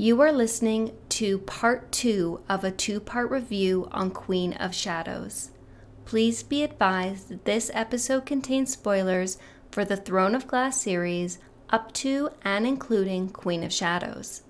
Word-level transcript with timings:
You 0.00 0.18
are 0.22 0.32
listening 0.32 0.96
to 1.10 1.40
part 1.40 1.92
two 1.92 2.40
of 2.48 2.64
a 2.64 2.70
two 2.70 3.00
part 3.00 3.30
review 3.30 3.86
on 3.92 4.12
Queen 4.12 4.54
of 4.54 4.74
Shadows. 4.74 5.50
Please 6.06 6.42
be 6.42 6.62
advised 6.62 7.28
that 7.28 7.44
this 7.44 7.70
episode 7.74 8.24
contains 8.24 8.72
spoilers 8.72 9.36
for 9.70 9.84
the 9.84 9.98
Throne 9.98 10.34
of 10.34 10.46
Glass 10.46 10.80
series 10.80 11.38
up 11.68 11.92
to 11.92 12.30
and 12.40 12.66
including 12.66 13.28
Queen 13.28 13.62
of 13.62 13.74
Shadows. 13.74 14.40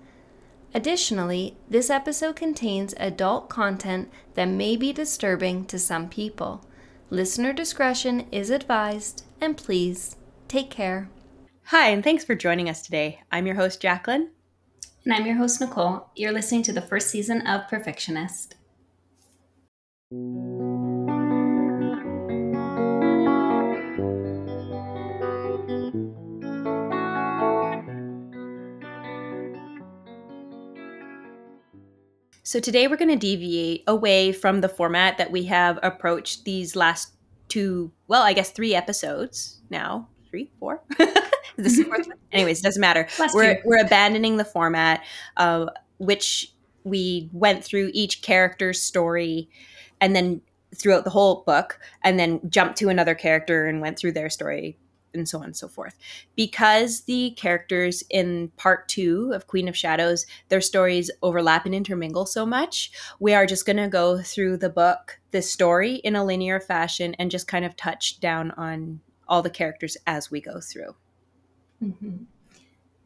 Additionally, 0.73 1.57
this 1.69 1.89
episode 1.89 2.37
contains 2.37 2.93
adult 2.95 3.49
content 3.49 4.09
that 4.35 4.45
may 4.45 4.77
be 4.77 4.93
disturbing 4.93 5.65
to 5.65 5.77
some 5.77 6.07
people. 6.07 6.63
Listener 7.09 7.51
discretion 7.51 8.25
is 8.31 8.49
advised, 8.49 9.25
and 9.41 9.57
please 9.57 10.15
take 10.47 10.69
care. 10.69 11.09
Hi, 11.65 11.89
and 11.89 12.01
thanks 12.01 12.23
for 12.23 12.35
joining 12.35 12.69
us 12.69 12.81
today. 12.81 13.19
I'm 13.33 13.45
your 13.45 13.55
host, 13.57 13.81
Jacqueline. 13.81 14.29
And 15.03 15.13
I'm 15.13 15.25
your 15.25 15.37
host, 15.37 15.59
Nicole. 15.59 16.09
You're 16.15 16.31
listening 16.31 16.61
to 16.63 16.73
the 16.73 16.81
first 16.81 17.09
season 17.09 17.41
of 17.47 17.61
Perfictionist. 17.61 18.53
So 32.43 32.59
today 32.59 32.87
we're 32.87 32.97
going 32.97 33.09
to 33.09 33.15
deviate 33.15 33.83
away 33.87 34.31
from 34.31 34.61
the 34.61 34.69
format 34.69 35.17
that 35.17 35.31
we 35.31 35.45
have 35.45 35.79
approached 35.81 36.45
these 36.45 36.75
last 36.75 37.13
two, 37.47 37.91
well, 38.07 38.21
I 38.21 38.33
guess 38.33 38.51
three 38.51 38.75
episodes 38.75 39.61
now. 39.71 40.09
Three, 40.31 40.49
four? 40.59 40.81
this 41.57 41.77
is 41.77 41.85
fourth 41.85 42.07
Anyways, 42.31 42.59
it 42.59 42.63
doesn't 42.63 42.79
matter. 42.81 43.07
Last 43.19 43.35
we're, 43.35 43.43
year. 43.43 43.61
we're 43.65 43.81
abandoning 43.81 44.37
the 44.37 44.45
format, 44.45 45.03
uh, 45.37 45.67
which 45.97 46.53
we 46.83 47.29
went 47.33 47.63
through 47.63 47.91
each 47.93 48.21
character's 48.21 48.81
story 48.81 49.49
and 49.99 50.15
then 50.15 50.41
throughout 50.73 51.03
the 51.03 51.09
whole 51.09 51.43
book 51.45 51.79
and 52.01 52.17
then 52.17 52.39
jumped 52.49 52.77
to 52.77 52.87
another 52.87 53.13
character 53.13 53.67
and 53.67 53.81
went 53.81 53.99
through 53.99 54.13
their 54.13 54.29
story 54.29 54.77
and 55.13 55.27
so 55.27 55.39
on 55.39 55.45
and 55.45 55.57
so 55.57 55.67
forth. 55.67 55.97
Because 56.37 57.01
the 57.01 57.31
characters 57.31 58.03
in 58.09 58.49
part 58.55 58.87
two 58.87 59.31
of 59.33 59.47
Queen 59.47 59.67
of 59.67 59.75
Shadows, 59.75 60.25
their 60.47 60.61
stories 60.61 61.11
overlap 61.21 61.65
and 61.65 61.75
intermingle 61.75 62.25
so 62.25 62.45
much, 62.45 62.91
we 63.19 63.33
are 63.33 63.45
just 63.45 63.65
going 63.65 63.77
to 63.77 63.89
go 63.89 64.21
through 64.21 64.57
the 64.57 64.69
book, 64.69 65.19
the 65.31 65.41
story 65.41 65.95
in 65.95 66.15
a 66.15 66.23
linear 66.23 66.61
fashion, 66.61 67.13
and 67.15 67.29
just 67.29 67.47
kind 67.47 67.65
of 67.65 67.75
touch 67.75 68.21
down 68.21 68.51
on 68.51 69.01
all 69.31 69.41
the 69.41 69.49
characters 69.49 69.97
as 70.05 70.29
we 70.29 70.41
go 70.41 70.59
through. 70.59 70.93
Mm-hmm. 71.81 72.17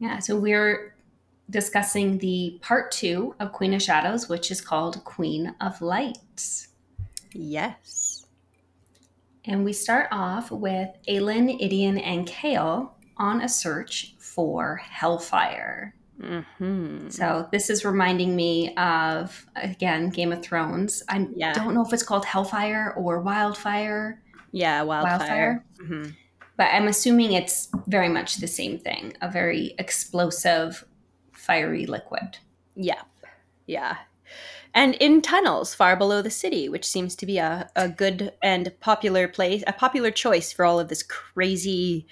Yeah, 0.00 0.18
so 0.18 0.36
we're 0.36 0.94
discussing 1.48 2.18
the 2.18 2.58
part 2.60 2.90
two 2.90 3.34
of 3.40 3.52
Queen 3.52 3.72
of 3.72 3.80
Shadows, 3.80 4.28
which 4.28 4.50
is 4.50 4.60
called 4.60 5.02
Queen 5.04 5.54
of 5.60 5.80
Light. 5.80 6.18
Yes. 7.32 8.26
And 9.44 9.64
we 9.64 9.72
start 9.72 10.08
off 10.10 10.50
with 10.50 10.88
Aelin, 11.08 11.60
Aedion, 11.62 12.02
and 12.04 12.26
Chaol 12.26 12.90
on 13.16 13.40
a 13.40 13.48
search 13.48 14.16
for 14.18 14.76
Hellfire. 14.76 15.94
Mm-hmm. 16.20 17.10
So 17.10 17.46
this 17.52 17.70
is 17.70 17.84
reminding 17.84 18.34
me 18.34 18.74
of 18.76 19.46
again 19.54 20.10
Game 20.10 20.32
of 20.32 20.42
Thrones. 20.42 21.02
I 21.08 21.28
Yeah. 21.34 21.52
don't 21.52 21.74
know 21.74 21.84
if 21.84 21.92
it's 21.92 22.02
called 22.02 22.24
Hellfire 22.24 22.94
or 22.96 23.20
Wildfire, 23.20 24.22
Yeah, 24.56 24.82
wildfire. 24.82 25.18
Wildfire? 25.18 25.64
Mhm. 25.82 26.16
but 26.56 26.68
I'm 26.72 26.88
assuming 26.88 27.32
it's 27.32 27.68
very 27.86 28.08
much 28.08 28.36
the 28.36 28.46
same 28.48 28.78
thing. 28.78 29.12
A 29.20 29.30
very 29.30 29.74
explosive, 29.78 30.86
fiery 31.34 31.84
liquid. 31.84 32.38
Yeah. 32.74 33.02
Yeah. 33.66 33.98
And 34.72 34.94
in 34.94 35.20
tunnels 35.20 35.74
far 35.74 35.96
below 35.96 36.22
the 36.22 36.30
city, 36.30 36.70
which 36.70 36.86
seems 36.86 37.14
to 37.16 37.26
be 37.26 37.36
a, 37.36 37.68
a 37.76 37.90
good 37.90 38.32
and 38.42 38.72
popular 38.80 39.28
place, 39.28 39.62
a 39.66 39.74
popular 39.74 40.10
choice 40.10 40.50
for 40.50 40.64
all 40.64 40.80
of 40.80 40.88
this 40.88 41.02
crazy 41.02 42.06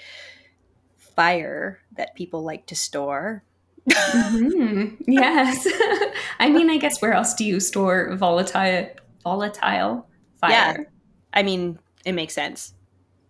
fire 0.99 1.81
that 1.97 2.15
people 2.15 2.43
like 2.43 2.67
to 2.67 2.77
store. 2.77 3.43
Mhm. 3.89 4.97
Yes. 5.07 5.67
I 6.39 6.51
mean, 6.51 6.69
I 6.69 6.77
guess 6.77 7.01
where 7.01 7.15
else 7.15 7.33
do 7.35 7.45
you 7.47 7.61
store 7.61 8.15
volatile 8.15 8.91
volatile 9.23 10.07
fire? 10.41 10.51
Yeah. 10.51 10.73
fire? 10.75 10.93
I 11.33 11.43
mean, 11.43 11.79
it 12.05 12.13
makes 12.13 12.35
sense. 12.35 12.75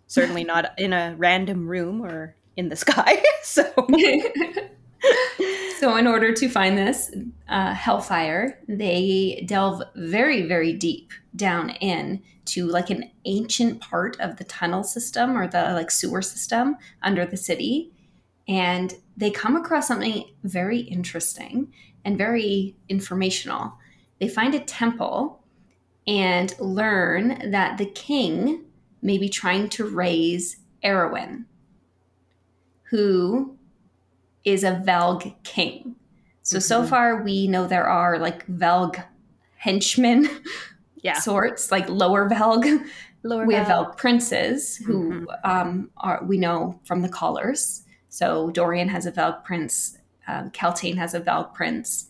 Certainly 0.07 0.45
not 0.53 0.79
in 0.79 0.93
a 0.93 1.15
random 1.17 1.67
room 1.67 2.03
or 2.03 2.37
in 2.57 2.69
the 2.69 2.77
sky. 2.85 3.23
so, 3.43 3.65
so, 5.79 5.97
in 5.97 6.07
order 6.07 6.33
to 6.33 6.49
find 6.49 6.79
this 6.79 7.15
uh, 7.49 7.75
hellfire, 7.75 8.59
they 8.69 9.45
delve 9.47 9.83
very, 9.97 10.43
very 10.43 10.73
deep 10.73 11.13
down 11.37 11.71
in 11.71 12.23
to 12.47 12.67
like 12.67 12.91
an 12.91 13.11
ancient 13.25 13.81
part 13.81 14.19
of 14.21 14.37
the 14.37 14.45
tunnel 14.45 14.85
system 14.85 15.37
or 15.37 15.49
the 15.49 15.73
like 15.73 15.91
sewer 15.91 16.23
system 16.23 16.77
under 17.03 17.25
the 17.25 17.37
city, 17.37 17.91
and 18.47 18.95
they 19.17 19.31
come 19.31 19.57
across 19.57 19.89
something 19.89 20.25
very 20.43 20.81
interesting 20.81 21.73
and 22.05 22.19
very 22.19 22.77
informational. 22.89 23.73
They 24.21 24.29
find 24.29 24.55
a 24.55 24.61
temple 24.61 25.44
and 26.07 26.55
learn 26.59 27.51
that 27.51 27.79
the 27.79 27.87
king 27.87 28.65
may 29.03 29.19
be 29.19 29.29
trying 29.29 29.69
to 29.71 29.87
raise 29.87 30.57
Erawan, 30.83 31.45
who 32.91 33.57
is 34.45 34.65
a 34.65 34.83
Valg 34.87 35.35
king. 35.45 35.97
So, 36.43 36.59
so 36.59 36.83
Mhm. 36.83 36.89
far 36.89 37.23
we 37.23 37.47
know 37.49 37.67
there 37.67 37.89
are 37.89 38.19
like 38.19 38.47
Valg 38.47 39.03
henchmen 39.57 40.29
yeah. 41.03 41.19
sorts, 41.21 41.71
like 41.71 41.89
lower 41.89 42.29
Valg. 42.29 42.87
Lower 43.23 43.47
we 43.47 43.55
have 43.55 43.67
Valg. 43.67 43.93
Valg 43.93 43.97
princes 43.97 44.77
who 44.77 45.23
Mhm. 45.27 45.27
um, 45.45 45.91
are 45.97 46.23
we 46.25 46.37
know 46.37 46.79
from 46.85 47.01
the 47.01 47.09
callers. 47.09 47.83
So 48.11 48.51
Dorian 48.51 48.89
has 48.91 49.07
a 49.07 49.13
Valg 49.13 49.43
prince, 49.45 49.97
um, 50.29 50.51
Kaltain 50.51 50.97
has 50.99 51.15
a 51.15 51.21
Valg 51.21 51.55
prince, 51.55 52.07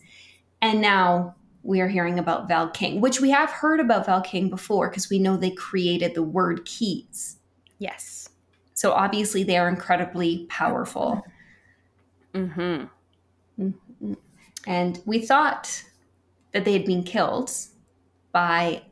and 0.61 0.81
now 0.81 1.35
we 1.65 1.81
are 1.81 1.87
hearing 1.87 2.19
about 2.19 2.47
Valg 2.47 2.73
King, 2.75 3.01
which 3.01 3.19
we 3.19 3.31
have 3.31 3.49
heard 3.49 3.79
about 3.79 4.05
Valg 4.05 4.23
King 4.25 4.49
before 4.49 4.87
because 4.89 5.09
we 5.09 5.17
know 5.17 5.35
they 5.35 5.49
created 5.49 6.13
the 6.13 6.23
Wyrdkeys. 6.23 7.37
Yes. 7.79 8.29
So 8.75 8.91
obviously 8.91 9.43
they 9.43 9.57
are 9.57 9.67
incredibly 9.67 10.45
powerful. 10.47 11.25
Mm-hmm. 12.35 13.69
And 14.67 15.01
we 15.05 15.19
thought 15.19 15.83
that 16.51 16.65
they 16.65 16.73
had 16.73 16.85
been 16.85 17.03
killed 17.03 17.51
by 18.31 18.83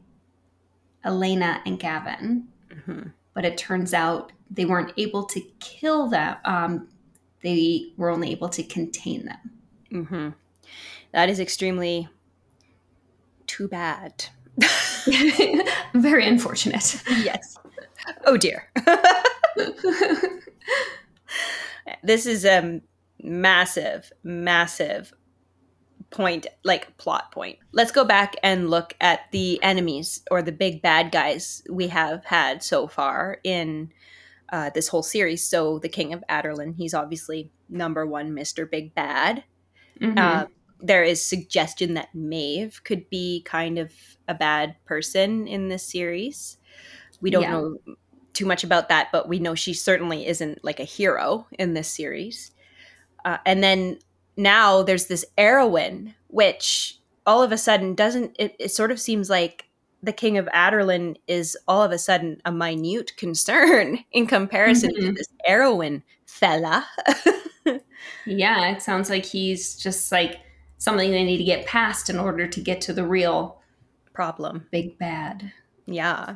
Elena 1.06 1.62
and 1.66 1.80
Gavin, 1.80 2.48
Mm-hmm. 2.74 3.10
but 3.36 3.46
it 3.46 3.56
turns 3.56 3.94
out 3.94 4.32
they 4.50 4.66
weren't 4.66 4.94
able 4.98 5.26
to 5.26 5.42
kill 5.60 6.08
them. 6.08 6.38
Um, 6.44 6.88
they 7.44 7.92
were 7.98 8.10
only 8.10 8.32
able 8.32 8.50
to 8.50 8.64
contain 8.64 9.26
them. 9.26 9.52
Mm-hmm. 9.92 10.30
That 11.12 11.30
is 11.30 11.40
extremely 11.40 12.10
too 13.54 13.68
bad. 13.68 14.26
Very 15.94 16.26
unfortunate. 16.26 17.02
yes. 17.22 17.58
Oh 18.26 18.36
dear. 18.36 18.68
this 22.04 22.26
is 22.26 22.46
a 22.46 22.82
massive, 23.22 24.12
massive 24.24 25.14
point, 26.10 26.48
like 26.64 26.98
plot 26.98 27.32
point. 27.32 27.60
Let's 27.72 27.92
go 27.92 28.04
back 28.04 28.36
and 28.42 28.72
look 28.72 28.96
at 29.00 29.32
the 29.32 29.62
enemies 29.62 30.24
or 30.32 30.42
the 30.42 30.52
big 30.52 30.82
bad 30.82 31.12
guys 31.12 31.62
we 31.70 31.90
have 31.90 32.26
had 32.26 32.64
so 32.64 32.88
far 32.88 33.38
in 33.44 33.92
uh, 34.52 34.72
this 34.74 34.88
whole 34.88 35.04
series. 35.04 35.48
So, 35.48 35.78
the 35.80 35.90
King 35.90 36.14
of 36.14 36.24
Adarlan, 36.28 36.76
he's 36.76 36.94
obviously 36.94 37.52
number 37.70 38.06
one, 38.06 38.32
Mr. 38.32 38.70
Big 38.70 38.96
Bad. 38.96 39.44
Mhm. 40.00 40.18
Uh, 40.18 40.48
there 40.80 41.04
is 41.04 41.24
suggestion 41.26 41.94
that 41.96 42.14
Maeve 42.14 42.82
could 42.84 43.10
be 43.10 43.42
kind 43.46 43.78
of 43.80 43.92
a 44.28 44.34
bad 44.34 44.76
person 44.86 45.48
in 45.48 45.70
this 45.70 45.84
series. 45.84 46.58
We 47.22 47.30
don't 47.32 47.44
Yeah. 47.44 47.52
know 47.52 47.78
too 48.34 48.46
much 48.46 48.64
about 48.64 48.90
that, 48.90 49.10
but 49.12 49.30
we 49.30 49.40
know 49.40 49.56
she 49.56 49.74
certainly 49.74 50.26
isn't 50.26 50.64
like 50.64 50.80
a 50.80 50.84
hero 50.86 51.48
in 51.60 51.74
this 51.74 51.88
series. 51.88 52.52
Uh, 53.26 53.38
and 53.46 53.64
then 53.64 54.00
now 54.36 54.82
there's 54.84 55.06
this 55.06 55.24
Erawan, 55.38 56.14
which 56.28 57.00
all 57.26 57.44
of 57.44 57.52
a 57.52 57.58
sudden 57.58 57.94
doesn't. 57.96 58.36
It, 58.40 58.56
it 58.60 58.70
sort 58.70 58.92
of 58.92 59.00
seems 59.00 59.30
like 59.30 59.66
the 60.02 60.12
King 60.12 60.38
of 60.38 60.48
Adarlan 60.48 61.16
is 61.28 61.56
all 61.68 61.82
of 61.82 61.92
a 61.92 61.98
sudden 61.98 62.42
a 62.44 62.52
minute 62.52 63.16
concern 63.16 64.00
in 64.12 64.26
comparison 64.28 64.94
to 64.96 65.02
Mhm. 65.02 65.16
this 65.16 65.28
Erawan 65.48 66.02
fella. 66.26 66.86
yeah, 68.26 68.72
it 68.72 68.82
sounds 68.82 69.10
like 69.10 69.26
he's 69.26 69.76
just 69.78 70.12
like 70.12 70.38
something 70.84 71.12
they 71.12 71.24
need 71.24 71.38
to 71.38 71.46
get 71.46 71.66
past 71.66 72.10
in 72.10 72.20
order 72.20 72.46
to 72.46 72.60
get 72.60 72.82
to 72.82 72.92
the 72.92 73.06
real 73.06 73.62
Problem. 74.12 74.68
big 74.70 74.98
bad. 74.98 75.54
Yeah. 75.86 76.36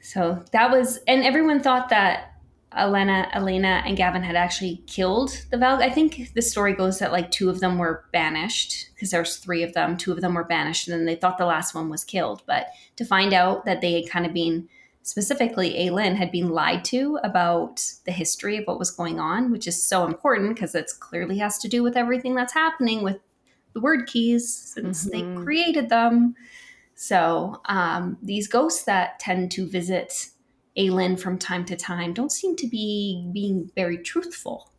So 0.00 0.44
that 0.52 0.70
was, 0.70 1.00
and 1.08 1.24
everyone 1.24 1.60
thought 1.60 1.88
that 1.88 2.34
Elena, 2.76 3.28
Elena, 3.34 3.82
and 3.84 3.96
Gavin 3.96 4.22
had 4.22 4.36
actually 4.36 4.84
killed 4.86 5.42
the 5.50 5.56
Valg. 5.56 5.82
I 5.82 5.90
think 5.90 6.32
the 6.34 6.40
story 6.40 6.72
goes 6.72 7.00
that 7.00 7.10
like 7.10 7.32
two 7.32 7.50
of 7.50 7.58
them 7.58 7.78
were 7.78 8.04
banished 8.12 8.90
because 8.94 9.10
there's 9.10 9.38
three 9.38 9.64
of 9.64 9.74
them. 9.74 9.96
Two 9.96 10.12
of 10.12 10.20
them 10.20 10.34
were 10.34 10.44
banished, 10.44 10.86
and 10.86 10.96
then 10.96 11.04
they 11.04 11.16
thought 11.16 11.36
the 11.36 11.46
last 11.46 11.74
one 11.74 11.90
was 11.90 12.04
killed. 12.04 12.44
But 12.46 12.68
to 12.94 13.04
find 13.04 13.32
out 13.32 13.64
that 13.64 13.80
they 13.80 14.00
had 14.00 14.08
kind 14.08 14.24
of 14.24 14.32
been 14.32 14.68
specifically 15.10 15.74
Aelin 15.74 16.14
had 16.14 16.30
been 16.30 16.50
lied 16.50 16.84
to 16.84 17.18
about 17.24 17.84
the 18.06 18.12
history 18.12 18.56
of 18.56 18.64
what 18.66 18.78
was 18.78 18.92
going 18.92 19.18
on, 19.18 19.50
which 19.50 19.66
is 19.66 19.82
so 19.82 20.06
important 20.06 20.54
because 20.54 20.72
it 20.72 20.88
clearly 21.00 21.38
has 21.38 21.58
to 21.58 21.68
do 21.68 21.82
with 21.82 21.96
everything 21.96 22.36
that's 22.36 22.52
happening 22.52 23.02
with 23.02 23.18
the 23.72 23.80
Wyrdkeys 23.80 24.42
since 24.42 25.04
mm-hmm. 25.04 25.34
they 25.34 25.42
created 25.42 25.88
them. 25.88 26.36
So 26.94 27.60
um, 27.64 28.18
these 28.22 28.46
ghosts 28.46 28.84
that 28.84 29.18
tend 29.18 29.50
to 29.52 29.66
visit 29.66 30.28
Aelin 30.78 31.18
from 31.18 31.38
time 31.38 31.64
to 31.64 31.74
time 31.74 32.14
don't 32.14 32.30
seem 32.30 32.54
to 32.54 32.68
be 32.68 33.28
being 33.32 33.68
very 33.74 33.98
truthful. 33.98 34.70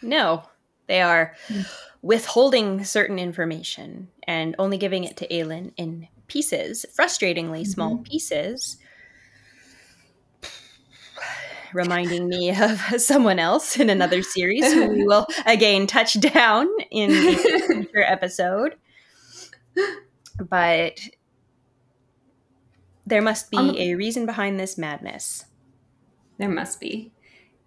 No, 0.00 0.44
they 0.86 1.02
are 1.02 1.34
mm. 1.48 1.66
withholding 2.00 2.84
certain 2.84 3.18
information 3.18 4.08
and 4.26 4.56
only 4.58 4.78
giving 4.78 5.04
it 5.04 5.18
to 5.18 5.28
Aelin 5.28 5.72
in 5.76 6.08
pieces, 6.26 6.86
frustratingly 6.98 7.60
mm-hmm. 7.60 7.64
small 7.64 7.98
pieces. 7.98 8.78
Reminding 11.72 12.28
me 12.28 12.50
of 12.60 12.80
someone 12.98 13.38
else 13.38 13.78
in 13.78 13.90
another 13.90 14.22
series 14.22 14.72
who 14.72 14.88
we 14.88 15.04
will 15.04 15.26
again 15.46 15.86
touch 15.86 16.18
down 16.20 16.68
in 16.90 17.10
future 17.36 18.02
episode. 18.02 18.76
But 20.38 21.00
there 23.06 23.22
must 23.22 23.50
be 23.50 23.56
um, 23.56 23.74
a 23.76 23.94
reason 23.94 24.26
behind 24.26 24.60
this 24.60 24.76
madness. 24.76 25.46
There 26.38 26.48
must 26.48 26.80
be. 26.80 27.12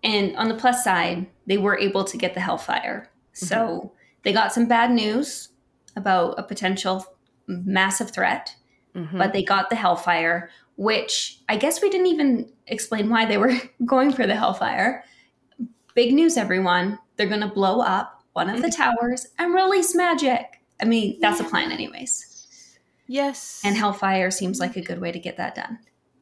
And 0.03 0.35
on 0.37 0.47
the 0.47 0.55
plus 0.55 0.83
side, 0.83 1.27
they 1.45 1.57
were 1.57 1.77
able 1.77 2.03
to 2.05 2.17
get 2.17 2.33
the 2.33 2.39
Hellfire. 2.39 3.09
So 3.33 3.55
mm-hmm. 3.55 3.87
they 4.23 4.33
got 4.33 4.53
some 4.53 4.67
bad 4.67 4.91
news 4.91 5.49
about 5.95 6.35
a 6.37 6.43
potential 6.43 7.05
massive 7.47 8.11
threat, 8.11 8.55
mm-hmm. 8.95 9.17
but 9.17 9.33
they 9.33 9.43
got 9.43 9.69
the 9.69 9.75
Hellfire, 9.75 10.49
which 10.81 11.37
I 11.47 11.57
guess 11.57 11.79
we 11.79 11.91
didn't 11.91 12.07
even 12.07 12.51
explain 12.65 13.07
why 13.07 13.27
they 13.27 13.37
were 13.37 13.53
going 13.85 14.11
for 14.11 14.25
the 14.25 14.35
Hellfire. 14.35 15.03
Big 15.93 16.11
news, 16.11 16.37
everyone. 16.37 16.97
They're 17.15 17.27
going 17.27 17.41
to 17.41 17.47
blow 17.47 17.81
up 17.81 18.23
one 18.33 18.49
of 18.49 18.63
the 18.63 18.71
towers 18.75 19.27
and 19.37 19.53
release 19.53 19.93
magic. 19.93 20.59
I 20.81 20.85
mean, 20.85 21.19
that's 21.21 21.39
yeah. 21.39 21.45
a 21.45 21.49
plan, 21.51 21.71
anyways. 21.71 22.79
Yes. 23.05 23.61
And 23.63 23.77
Hellfire 23.77 24.31
seems 24.31 24.59
like 24.59 24.75
a 24.75 24.81
good 24.81 24.99
way 24.99 25.11
to 25.11 25.19
get 25.19 25.37
that 25.37 25.53
done. 25.53 25.77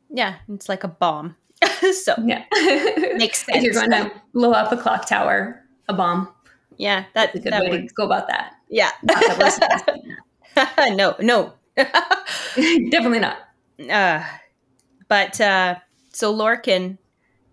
Yeah, 0.10 0.36
it's 0.50 0.68
like 0.68 0.84
a 0.84 0.90
bomb. 0.90 1.38
so 1.94 2.16
yeah, 2.26 2.44
makes 3.16 3.46
sense. 3.46 3.60
if 3.60 3.64
you're 3.64 3.74
going 3.74 3.92
to 3.92 4.12
blow 4.34 4.52
up 4.52 4.74
a 4.74 4.78
clock 4.78 5.08
tower, 5.08 5.64
a 5.88 5.94
bomb. 5.94 6.34
Yeah, 6.76 7.06
that's 7.14 7.34
a 7.34 7.40
good 7.40 7.54
that 7.54 7.64
way 7.64 7.70
works. 7.70 7.94
to 7.94 7.94
go 7.94 8.06
about 8.06 8.28
that. 8.28 8.56
Yeah. 8.70 8.92
no, 10.96 11.16
no, 11.22 11.54
definitely 11.78 13.20
not. 13.20 13.38
Uh, 13.90 14.26
but 15.10 15.42
uh, 15.42 15.76
so 16.14 16.34
Lorcan 16.34 16.98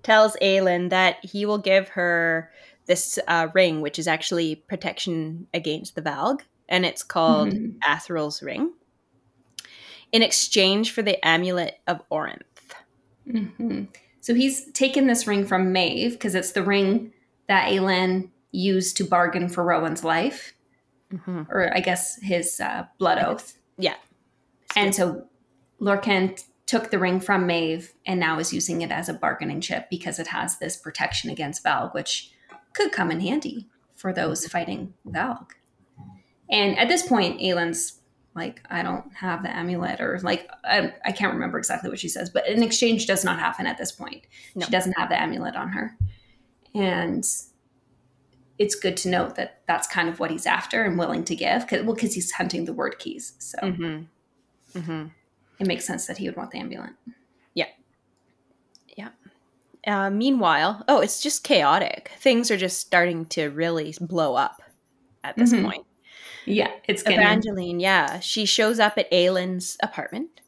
tells 0.04 0.36
Aelin 0.40 0.90
that 0.90 1.24
he 1.24 1.44
will 1.44 1.58
give 1.58 1.88
her 1.88 2.52
this 2.86 3.18
uh, 3.26 3.48
ring, 3.52 3.80
which 3.80 3.98
is 3.98 4.06
actually 4.06 4.54
protection 4.54 5.48
against 5.52 5.96
the 5.96 6.02
Valg, 6.02 6.42
and 6.68 6.86
it's 6.86 7.02
called 7.02 7.48
mm-hmm. 7.48 7.78
Athril's 7.82 8.42
ring 8.42 8.72
in 10.12 10.22
exchange 10.22 10.92
for 10.92 11.02
the 11.02 11.22
amulet 11.26 11.80
of 11.86 12.00
Orynth. 12.10 12.42
Mm-hmm. 13.28 13.84
So 14.20 14.34
he's 14.34 14.70
taken 14.72 15.06
this 15.06 15.26
ring 15.26 15.44
from 15.44 15.72
Maeve 15.72 16.12
because 16.12 16.34
it's 16.34 16.52
the 16.52 16.62
ring 16.62 17.12
that 17.48 17.70
Aelin 17.70 18.30
used 18.52 18.96
to 18.96 19.04
bargain 19.04 19.48
for 19.48 19.64
Rowan's 19.64 20.04
life, 20.04 20.54
mm-hmm. 21.12 21.42
or 21.50 21.74
I 21.74 21.80
guess 21.80 22.20
his 22.22 22.60
uh, 22.60 22.86
blood 22.98 23.18
oath. 23.18 23.58
Yeah. 23.78 23.96
And 24.74 24.94
so 24.94 25.26
Lorcan 25.80 26.42
took 26.66 26.90
the 26.90 26.98
ring 26.98 27.20
from 27.20 27.46
Maeve 27.46 27.94
and 28.04 28.18
now 28.18 28.38
is 28.38 28.52
using 28.52 28.82
it 28.82 28.90
as 28.90 29.08
a 29.08 29.14
bargaining 29.14 29.60
chip 29.60 29.88
because 29.88 30.18
it 30.18 30.26
has 30.26 30.58
this 30.58 30.76
protection 30.76 31.30
against 31.30 31.64
Valg, 31.64 31.94
which 31.94 32.32
could 32.72 32.92
come 32.92 33.10
in 33.10 33.20
handy 33.20 33.68
for 33.94 34.12
those 34.12 34.46
fighting 34.46 34.92
Valg. 35.06 35.46
And 36.50 36.78
at 36.78 36.88
this 36.88 37.06
point, 37.06 37.40
Aelin's 37.40 38.00
like 38.36 38.62
i 38.70 38.82
don't 38.82 39.12
have 39.14 39.42
the 39.42 39.48
amulet 39.48 40.00
or 40.00 40.20
like 40.22 40.48
I, 40.62 40.92
I, 41.04 41.10
can't 41.10 41.32
remember 41.32 41.58
exactly 41.58 41.88
what 41.88 41.98
she 41.98 42.08
says 42.08 42.30
but 42.30 42.46
an 42.46 42.62
exchange 42.62 43.06
does 43.06 43.24
not 43.24 43.40
happen 43.40 43.66
at 43.66 43.78
this 43.78 43.90
point 43.90 44.26
no. 44.54 44.66
she 44.66 44.70
doesn't 44.70 44.92
have 44.92 45.08
the 45.08 45.20
amulet 45.20 45.56
on 45.56 45.70
her 45.70 45.96
and 46.74 47.26
it's 48.58 48.74
good 48.74 48.96
to 48.98 49.08
note 49.08 49.34
that 49.36 49.62
that's 49.66 49.88
kind 49.88 50.08
of 50.08 50.20
what 50.20 50.30
he's 50.30 50.46
after 50.46 50.84
and 50.84 50.98
willing 50.98 51.24
to 51.24 51.34
give 51.34 51.66
cause, 51.66 51.82
well 51.82 51.94
because 51.94 52.14
he's 52.14 52.30
hunting 52.32 52.66
the 52.66 52.74
Wyrdkeys 52.74 53.32
so 53.38 53.58
mm-hmm. 53.62 54.78
Mm-hmm. 54.78 55.06
It 55.58 55.66
makes 55.66 55.84
sense 55.84 56.06
that 56.06 56.18
he 56.18 56.28
would 56.28 56.36
want 56.36 56.50
the 56.50 56.58
amulet 56.58 56.90
yeah 57.54 57.68
yeah 58.96 59.08
uh, 59.86 60.10
meanwhile 60.10 60.84
oh 60.88 61.00
it's 61.00 61.20
just 61.20 61.44
chaotic 61.44 62.10
things 62.18 62.50
are 62.50 62.56
just 62.56 62.80
starting 62.80 63.24
to 63.26 63.48
really 63.50 63.94
blow 64.00 64.34
up 64.34 64.62
at 65.24 65.36
this 65.36 65.52
mm-hmm. 65.52 65.66
point 65.66 65.86
yeah, 66.46 66.70
it's 66.86 67.02
getting... 67.02 67.18
Evangeline. 67.18 67.80
Yeah, 67.80 68.20
she 68.20 68.46
shows 68.46 68.78
up 68.78 68.96
at 68.96 69.12
Aelin's 69.12 69.76
apartment, 69.82 70.40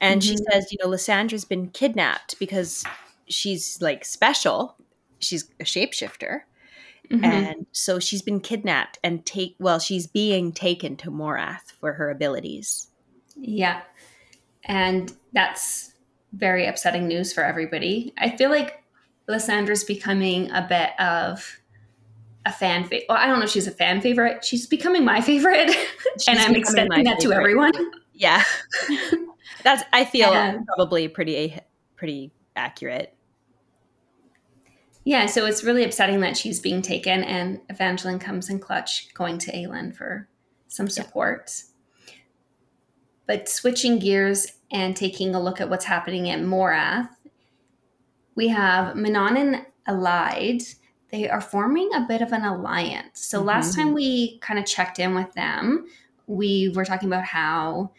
and 0.00 0.20
mm-hmm. 0.20 0.30
she 0.30 0.36
says, 0.36 0.70
"You 0.70 0.78
know, 0.82 0.88
Lysandra's 0.88 1.44
been 1.44 1.70
kidnapped 1.70 2.38
because 2.38 2.84
she's 3.28 3.80
like 3.80 4.04
special. 4.04 4.76
She's 5.18 5.50
a 5.58 5.64
shapeshifter." 5.64 6.42
Mm-hmm. 7.10 7.24
And 7.24 7.66
so 7.72 7.98
she's 7.98 8.22
been 8.22 8.40
kidnapped 8.40 8.98
and 9.02 9.26
take 9.26 9.56
well, 9.58 9.78
she's 9.78 10.06
being 10.06 10.52
taken 10.52 10.96
to 10.98 11.10
Morath 11.10 11.72
for 11.80 11.94
her 11.94 12.10
abilities. 12.10 12.88
Yeah. 13.36 13.82
And 14.64 15.12
that's 15.32 15.94
very 16.32 16.66
upsetting 16.66 17.08
news 17.08 17.32
for 17.32 17.42
everybody. 17.42 18.12
I 18.18 18.36
feel 18.36 18.50
like 18.50 18.82
Lysandra's 19.28 19.84
becoming 19.84 20.50
a 20.50 20.66
bit 20.68 20.98
of 21.00 21.60
a 22.44 22.52
fan 22.52 22.84
favorite. 22.84 23.06
Well, 23.08 23.18
I 23.18 23.26
don't 23.26 23.38
know 23.38 23.44
if 23.44 23.50
she's 23.50 23.66
a 23.66 23.72
fan 23.72 24.00
favorite. 24.00 24.44
She's 24.44 24.66
becoming 24.66 25.04
my 25.04 25.20
favorite, 25.20 25.70
and 26.28 26.38
I'm 26.38 26.54
extending 26.54 27.04
that 27.04 27.20
to 27.20 27.32
everyone. 27.32 27.72
Yeah, 28.14 28.42
that's. 29.62 29.82
I 29.92 30.04
feel 30.04 30.32
and, 30.32 30.66
probably 30.66 31.08
pretty 31.08 31.58
pretty 31.96 32.32
accurate. 32.56 33.14
Yeah, 35.04 35.26
so 35.26 35.46
it's 35.46 35.64
really 35.64 35.84
upsetting 35.84 36.20
that 36.20 36.36
she's 36.36 36.60
being 36.60 36.82
taken, 36.82 37.24
and 37.24 37.60
Evangeline 37.68 38.18
comes 38.18 38.48
in 38.50 38.58
clutch, 38.60 39.12
going 39.14 39.38
to 39.38 39.52
Aelin 39.52 39.94
for 39.94 40.28
some 40.68 40.88
support. 40.88 41.50
Yeah. 41.50 41.71
But 43.32 43.48
switching 43.48 43.98
gears 43.98 44.46
and 44.70 44.94
taking 44.94 45.34
a 45.34 45.40
look 45.40 45.58
at 45.58 45.70
what's 45.70 45.86
happening 45.86 46.28
at 46.28 46.40
Morath, 46.40 47.08
we 48.34 48.48
have 48.48 48.94
Manon 48.94 49.38
and 49.38 49.66
Elide 49.88 50.74
they 51.10 51.30
are 51.30 51.40
forming 51.40 51.88
a 51.94 52.04
bit 52.06 52.20
of 52.20 52.32
an 52.32 52.44
alliance. 52.44 53.24
So 53.24 53.38
mm-hmm. 53.38 53.48
last 53.48 53.74
time 53.74 53.94
we 53.94 54.38
kind 54.40 54.58
of 54.58 54.66
checked 54.66 54.98
in 54.98 55.14
with 55.14 55.32
them, 55.32 55.86
we 56.26 56.72
were 56.74 56.84
talking 56.84 57.08
about 57.08 57.24
how 57.24 57.92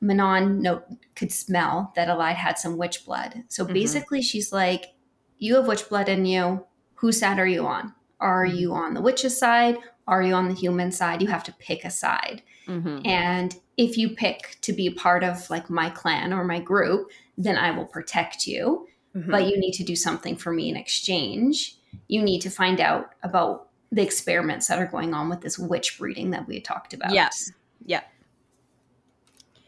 Manon 0.00 0.62
no, 0.62 0.84
could 1.16 1.32
smell 1.32 1.92
that 1.96 2.06
Elide 2.06 2.36
had 2.36 2.56
some 2.56 2.76
witch 2.76 3.04
blood. 3.04 3.42
So 3.48 3.64
mm-hmm. 3.64 3.72
basically, 3.72 4.22
she's 4.22 4.52
like, 4.52 4.94
You 5.38 5.56
have 5.56 5.66
witch 5.66 5.88
blood 5.88 6.08
in 6.08 6.24
you. 6.24 6.64
Whose 6.94 7.18
side 7.18 7.40
are 7.40 7.48
you 7.48 7.66
on? 7.66 7.94
Are 8.20 8.46
mm-hmm. 8.46 8.56
you 8.56 8.74
on 8.74 8.94
the 8.94 9.02
witch's 9.02 9.36
side? 9.36 9.78
Are 10.06 10.22
you 10.22 10.34
on 10.34 10.48
the 10.48 10.54
human 10.54 10.92
side? 10.92 11.20
You 11.20 11.26
have 11.28 11.44
to 11.44 11.52
pick 11.54 11.84
a 11.84 11.90
side. 11.90 12.42
Mm-hmm. 12.68 13.06
And 13.06 13.56
if 13.80 13.96
you 13.96 14.10
pick 14.10 14.58
to 14.60 14.72
be 14.72 14.90
part 14.90 15.24
of 15.24 15.48
like 15.50 15.70
my 15.70 15.90
clan 15.90 16.32
or 16.32 16.44
my 16.44 16.60
group, 16.60 17.10
then 17.38 17.56
I 17.56 17.70
will 17.70 17.86
protect 17.86 18.46
you. 18.46 18.86
Mm-hmm. 19.16 19.30
But 19.30 19.48
you 19.48 19.58
need 19.58 19.72
to 19.72 19.84
do 19.84 19.96
something 19.96 20.36
for 20.36 20.52
me 20.52 20.68
in 20.68 20.76
exchange 20.76 21.80
you 22.08 22.22
need 22.22 22.40
to 22.40 22.50
find 22.50 22.80
out 22.80 23.14
about 23.22 23.68
the 23.92 24.02
experiments 24.02 24.68
that 24.68 24.78
are 24.78 24.86
going 24.86 25.14
on 25.14 25.28
with 25.28 25.40
this 25.40 25.58
witch 25.58 25.98
breeding 25.98 26.30
that 26.30 26.46
we 26.46 26.54
had 26.54 26.64
talked 26.64 26.94
about. 26.94 27.12
Yes. 27.12 27.52
Yeah. 27.84 28.02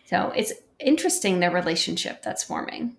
So 0.04 0.32
it's 0.36 0.52
interesting 0.78 1.40
the 1.40 1.50
relationship 1.50 2.22
that's 2.22 2.44
forming. 2.44 2.96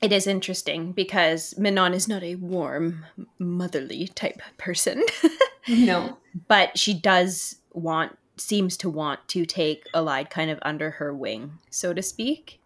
It 0.00 0.12
is 0.12 0.26
interesting 0.26 0.92
because 0.92 1.54
Manon 1.58 1.92
is 1.92 2.08
not 2.08 2.22
a 2.22 2.36
warm, 2.36 3.04
motherly 3.38 4.08
type 4.08 4.40
person. 4.56 5.04
no. 5.68 6.16
But 6.48 6.78
she 6.78 6.94
does 6.94 7.56
want, 7.72 8.16
seems 8.40 8.76
to 8.78 8.90
want 8.90 9.26
to 9.28 9.44
take 9.44 9.86
Elide 9.92 10.30
kind 10.30 10.50
of 10.50 10.58
under 10.62 10.92
her 10.92 11.14
wing, 11.14 11.58
so 11.70 11.92
to 11.92 12.02
speak. 12.02 12.60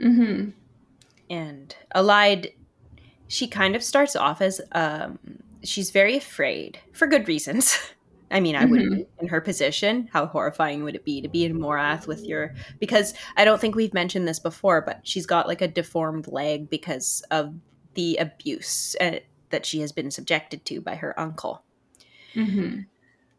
Mm-hmm. 0.00 0.50
And 1.30 1.76
Elide 1.94 2.52
she 3.32 3.46
kind 3.46 3.74
of 3.74 3.82
starts 3.82 4.14
off 4.14 4.42
as 4.42 4.60
um, 4.72 5.18
she's 5.64 5.90
very 5.90 6.18
afraid 6.18 6.78
for 6.92 7.06
good 7.06 7.26
reasons. 7.26 7.78
I 8.30 8.40
mean, 8.40 8.54
I 8.56 8.64
mm-hmm. 8.64 8.70
would 8.72 9.06
in 9.20 9.28
her 9.28 9.40
position. 9.40 10.10
How 10.12 10.26
horrifying 10.26 10.84
would 10.84 10.94
it 10.94 11.04
be 11.04 11.22
to 11.22 11.28
be 11.28 11.46
in 11.46 11.58
Morath 11.58 12.06
with 12.06 12.26
your? 12.26 12.54
Because 12.78 13.14
I 13.36 13.46
don't 13.46 13.58
think 13.58 13.74
we've 13.74 13.94
mentioned 13.94 14.28
this 14.28 14.38
before, 14.38 14.82
but 14.82 15.00
she's 15.02 15.24
got 15.24 15.48
like 15.48 15.62
a 15.62 15.68
deformed 15.68 16.28
leg 16.28 16.68
because 16.68 17.22
of 17.30 17.54
the 17.94 18.18
abuse 18.18 18.96
uh, 19.00 19.20
that 19.48 19.64
she 19.64 19.80
has 19.80 19.92
been 19.92 20.10
subjected 20.10 20.66
to 20.66 20.82
by 20.82 20.96
her 20.96 21.18
uncle. 21.18 21.62
Mm-hmm. 22.34 22.80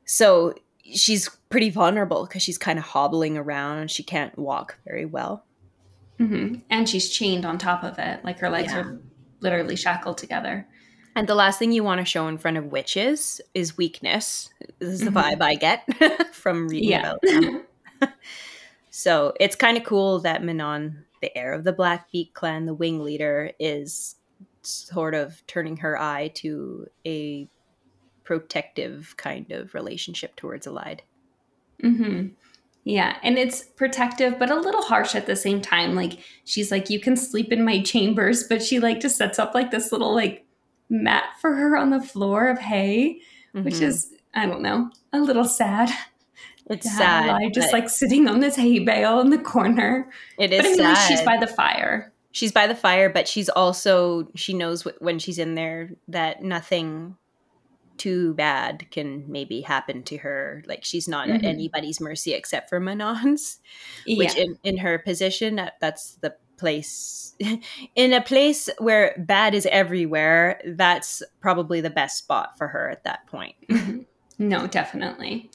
So 0.05 0.55
she's 0.83 1.29
pretty 1.49 1.69
vulnerable 1.69 2.25
because 2.25 2.41
she's 2.41 2.57
kind 2.57 2.77
of 2.77 2.85
hobbling 2.85 3.37
around. 3.37 3.89
She 3.91 4.03
can't 4.03 4.37
walk 4.37 4.77
very 4.85 5.05
well. 5.05 5.45
Mm-hmm. 6.19 6.59
And 6.69 6.87
she's 6.87 7.09
chained 7.09 7.45
on 7.45 7.57
top 7.57 7.83
of 7.83 7.97
it. 7.99 8.23
Like 8.23 8.39
her 8.39 8.49
legs 8.49 8.71
Yeah. 8.71 8.79
are 8.81 8.99
literally 9.39 9.75
shackled 9.75 10.17
together. 10.17 10.67
And 11.15 11.27
the 11.27 11.35
last 11.35 11.59
thing 11.59 11.71
you 11.71 11.83
want 11.83 11.99
to 11.99 12.05
show 12.05 12.27
in 12.27 12.37
front 12.37 12.57
of 12.57 12.65
witches 12.71 13.39
is 13.53 13.77
weakness. 13.77 14.49
This 14.79 14.89
is 14.89 14.99
the 15.01 15.11
Mhm. 15.11 15.37
vibe 15.37 15.41
I 15.41 15.55
get 15.55 15.85
from 16.33 16.67
reading 16.67 16.89
Yeah. 16.89 16.99
about 17.11 17.21
them. 17.21 17.63
So 18.95 19.33
it's 19.39 19.55
kind 19.55 19.75
of 19.75 19.83
cool 19.83 20.19
that 20.19 20.43
Manon, 20.43 21.05
the 21.21 21.35
heir 21.35 21.53
of 21.53 21.63
the 21.63 21.73
Blackbeak 21.73 22.33
clan, 22.33 22.65
the 22.65 22.75
wing 22.75 22.99
leader, 23.03 23.51
is 23.59 24.17
sort 24.61 25.15
of 25.15 25.41
turning 25.47 25.77
her 25.77 25.99
eye 25.99 26.27
to 26.35 26.85
a 27.05 27.49
protective 28.23 29.15
kind 29.17 29.51
of 29.51 29.73
relationship 29.73 30.35
towards 30.35 30.65
Elide. 30.67 30.99
hmm 31.81 32.27
Yeah, 32.85 33.17
and 33.23 33.37
it's 33.37 33.63
protective, 33.63 34.37
but 34.39 34.51
a 34.51 34.55
little 34.59 34.81
harsh 34.83 35.15
at 35.15 35.25
the 35.25 35.35
same 35.35 35.61
time. 35.61 35.95
Like 35.95 36.19
she's 36.45 36.71
like, 36.71 36.89
"You 36.89 36.99
can 36.99 37.15
sleep 37.15 37.51
in 37.53 37.63
my 37.63 37.81
chambers," 37.81 38.43
but 38.47 38.61
she 38.61 38.79
like 38.79 38.99
just 38.99 39.17
sets 39.17 39.39
up 39.39 39.53
like 39.53 39.71
this 39.71 39.91
little 39.91 40.13
like 40.13 40.45
mat 40.89 41.23
for 41.41 41.53
her 41.55 41.77
on 41.77 41.89
the 41.91 42.01
floor 42.01 42.49
of 42.49 42.59
hay, 42.59 43.19
which 43.53 43.75
Mhm. 43.75 43.81
is 43.83 44.13
I 44.33 44.45
don't 44.47 44.61
know, 44.61 44.89
a 45.13 45.19
little 45.19 45.45
sad. 45.45 45.89
it's 46.69 46.89
sad. 46.97 47.25
Eli 47.25 47.49
just 47.53 47.71
like 47.73 47.87
sitting 47.89 48.27
on 48.27 48.39
this 48.39 48.55
hay 48.55 48.79
bale 48.79 49.19
in 49.19 49.29
the 49.29 49.37
corner. 49.37 50.09
it 50.39 50.51
is 50.51 50.59
But 50.59 50.65
I 50.65 50.69
mean, 50.69 50.77
sad. 50.77 50.83
like, 50.93 51.07
she's 51.07 51.21
by 51.25 51.37
the 51.37 51.47
fire. 51.47 52.11
she's 52.31 52.51
by 52.51 52.67
the 52.67 52.75
fire, 52.75 53.09
but 53.09 53.27
she's 53.27 53.47
also 53.49 54.27
she 54.35 54.53
knows 54.53 54.81
wh- 54.83 55.01
when 55.01 55.19
she's 55.19 55.37
in 55.39 55.55
there 55.55 55.91
that 56.07 56.41
nothing 56.43 57.15
too 58.03 58.33
bad 58.33 58.85
can 58.91 59.23
maybe 59.31 59.61
happen 59.61 60.03
to 60.03 60.17
her. 60.17 60.63
Like 60.67 60.83
she's 60.83 61.07
not 61.07 61.29
at 61.29 61.41
Mhm. 61.41 61.45
anybody's 61.45 61.99
mercy 62.01 62.33
except 62.33 62.69
for 62.69 62.79
Manon's. 62.79 63.59
Yeah, 64.05 64.17
which 64.17 64.35
in, 64.35 64.57
in 64.63 64.77
her 64.77 64.99
position 64.99 65.55
that- 65.55 65.77
that's 65.79 66.15
the 66.15 66.35
place 66.57 67.35
in 67.95 68.13
a 68.13 68.21
place 68.21 68.69
where 68.77 69.15
bad 69.17 69.53
is 69.55 69.65
everywhere 69.67 70.61
that's 70.75 71.23
probably 71.41 71.81
the 71.81 71.89
best 71.89 72.17
spot 72.17 72.57
for 72.57 72.67
her 72.67 72.89
at 72.89 73.03
that 73.05 73.25
point 73.27 73.55
Mhm. 73.69 74.05
No, 74.39 74.67
definitely. 74.67 75.49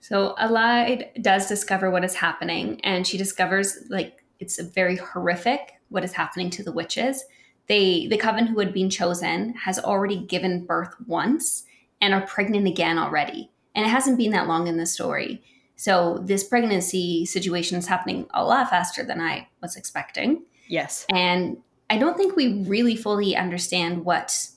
So 0.00 0.34
Elide 0.40 1.22
does 1.22 1.46
discover 1.48 1.90
what 1.90 2.04
is 2.04 2.14
happening, 2.14 2.80
and 2.84 3.06
she 3.06 3.18
discovers 3.18 3.78
like 3.90 4.24
it's 4.40 4.60
very 4.62 4.96
horrific 4.96 5.72
what 5.90 6.04
is 6.04 6.12
happening 6.12 6.48
to 6.50 6.62
the 6.62 6.72
witches. 6.72 7.24
They, 7.68 8.06
the 8.06 8.16
coven 8.16 8.46
who 8.46 8.58
had 8.60 8.72
been 8.72 8.90
chosen, 8.90 9.54
has 9.54 9.78
already 9.78 10.18
given 10.18 10.64
birth 10.64 10.94
once 11.06 11.64
and 12.00 12.14
are 12.14 12.26
pregnant 12.26 12.66
again 12.66 12.98
already, 12.98 13.50
and 13.74 13.84
it 13.84 13.90
hasn't 13.90 14.18
been 14.18 14.32
that 14.32 14.48
long 14.48 14.66
in 14.66 14.76
the 14.76 14.86
story. 14.86 15.42
So 15.76 16.18
this 16.24 16.44
pregnancy 16.44 17.24
situation 17.26 17.78
is 17.78 17.86
happening 17.86 18.26
a 18.34 18.44
lot 18.44 18.68
faster 18.68 19.04
than 19.04 19.20
I 19.20 19.48
was 19.62 19.76
expecting. 19.76 20.44
yes 20.66 21.06
And 21.08 21.58
I 21.88 21.98
don't 21.98 22.16
think 22.16 22.34
we 22.36 22.62
really 22.64 22.96
fully 22.96 23.36
understand 23.36 24.04
what 24.04 24.48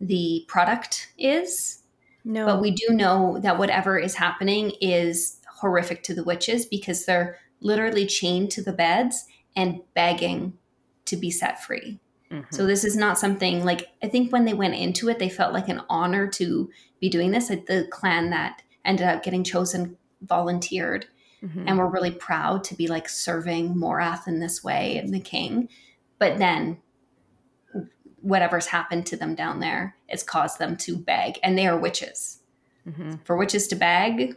the 0.00 0.44
product 0.48 1.12
is, 1.18 1.82
no 2.24 2.46
but 2.46 2.60
we 2.60 2.70
do 2.70 2.94
know 2.94 3.38
that 3.42 3.58
whatever 3.58 3.98
is 3.98 4.14
happening 4.14 4.72
is 4.80 5.40
horrific 5.48 6.02
to 6.04 6.14
the 6.14 6.24
witches 6.24 6.66
because 6.66 7.04
they're 7.04 7.38
literally 7.60 8.06
chained 8.06 8.50
to 8.52 8.62
the 8.62 8.72
beds 8.72 9.26
and 9.54 9.80
begging 9.94 10.52
to 11.06 11.16
be 11.16 11.30
set 11.30 11.62
free. 11.62 12.00
Mhm. 12.30 12.44
So 12.52 12.66
this 12.66 12.84
is 12.84 12.96
not 12.96 13.18
something 13.18 13.64
like 13.64 13.88
I 14.02 14.08
think 14.08 14.32
when 14.32 14.44
they 14.44 14.54
went 14.54 14.74
into 14.74 15.08
it, 15.08 15.18
they 15.18 15.28
felt 15.28 15.52
like 15.52 15.68
an 15.68 15.82
honor 15.88 16.26
to 16.28 16.70
be 17.00 17.08
doing 17.08 17.30
this. 17.30 17.50
Like 17.50 17.66
the 17.66 17.86
clan 17.90 18.30
that 18.30 18.62
ended 18.84 19.06
up 19.06 19.22
getting 19.22 19.44
chosen 19.44 19.96
volunteered 20.22 21.06
Mhm. 21.42 21.64
and 21.66 21.78
we're 21.78 21.86
really 21.88 22.10
proud 22.10 22.64
to 22.64 22.74
be 22.74 22.86
like 22.88 23.08
serving 23.08 23.74
Morath 23.74 24.26
in 24.26 24.40
this 24.40 24.64
way 24.64 24.96
and 24.96 25.12
the 25.14 25.20
king. 25.20 25.68
But 26.18 26.38
then 26.38 26.78
whatever's 28.22 28.66
happened 28.66 29.06
to 29.06 29.16
them 29.16 29.34
down 29.34 29.60
there, 29.60 29.94
it's 30.08 30.22
caused 30.22 30.58
them 30.58 30.76
to 30.78 30.96
beg, 30.96 31.38
and 31.44 31.56
they 31.56 31.66
are 31.66 31.78
witches. 31.78 32.40
Mhm. 32.88 33.20
For 33.24 33.36
witches 33.36 33.68
to 33.68 33.76
beg, 33.76 34.34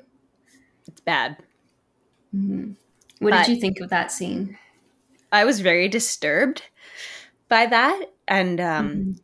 it's 0.88 1.02
bad 1.02 1.38
mhm. 2.36 2.76
what 3.20 3.32
But- 3.32 3.46
did 3.46 3.56
you 3.56 3.62
think 3.62 3.80
of 3.80 3.90
that 3.90 4.12
scene? 4.12 4.58
i 5.32 5.46
was 5.46 5.60
very 5.62 5.88
disturbed 5.88 6.64
by 7.50 7.66
that. 7.68 8.06
And 8.28 8.60
um 8.62 8.88
Mhm. 8.92 9.20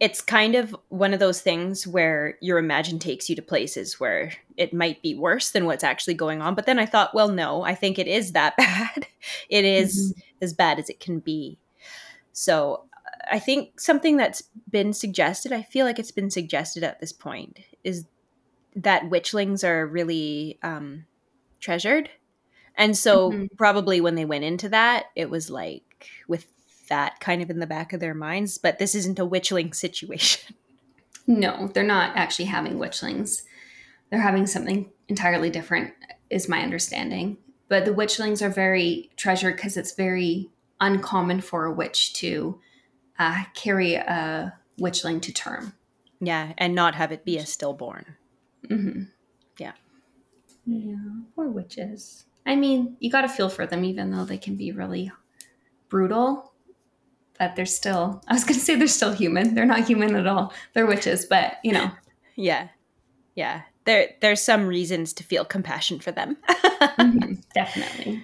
it's 0.00 0.22
kind 0.22 0.54
of 0.54 0.74
one 0.88 1.12
of 1.12 1.20
those 1.20 1.42
things 1.42 1.86
where 1.86 2.38
your 2.40 2.58
imagine 2.58 2.98
takes 2.98 3.28
you 3.28 3.36
to 3.36 3.42
places 3.42 4.00
where 4.00 4.32
it 4.56 4.72
might 4.72 5.02
be 5.02 5.14
worse 5.14 5.50
than 5.50 5.66
what's 5.66 5.84
actually 5.84 6.14
going 6.14 6.40
on. 6.42 6.54
But 6.54 6.66
then 6.66 6.78
i 6.78 6.86
thought 6.86 7.14
well 7.14 7.28
no 7.28 7.62
i 7.62 7.74
think 7.74 7.98
it 7.98 8.06
is 8.08 8.32
that 8.32 8.56
bad. 8.58 9.06
It 9.48 9.64
is 9.64 10.14
as 10.42 10.54
bad 10.54 10.78
as 10.78 10.88
it 10.90 11.00
can 11.00 11.20
be. 11.20 11.58
So 12.32 12.84
i 13.30 13.38
think 13.38 13.80
something 13.80 14.16
that's 14.16 14.42
been 14.70 14.92
suggested 14.94 15.52
i 15.52 15.62
feel 15.62 15.84
like 15.84 15.98
it's 15.98 16.10
been 16.12 16.30
suggested 16.30 16.82
at 16.82 16.98
this 17.00 17.12
point 17.12 17.58
is 17.84 18.06
that 18.76 19.10
witchlings 19.10 19.62
are 19.64 19.86
really 19.86 20.58
um, 20.62 21.04
treasured. 21.60 22.08
And 22.76 22.96
so 22.96 23.32
Mhm. 23.32 23.48
probably 23.58 24.00
when 24.00 24.14
they 24.14 24.24
went 24.24 24.44
into 24.44 24.68
that 24.70 25.06
it 25.16 25.28
was 25.28 25.50
like 25.50 26.08
with 26.28 26.46
that 26.90 27.18
kind 27.20 27.40
of 27.40 27.48
in 27.48 27.58
the 27.58 27.66
back 27.66 27.92
of 27.94 28.00
their 28.00 28.14
minds 28.14 28.58
but 28.58 28.78
this 28.78 28.94
isn't 28.94 29.18
a 29.18 29.26
witchling 29.26 29.74
situation 29.86 30.54
No, 31.26 31.68
they're 31.72 31.84
not 31.84 32.16
actually 32.16 32.46
having 32.46 32.74
witchlings. 32.78 33.42
They're 34.10 34.20
having 34.20 34.46
something 34.48 34.90
entirely 35.08 35.48
different, 35.48 35.94
is 36.28 36.48
my 36.48 36.60
understanding. 36.60 37.36
But 37.68 37.84
the 37.84 37.92
witchlings 37.94 38.42
are 38.42 38.48
very 38.50 39.10
treasured 39.16 39.54
because 39.54 39.76
it's 39.76 39.94
very 39.94 40.50
uncommon 40.80 41.40
for 41.40 41.66
a 41.66 41.72
witch 41.72 42.14
to 42.14 42.58
uh, 43.18 43.44
carry 43.54 43.94
a 43.94 44.54
witchling 44.80 45.22
to 45.22 45.32
term. 45.32 45.74
yeah 46.20 46.52
and 46.58 46.74
not 46.74 46.94
have 46.96 47.12
it 47.12 47.24
be 47.24 47.36
a 47.38 47.46
stillborn 47.46 48.16
hmm 48.68 49.02
Yeah. 49.58 49.72
Yeah, 50.66 50.96
poor 51.36 51.48
witches. 51.48 52.24
I 52.46 52.56
mean, 52.56 52.96
you 53.00 53.10
got 53.10 53.22
to 53.22 53.28
feel 53.28 53.48
for 53.48 53.66
them, 53.66 53.84
even 53.84 54.10
though 54.10 54.24
they 54.24 54.38
can 54.38 54.56
be 54.56 54.72
really 54.72 55.12
brutal. 55.88 56.49
But 57.40 57.56
they're 57.56 57.66
still, 57.66 58.22
I 58.28 58.34
was 58.34 58.44
going 58.44 58.54
to 58.54 58.60
say 58.60 58.76
they're 58.76 58.86
still 58.86 59.12
human. 59.12 59.54
They're 59.56 59.66
not 59.66 59.86
human 59.88 60.14
at 60.14 60.28
all. 60.28 60.52
They're 60.74 60.86
witches, 60.86 61.24
but 61.24 61.54
you 61.64 61.72
know. 61.72 61.90
yeah 62.36 62.68
yeah 63.34 63.62
there 63.84 64.10
there's 64.20 64.42
some 64.42 64.66
reasons 64.66 65.12
to 65.14 65.24
feel 65.24 65.44
compassion 65.44 65.98
for 66.00 66.12
them 66.12 66.36
Mhm, 66.98 67.42
definitely. 67.54 68.22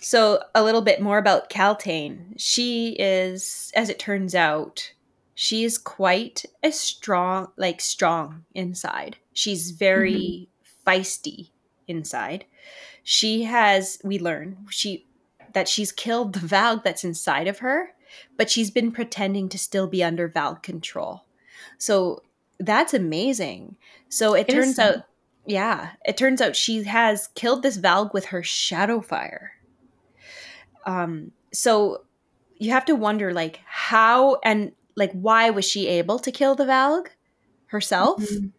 So, 0.00 0.42
a 0.54 0.62
little 0.62 0.82
bit 0.82 1.00
more 1.00 1.16
about 1.16 1.48
Kaltain. 1.48 2.34
She 2.36 2.90
is, 2.98 3.72
as 3.74 3.88
it 3.88 3.98
turns 3.98 4.34
out, 4.34 4.92
she 5.34 5.64
is 5.64 5.78
quite 5.78 6.44
a 6.62 6.70
strong, 6.70 7.48
like 7.56 7.80
strong 7.80 8.44
inside. 8.54 9.16
She's 9.32 9.70
very 9.70 10.48
feisty 10.86 11.50
inside. 11.88 12.44
She 13.02 13.44
has, 13.44 13.98
we 14.04 14.18
learn, 14.18 14.66
she 14.68 15.06
that 15.54 15.68
she's 15.68 15.90
killed 15.92 16.34
the 16.34 16.40
Valg 16.46 16.82
that's 16.82 17.04
inside 17.04 17.48
of 17.48 17.60
her, 17.60 17.94
but 18.36 18.50
she's 18.50 18.70
been 18.70 18.92
pretending 18.92 19.48
to 19.50 19.58
still 19.58 19.86
be 19.86 20.02
under 20.02 20.28
Valg 20.28 20.62
control. 20.62 21.24
So 21.78 22.22
that's 22.58 22.94
amazing. 22.94 23.76
So 24.08 24.34
it, 24.34 24.48
It 24.48 24.52
turns 24.52 24.78
out, 24.78 25.04
yeah, 25.46 25.90
it 26.04 26.16
turns 26.16 26.40
out 26.40 26.56
she 26.56 26.84
has 26.84 27.28
killed 27.34 27.62
this 27.62 27.78
Valg 27.78 28.12
with 28.14 28.26
her 28.26 28.42
shadow 28.42 29.00
fire. 29.00 29.52
Um, 30.86 31.32
so 31.52 32.04
you 32.58 32.70
have 32.70 32.84
to 32.86 32.94
wonder, 32.94 33.32
like, 33.32 33.60
how 33.64 34.38
and 34.44 34.72
like 34.96 35.12
why 35.12 35.50
was 35.50 35.64
she 35.64 35.88
able 35.88 36.18
to 36.20 36.30
kill 36.30 36.54
the 36.54 36.64
Valg 36.64 37.08
herself? 37.66 38.22
Mhm. 38.22 38.52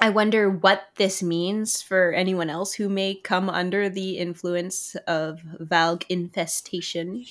I 0.00 0.10
wonder 0.10 0.48
what 0.48 0.88
this 0.96 1.22
means 1.22 1.82
for 1.82 2.12
anyone 2.12 2.48
else 2.50 2.74
who 2.74 2.88
may 2.88 3.14
come 3.14 3.50
under 3.50 3.88
the 3.88 4.18
influence 4.18 4.94
of 5.06 5.40
Valg 5.60 6.04
infestation. 6.08 7.24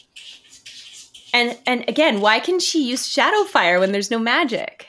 And 1.33 1.57
and 1.65 1.85
again, 1.87 2.21
why 2.21 2.39
can 2.39 2.59
she 2.59 2.83
use 2.83 3.07
shadow 3.07 3.43
fire 3.43 3.79
when 3.79 3.91
there's 3.91 4.11
no 4.11 4.19
magic? 4.19 4.87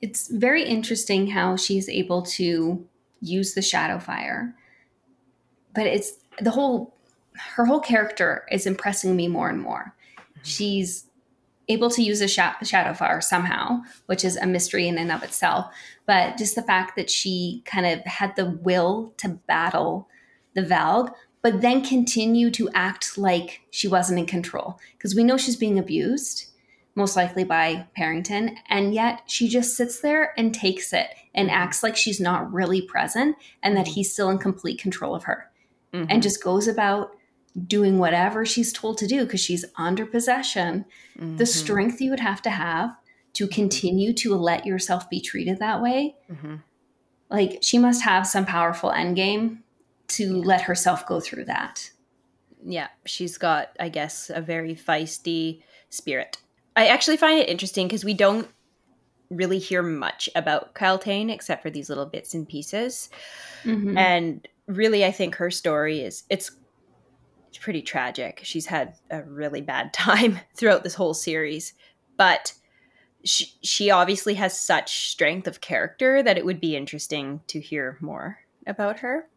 It's 0.00 0.28
very 0.28 0.64
interesting 0.64 1.28
how 1.28 1.56
she's 1.56 1.88
able 1.88 2.22
to 2.22 2.86
use 3.20 3.54
the 3.54 3.62
shadow 3.62 3.98
fire. 3.98 4.54
But 5.74 5.86
it's 5.86 6.12
the 6.40 6.50
whole 6.50 6.94
her 7.54 7.64
whole 7.64 7.80
character 7.80 8.44
is 8.50 8.66
impressing 8.66 9.16
me 9.16 9.28
more 9.28 9.48
and 9.48 9.60
more. 9.60 9.94
She's 10.42 11.04
able 11.68 11.90
to 11.90 12.02
use 12.02 12.20
a 12.20 12.28
sha- 12.28 12.56
shadow 12.62 12.94
fire 12.94 13.20
somehow, 13.20 13.82
which 14.06 14.24
is 14.24 14.36
a 14.36 14.46
mystery 14.46 14.88
in 14.88 14.98
and 14.98 15.12
of 15.12 15.22
itself. 15.22 15.66
But 16.06 16.38
just 16.38 16.54
the 16.54 16.62
fact 16.62 16.96
that 16.96 17.10
she 17.10 17.62
kind 17.66 17.86
of 17.86 18.04
had 18.06 18.36
the 18.36 18.46
will 18.46 19.12
to 19.18 19.28
battle 19.28 20.08
the 20.54 20.62
Valg, 20.62 21.12
but 21.42 21.60
then 21.60 21.82
continue 21.84 22.50
to 22.50 22.68
act 22.74 23.16
like 23.18 23.60
she 23.70 23.86
wasn't 23.88 24.18
in 24.18 24.26
control. 24.26 24.78
Because 24.96 25.14
we 25.14 25.24
know 25.24 25.36
she's 25.36 25.56
being 25.56 25.78
abused. 25.78 26.44
most 26.94 27.14
likely 27.14 27.44
by 27.44 27.86
Parrington, 27.94 28.56
and 28.68 28.92
yet 28.92 29.20
she 29.26 29.46
just 29.46 29.76
sits 29.76 30.00
there 30.00 30.32
and 30.36 30.52
takes 30.52 30.92
it 30.92 31.06
and 31.32 31.48
acts 31.48 31.84
like 31.84 31.96
she's 31.96 32.18
not 32.18 32.52
really 32.52 32.82
present 32.82 33.36
and 33.62 33.76
that 33.76 33.86
Mhm. 33.86 33.90
he's 33.94 34.12
still 34.12 34.30
in 34.30 34.38
complete 34.38 34.80
control 34.80 35.14
of 35.14 35.22
her 35.22 35.48
Mhm. 35.92 36.06
and 36.10 36.24
just 36.24 36.42
goes 36.42 36.66
about 36.66 37.12
doing 37.68 38.00
whatever 38.00 38.44
she's 38.44 38.72
told 38.72 38.98
to 38.98 39.06
do 39.06 39.24
because 39.24 39.38
she's 39.38 39.64
under 39.76 40.04
possession. 40.04 40.86
The 41.14 41.44
Mhm. 41.44 41.46
strength 41.46 42.00
you 42.00 42.10
would 42.10 42.18
have 42.18 42.42
to 42.42 42.50
have 42.50 42.96
to 43.34 43.46
continue 43.46 44.12
to 44.14 44.34
let 44.34 44.66
yourself 44.66 45.08
be 45.08 45.20
treated 45.20 45.60
that 45.60 45.80
way, 45.80 46.16
Mhm. 46.28 46.62
like 47.30 47.60
she 47.62 47.78
must 47.78 48.02
have 48.02 48.26
some 48.26 48.44
powerful 48.44 48.90
end 48.90 49.14
game 49.14 49.62
to 50.08 50.42
let 50.42 50.62
herself 50.62 51.06
go 51.06 51.20
through 51.20 51.44
that. 51.44 51.90
yeah, 52.64 52.88
she's 53.04 53.38
got, 53.38 53.76
I 53.78 53.88
guess, 53.88 54.30
a 54.34 54.40
very 54.40 54.74
feisty 54.74 55.62
spirit. 55.90 56.38
I 56.76 56.88
actually 56.88 57.16
find 57.16 57.38
it 57.38 57.48
interesting 57.48 57.86
because 57.86 58.04
we 58.04 58.14
don't 58.14 58.48
really 59.30 59.58
hear 59.58 59.82
much 59.82 60.28
about 60.34 60.74
Kyle 60.74 61.00
except 61.06 61.62
for 61.62 61.70
these 61.70 61.88
little 61.88 62.06
bits 62.06 62.34
and 62.34 62.48
pieces. 62.48 63.10
Mhm. 63.64 63.96
And 63.96 64.48
really, 64.66 65.04
I 65.04 65.12
think 65.12 65.36
her 65.36 65.50
story 65.50 66.00
is 66.00 66.24
it's 66.30 66.50
it's 67.48 67.58
pretty 67.58 67.82
tragic. 67.82 68.40
She's 68.42 68.66
had 68.66 68.94
a 69.10 69.22
really 69.22 69.60
bad 69.60 69.92
time 69.92 70.40
throughout 70.54 70.82
this 70.84 70.94
whole 70.94 71.14
series, 71.14 71.74
but 72.16 72.54
she 73.24 73.46
she 73.62 73.90
obviously 73.90 74.34
has 74.34 74.58
such 74.58 75.10
strength 75.10 75.46
of 75.46 75.60
character 75.60 76.22
that 76.22 76.38
it 76.38 76.44
would 76.44 76.60
be 76.60 76.76
interesting 76.76 77.40
to 77.48 77.60
hear 77.60 77.98
more 78.00 78.38
about 78.66 79.00
her. 79.00 79.28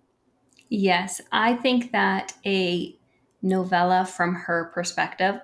Yes, 0.74 1.20
I 1.34 1.56
think 1.56 1.92
that 1.92 2.34
a 2.46 2.96
novella 3.42 4.06
from 4.06 4.34
her 4.34 4.72
perspective, 4.74 5.36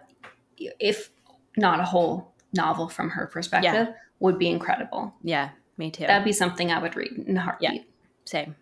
if 0.57 1.09
not 1.57 1.81
a 1.81 1.83
whole 1.83 2.33
novel 2.53 2.87
from 2.87 3.09
her 3.09 3.27
perspective, 3.27 3.89
would 4.21 4.39
be 4.39 4.47
incredible. 4.47 5.13
Yeah, 5.21 5.49
me 5.77 5.91
too. 5.91 6.07
That'd 6.07 6.23
be 6.23 6.31
something 6.31 6.71
I 6.71 6.79
would 6.79 6.95
read 6.95 7.11
in 7.27 7.35
a 7.35 7.41
heartbeat. 7.41 7.89
Same. 8.23 8.55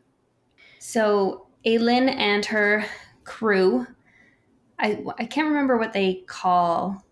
So, 0.80 1.46
Aelin 1.68 2.10
and 2.10 2.44
her 2.48 2.84
crew, 3.26 3.86
I, 4.80 5.04
I 5.20 5.26
can't 5.26 5.48
remember 5.48 5.78
what 5.78 5.94
they 5.94 6.24
call. 6.26 7.06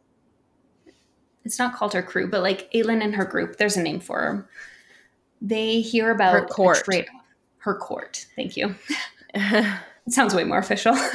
It's 1.46 1.60
not 1.60 1.76
called 1.76 1.94
her 1.94 2.02
crew, 2.02 2.28
but 2.28 2.42
like 2.42 2.72
Aelin 2.72 3.04
and 3.04 3.14
her 3.14 3.26
group, 3.26 3.58
there's 3.58 3.78
a 3.78 3.84
name 3.84 4.00
for 4.00 4.20
her. 4.20 4.50
They 5.44 5.82
hear 5.82 6.10
about 6.10 6.34
Her 6.34 6.46
court. 6.48 6.88
Her 7.58 7.76
court. 7.76 8.26
Thank 8.36 8.58
you. 8.58 8.74
It 9.34 9.80
sounds 10.10 10.34
way 10.36 10.44
more 10.44 10.60
official. 10.60 10.96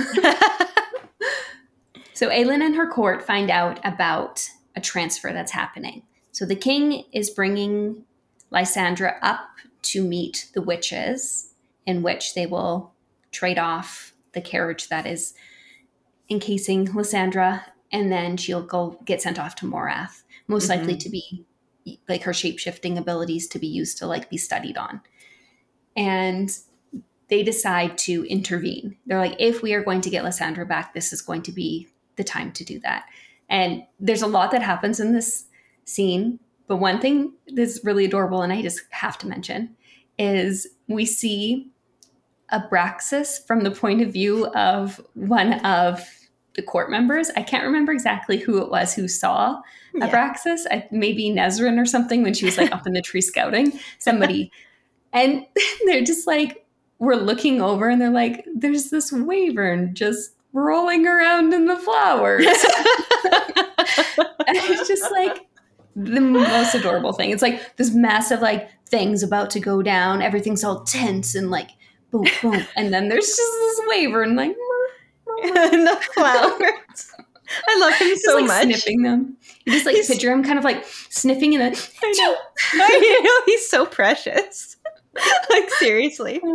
So 2.14 2.30
Aelin 2.30 2.64
and 2.64 2.74
her 2.74 2.88
court 2.90 3.24
find 3.24 3.48
out 3.48 3.78
about 3.84 4.48
a 4.74 4.80
transfer 4.80 5.32
that's 5.32 5.52
happening. 5.52 6.02
So 6.32 6.44
the 6.44 6.56
king 6.56 7.04
is 7.12 7.30
bringing 7.30 8.06
Lysandra 8.50 9.18
up 9.22 9.50
to 9.82 10.02
meet 10.02 10.48
the 10.52 10.60
witches, 10.60 11.54
in 11.86 12.02
which 12.02 12.34
they 12.34 12.44
will 12.44 12.92
trade 13.30 13.56
off 13.56 14.14
the 14.32 14.40
carriage 14.40 14.88
that 14.88 15.06
is 15.06 15.32
encasing 16.28 16.92
Lysandra, 16.92 17.64
and 17.92 18.10
then 18.10 18.36
she'll 18.36 18.66
go 18.66 18.98
get 19.04 19.22
sent 19.22 19.38
off 19.38 19.54
to 19.54 19.66
Morath, 19.66 20.24
most 20.48 20.68
likely 20.68 20.96
Mhm. 20.96 21.00
to 21.00 21.08
be 21.08 21.46
like 22.08 22.24
her 22.24 22.34
shape 22.34 22.58
shifting 22.58 22.98
abilities 22.98 23.46
to 23.46 23.60
be 23.60 23.68
used 23.68 23.96
to 23.98 24.06
like 24.08 24.28
be 24.28 24.36
studied 24.36 24.76
on. 24.76 25.02
And 25.96 26.50
they 27.28 27.42
decide 27.42 27.98
to 27.98 28.24
intervene. 28.24 28.96
They're 29.06 29.18
like, 29.18 29.36
if 29.38 29.62
we 29.62 29.74
are 29.74 29.84
going 29.84 30.00
to 30.02 30.10
get 30.10 30.24
Lysandra 30.24 30.64
back, 30.66 30.94
this 30.94 31.12
is 31.12 31.22
going 31.22 31.42
to 31.42 31.52
be 31.52 31.88
the 32.16 32.24
time 32.24 32.52
to 32.52 32.64
do 32.64 32.80
that. 32.80 33.04
And 33.48 33.84
there's 34.00 34.22
a 34.22 34.26
lot 34.26 34.50
that 34.50 34.62
happens 34.62 35.00
in 35.00 35.12
this 35.12 35.44
scene. 35.84 36.38
But 36.66 36.76
one 36.76 37.00
thing 37.00 37.32
that's 37.54 37.84
really 37.84 38.04
adorable, 38.04 38.42
and 38.42 38.52
I 38.52 38.62
just 38.62 38.82
have 38.90 39.18
to 39.18 39.26
mention, 39.26 39.76
is 40.18 40.66
we 40.86 41.06
see 41.06 41.70
Abraxas 42.52 43.46
from 43.46 43.62
the 43.62 43.70
point 43.70 44.02
of 44.02 44.12
view 44.12 44.46
of 44.48 45.00
one 45.14 45.54
of 45.64 46.06
the 46.54 46.62
court 46.62 46.90
members. 46.90 47.30
I 47.36 47.42
can't 47.42 47.64
remember 47.64 47.92
exactly 47.92 48.38
who 48.38 48.60
it 48.60 48.70
was 48.70 48.94
who 48.94 49.06
saw 49.06 49.60
Yeah. 49.94 50.08
Abraxas, 50.08 50.66
I, 50.70 50.86
maybe 50.90 51.30
Nesryn 51.30 51.80
or 51.80 51.86
something 51.86 52.22
when 52.22 52.34
she 52.34 52.44
was 52.44 52.58
like 52.58 52.72
up 52.72 52.86
in 52.86 52.94
the 52.94 53.02
tree 53.02 53.20
scouting. 53.20 53.78
Somebody, 53.98 54.50
and 55.12 55.46
they're 55.86 56.04
just 56.04 56.26
like, 56.26 56.66
we're 56.98 57.14
looking 57.16 57.60
over 57.60 57.88
and 57.88 58.00
they're 58.00 58.10
like, 58.10 58.44
there's 58.54 58.90
this 58.90 59.12
wyvern 59.12 59.94
just 59.94 60.32
rolling 60.52 61.06
around 61.06 61.52
in 61.52 61.66
the 61.66 61.76
flowers. 61.76 62.46
and 64.46 64.56
it's 64.56 64.88
just 64.88 65.10
like 65.12 65.46
the 65.96 66.20
most 66.20 66.74
adorable 66.74 67.12
thing. 67.12 67.30
It's 67.30 67.42
like 67.42 67.76
this 67.76 67.94
massive 67.94 68.40
like 68.40 68.70
thing's 68.88 69.22
about 69.22 69.50
to 69.50 69.60
go 69.60 69.82
down. 69.82 70.22
Everything's 70.22 70.64
all 70.64 70.82
tense 70.84 71.34
and 71.34 71.50
like 71.50 71.70
boom, 72.10 72.26
boom, 72.42 72.64
and 72.76 72.92
then 72.92 73.08
there's 73.08 73.26
just 73.26 73.36
this 73.36 73.80
wyvern 73.88 74.36
like. 74.36 74.56
and 75.42 75.86
the 75.86 75.96
flowers. 76.14 77.12
I 77.68 77.78
love 77.78 77.94
him 77.94 78.08
Just 78.08 78.24
so 78.24 78.34
like 78.34 78.46
much. 78.46 78.64
sniffing 78.64 79.02
them. 79.02 79.36
You 79.64 79.72
just 79.72 79.86
like 79.86 79.94
He's- 79.94 80.08
picture 80.08 80.32
him 80.32 80.42
kind 80.42 80.58
of 80.58 80.64
like 80.64 80.84
sniffing 81.10 81.52
in 81.52 81.60
the. 81.60 81.66
I 82.02 82.12
know. 82.18 82.36
I 82.74 83.20
know 83.22 83.42
he's 83.46 83.68
so 83.68 83.86
precious. 83.86 84.76
like 85.50 85.70
seriously. 85.70 86.40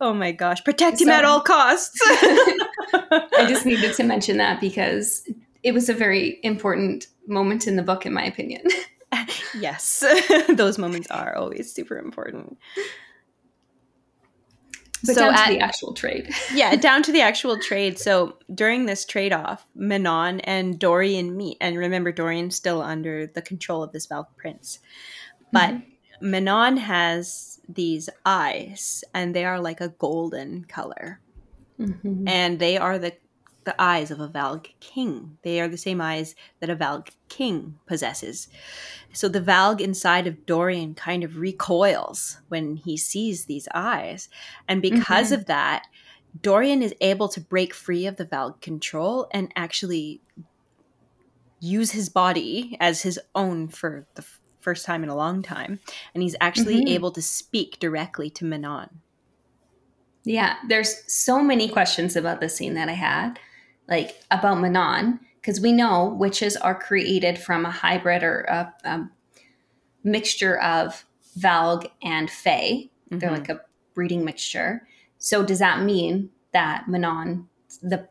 Oh 0.00 0.12
my 0.12 0.30
gosh. 0.32 0.62
Protect 0.62 1.00
him 1.00 1.08
So- 1.08 1.14
at 1.14 1.24
all 1.24 1.40
costs. 1.40 1.98
I 2.04 3.46
just 3.48 3.64
needed 3.66 3.94
to 3.94 4.02
mention 4.04 4.36
that 4.36 4.60
because 4.60 5.26
it 5.62 5.72
was 5.72 5.88
a 5.88 5.94
very 5.94 6.38
important 6.42 7.06
moment 7.26 7.66
in 7.66 7.76
the 7.76 7.82
book, 7.82 8.04
in 8.06 8.12
my 8.12 8.24
opinion. 8.24 8.62
yes. 9.58 10.04
Those 10.48 10.76
moments 10.78 11.10
are 11.10 11.34
always 11.34 11.72
super 11.72 11.98
important. 11.98 12.58
But 15.04 15.14
So 15.14 15.20
down 15.22 15.34
at- 15.34 15.46
to 15.46 15.52
the 15.54 15.60
actual 15.60 15.94
trade. 15.94 16.30
yeah, 16.52 16.74
down 16.76 17.02
to 17.04 17.12
the 17.12 17.20
actual 17.20 17.58
trade. 17.58 17.98
So 17.98 18.38
during 18.54 18.86
this 18.86 19.04
trade 19.04 19.32
off, 19.32 19.66
Manon 19.74 20.40
and 20.40 20.78
Dorian 20.78 21.36
meet. 21.36 21.58
And 21.60 21.76
remember, 21.76 22.12
Dorian's 22.12 22.56
still 22.56 22.82
under 22.82 23.26
the 23.26 23.42
control 23.42 23.82
of 23.82 23.92
this 23.92 24.06
Valg 24.06 24.26
Prince. 24.36 24.78
But 25.52 25.70
Mm-hmm. 25.74 26.30
Manon 26.30 26.76
has 26.78 27.55
these 27.68 28.08
eyes, 28.24 29.04
and 29.14 29.34
they 29.34 29.44
are 29.44 29.60
like 29.60 29.80
a 29.80 29.88
golden 29.88 30.64
color. 30.64 31.20
Mhm. 31.78 32.28
And 32.28 32.58
they 32.58 32.76
are 32.76 32.98
the 32.98 33.16
the 33.66 33.74
eyes 33.82 34.12
of 34.12 34.20
a 34.20 34.28
Valg 34.28 34.68
king. 34.78 35.38
They 35.42 35.60
are 35.60 35.66
the 35.66 35.76
same 35.76 36.00
eyes 36.00 36.36
that 36.60 36.70
a 36.70 36.76
Valg 36.76 37.08
king 37.28 37.80
possesses. 37.84 38.48
So 39.12 39.28
the 39.28 39.40
Valg 39.40 39.80
inside 39.80 40.28
of 40.28 40.46
Dorian 40.46 40.94
kind 40.94 41.24
of 41.24 41.36
recoils 41.36 42.38
when 42.46 42.76
he 42.76 42.96
sees 42.96 43.46
these 43.46 43.66
eyes. 43.74 44.28
And 44.68 44.80
because 44.80 45.32
of 45.32 45.46
that, 45.46 45.88
Dorian 46.40 46.80
is 46.80 46.94
able 47.00 47.28
to 47.30 47.40
break 47.40 47.74
free 47.74 48.06
of 48.06 48.16
the 48.16 48.24
Valg 48.24 48.60
control 48.60 49.26
and 49.32 49.52
actually 49.56 50.20
use 51.58 51.90
his 51.90 52.08
body 52.08 52.76
as 52.78 53.02
his 53.02 53.18
own 53.34 53.66
for 53.66 54.06
the 54.14 54.24
first 54.66 54.84
time 54.84 55.04
in 55.04 55.08
a 55.08 55.14
long 55.14 55.42
time. 55.42 55.78
And 56.12 56.24
he's 56.24 56.34
actually 56.40 56.80
Mhm. 56.80 56.88
able 56.88 57.12
to 57.12 57.22
speak 57.22 57.78
directly 57.78 58.28
to 58.30 58.44
Manon. 58.44 59.00
Yeah, 60.24 60.56
there's 60.68 60.92
so 61.06 61.40
many 61.40 61.68
questions 61.68 62.16
about 62.16 62.40
the 62.40 62.48
scene 62.48 62.74
that 62.74 62.88
I 62.88 62.94
had, 62.94 63.38
like 63.86 64.24
about 64.32 64.58
Manon, 64.58 65.20
because 65.36 65.60
we 65.60 65.70
know 65.70 66.08
witches 66.18 66.56
are 66.56 66.74
created 66.74 67.38
from 67.38 67.64
a 67.64 67.70
hybrid 67.70 68.24
or 68.24 68.40
a, 68.48 68.74
a 68.82 69.08
mixture 70.02 70.58
of 70.58 71.06
Valg 71.38 71.88
and 72.02 72.28
Fae. 72.28 72.90
They're 73.10 73.30
Mhm. 73.30 73.38
like 73.38 73.48
a 73.48 73.60
breeding 73.94 74.24
mixture. 74.24 74.88
So 75.18 75.44
does 75.44 75.60
that 75.60 75.82
mean 75.82 76.30
that 76.50 76.88
Manon, 76.88 77.48
the 77.82 78.08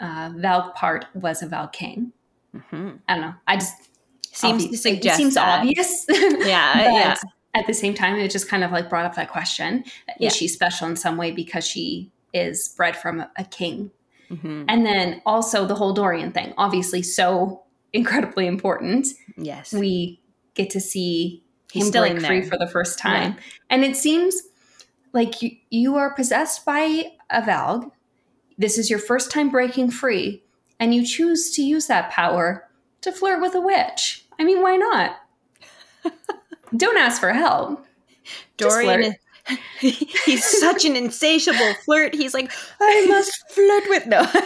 uh, 0.00 0.30
Valg 0.30 0.74
part, 0.74 1.04
was 1.14 1.42
a 1.42 1.46
Valg 1.46 1.74
king? 1.74 2.12
Mhm. 2.56 3.00
I 3.06 3.14
don't 3.14 3.26
know. 3.26 3.34
I 3.46 3.56
just 3.56 3.90
Seems 4.32 4.68
to 4.68 4.76
suggest 4.76 5.20
it 5.20 5.22
seems 5.22 5.34
that. 5.34 5.60
obvious. 5.60 6.06
Yeah, 6.10 6.92
yeah. 6.92 7.16
at 7.54 7.66
the 7.66 7.74
same 7.74 7.94
time, 7.94 8.16
it 8.16 8.30
just 8.30 8.48
kind 8.48 8.64
of 8.64 8.72
like 8.72 8.88
brought 8.88 9.04
up 9.04 9.14
that 9.16 9.28
question: 9.30 9.84
Yeah. 10.18 10.28
Is 10.28 10.36
she 10.36 10.48
special 10.48 10.88
in 10.88 10.96
some 10.96 11.16
way 11.16 11.30
because 11.30 11.66
she 11.66 12.10
is 12.32 12.68
bred 12.76 12.96
from 12.96 13.20
a, 13.20 13.30
a 13.36 13.44
king? 13.44 13.90
Mhm. 14.30 14.64
And 14.68 14.86
then 14.86 15.20
also 15.26 15.66
the 15.66 15.74
whole 15.74 15.92
Dorian 15.92 16.32
thing, 16.32 16.54
obviously, 16.56 17.02
so 17.02 17.62
incredibly 17.92 18.46
important. 18.46 19.06
Yes. 19.36 19.72
We 19.74 20.20
get 20.54 20.70
to 20.70 20.80
see 20.80 21.44
He's 21.70 21.84
him 21.84 21.88
still 21.88 22.08
break 22.08 22.24
free 22.24 22.42
for 22.42 22.56
the 22.56 22.66
first 22.66 22.98
time, 22.98 23.36
and 23.68 23.84
it 23.84 23.96
seems 23.96 24.40
like 25.12 25.42
you, 25.42 25.50
you 25.68 25.96
are 25.96 26.14
possessed 26.14 26.64
by 26.64 27.04
a 27.28 27.42
Valg. 27.42 27.90
This 28.56 28.78
is 28.78 28.88
your 28.88 28.98
first 28.98 29.30
time 29.30 29.50
breaking 29.50 29.90
free, 29.90 30.42
and 30.80 30.94
you 30.94 31.04
choose 31.06 31.50
to 31.56 31.62
use 31.62 31.86
that 31.88 32.10
power 32.10 32.68
to 33.02 33.12
flirt 33.12 33.40
with 33.42 33.54
a 33.54 33.60
witch. 33.60 34.21
I 34.42 34.44
mean, 34.44 34.60
why 34.60 34.76
not? 34.76 35.16
Don't 36.76 36.98
ask 36.98 37.20
for 37.20 37.32
help. 37.32 37.86
Dorian 38.56 39.02
is, 39.04 39.14
he's 40.26 40.44
such 40.60 40.84
an 40.84 40.96
insatiable 40.96 41.74
flirt. 41.84 42.12
He's 42.12 42.34
like, 42.34 42.50
I 42.80 43.06
must 43.06 43.50
flirt 43.52 43.84
with 43.88 44.06
no. 44.08 44.22
But 44.32 44.42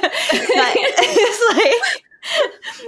it's 0.76 1.56
like 1.56 2.02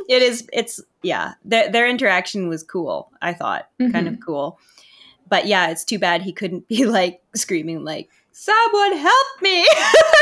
it 0.08 0.20
is. 0.22 0.46
It's 0.52 0.82
yeah. 1.02 1.32
Their 1.46 1.70
their 1.72 1.88
interaction 1.88 2.48
was 2.48 2.62
cool. 2.62 3.10
I 3.22 3.32
thought 3.32 3.68
kind 3.80 4.06
of 4.06 4.14
Mhm. 4.14 4.22
cool. 4.22 4.58
But 5.28 5.46
yeah, 5.46 5.70
it's 5.70 5.84
too 5.84 5.98
bad 5.98 6.20
he 6.22 6.32
couldn't 6.32 6.68
be 6.68 6.84
like 6.84 7.22
screaming 7.34 7.84
like 7.84 8.10
someone 8.32 8.96
help 8.98 9.26
me. 9.40 9.60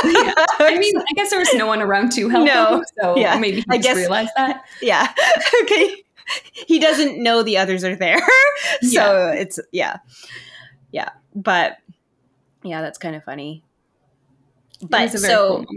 Yeah. 0.04 0.34
I 0.60 0.76
mean, 0.78 0.96
I 0.98 1.12
guess 1.16 1.30
there 1.30 1.38
was 1.40 1.52
no 1.54 1.66
one 1.66 1.82
around 1.82 2.12
to 2.12 2.28
help 2.28 2.46
No. 2.46 2.76
him, 2.76 2.84
so 3.00 3.16
Yeah. 3.16 3.36
maybe 3.40 3.56
he 3.56 3.64
I 3.70 3.76
just 3.78 3.88
guess- 3.88 3.96
realized 3.96 4.30
that. 4.36 4.64
yeah. 4.80 5.12
okay. 5.62 6.02
He 6.52 6.78
doesn't 6.80 7.22
know 7.22 7.42
the 7.42 7.58
others 7.58 7.84
are 7.84 7.94
there. 7.94 8.18
so 8.82 9.28
it's 9.28 9.60
yeah. 9.72 9.98
Yeah. 10.90 11.10
But 11.34 11.76
yeah, 12.64 12.82
that's 12.82 12.98
kind 12.98 13.14
of 13.14 13.22
funny. 13.24 13.62
But 14.82 15.02
was 15.02 15.14
a 15.14 15.18
very 15.18 15.32
so 15.32 15.64
cool. 15.64 15.76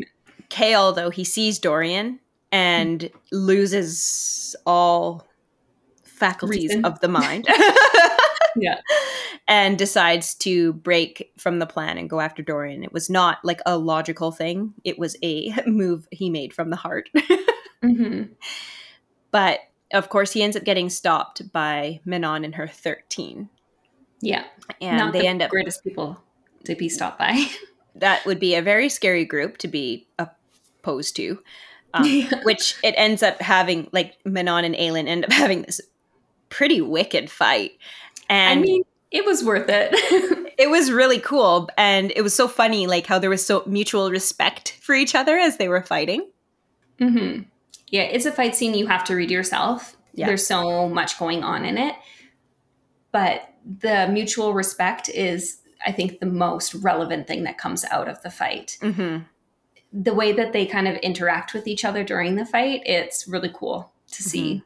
Chaol 0.49 0.95
though 0.95 1.09
he 1.11 1.23
sees 1.23 1.59
Dorian 1.59 2.19
and 2.51 3.09
loses 3.31 4.55
all 4.65 5.27
faculties 6.03 6.69
Reason. 6.69 6.85
of 6.85 6.99
the 7.01 7.07
mind. 7.07 7.47
Yeah. 8.55 8.79
and 9.47 9.77
decides 9.77 10.33
to 10.35 10.73
break 10.73 11.31
from 11.37 11.59
the 11.59 11.67
plan 11.67 11.97
and 11.99 12.09
go 12.09 12.19
after 12.19 12.41
Dorian. 12.41 12.83
It 12.83 12.91
was 12.91 13.09
not 13.09 13.37
like 13.43 13.61
a 13.65 13.77
logical 13.77 14.31
thing. 14.31 14.73
It 14.83 14.97
was 14.97 15.15
a 15.23 15.53
move 15.67 16.07
he 16.11 16.29
made 16.31 16.51
from 16.53 16.71
the 16.71 16.75
heart. 16.75 17.09
hmm 17.81 18.23
but 19.31 19.59
of 19.93 20.09
course 20.09 20.33
he 20.33 20.43
ends 20.43 20.55
up 20.55 20.63
getting 20.63 20.89
stopped 20.89 21.51
by 21.51 21.99
Manon 22.05 22.43
and 22.45 22.55
her 22.55 22.67
13. 22.67 23.49
Yeah. 24.21 24.43
And 24.81 24.97
Not 24.97 25.13
they 25.13 25.21
the 25.21 25.27
end 25.27 25.41
up 25.41 25.49
greatest 25.49 25.83
people 25.83 26.21
to 26.65 26.75
be 26.75 26.89
stopped 26.89 27.19
by. 27.19 27.45
that 27.95 28.25
would 28.25 28.39
be 28.39 28.55
a 28.55 28.61
very 28.61 28.89
scary 28.89 29.25
group 29.25 29.57
to 29.59 29.67
be 29.67 30.07
opposed 30.17 31.15
to. 31.17 31.41
Um, 31.93 32.03
Yeah. 32.05 32.43
which 32.43 32.75
it 32.83 32.93
ends 32.97 33.23
up 33.23 33.41
having 33.41 33.89
like 33.91 34.15
Manon 34.25 34.65
and 34.65 34.75
Aelin 34.75 35.07
end 35.07 35.25
up 35.25 35.31
having 35.31 35.63
this 35.63 35.81
pretty 36.49 36.81
wicked 36.81 37.31
fight. 37.31 37.71
And 38.29 38.59
I 38.59 38.61
mean, 38.61 38.83
it 39.11 39.25
was 39.25 39.43
worth 39.43 39.69
it. 39.69 40.53
it 40.59 40.69
was 40.69 40.91
really 40.91 41.19
cool 41.19 41.69
and 41.77 42.11
it 42.15 42.21
was 42.21 42.33
so 42.35 42.47
funny 42.47 42.85
like 42.85 43.07
how 43.07 43.17
there 43.17 43.29
was 43.29 43.43
so 43.45 43.63
mutual 43.65 44.11
respect 44.11 44.77
for 44.81 44.93
each 44.93 45.15
other 45.15 45.37
as 45.37 45.57
they 45.57 45.67
were 45.67 45.81
fighting. 45.81 46.29
hmm 46.99 47.39
Yeah, 47.89 48.03
it's 48.03 48.25
a 48.25 48.31
fight 48.31 48.55
scene 48.55 48.73
you 48.73 48.87
have 48.87 49.03
to 49.05 49.15
read 49.15 49.31
yourself. 49.31 49.97
Yeah. 50.13 50.27
There's 50.27 50.45
so 50.45 50.89
much 50.89 51.17
going 51.17 51.43
on 51.43 51.65
in 51.65 51.77
it. 51.77 51.95
But 53.11 53.53
the 53.65 54.07
mutual 54.11 54.53
respect 54.53 55.09
is, 55.09 55.61
I 55.85 55.91
think, 55.91 56.19
the 56.19 56.25
most 56.25 56.75
relevant 56.75 57.27
thing 57.27 57.43
that 57.43 57.57
comes 57.57 57.83
out 57.85 58.07
of 58.07 58.21
the 58.21 58.29
fight. 58.29 58.77
Mhm. 58.81 59.25
The 59.91 60.13
way 60.13 60.31
that 60.33 60.53
they 60.53 60.65
kind 60.65 60.87
of 60.87 60.95
interact 60.97 61.53
with 61.53 61.67
each 61.67 61.83
other 61.83 62.03
during 62.03 62.35
the 62.35 62.45
fight, 62.45 62.83
it's 62.85 63.27
really 63.27 63.51
cool 63.53 63.91
to 64.11 64.23
see. 64.23 64.63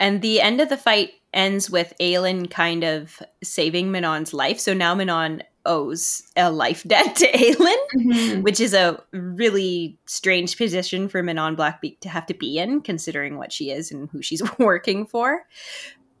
And 0.00 0.20
the 0.20 0.40
end 0.40 0.60
of 0.60 0.68
the 0.68 0.76
fight 0.76 1.12
ends 1.32 1.70
with 1.70 1.94
Aelin 2.00 2.50
kind 2.50 2.82
of 2.82 3.22
saving 3.42 3.92
Manon's 3.92 4.34
life. 4.34 4.58
So 4.58 4.74
now 4.74 4.94
Manon 4.94 5.42
owes 5.66 6.22
a 6.36 6.50
life 6.50 6.82
debt 6.86 7.16
to 7.16 7.30
Aelin, 7.32 7.76
Mhm. 7.96 8.42
which 8.42 8.60
is 8.60 8.74
a 8.74 9.02
really 9.12 9.98
strange 10.06 10.56
position 10.56 11.08
for 11.08 11.22
Manon 11.22 11.56
Blackbeak 11.56 12.00
to 12.00 12.08
have 12.08 12.26
to 12.26 12.34
be 12.34 12.58
in, 12.58 12.80
considering 12.80 13.36
what 13.38 13.52
she 13.52 13.70
is 13.70 13.90
and 13.92 14.08
who 14.10 14.22
she's 14.22 14.42
working 14.58 15.06
for. 15.06 15.46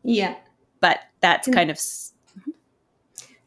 Yeah. 0.02 0.36
But 0.80 1.00
that's 1.20 1.48
kind 1.48 1.70
of 1.70 1.78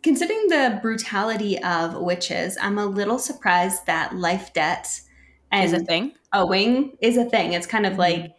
Considering 0.04 0.48
the 0.48 0.80
brutality 0.82 1.62
of 1.64 1.96
witches, 1.96 2.58
I'm 2.62 2.78
a 2.78 2.86
little 2.86 3.20
surprised 3.20 3.86
that 3.88 4.16
life 4.16 4.54
debt 4.54 5.02
and 5.52 5.66
is 5.66 5.74
a 5.74 5.84
thing. 5.84 6.14
owing 6.34 6.96
is 7.02 7.18
a 7.18 7.26
thing. 7.26 7.54
It's 7.54 7.68
kind 7.68 7.86
of 7.86 7.94
Mhm. 7.94 7.98
like, 7.98 8.34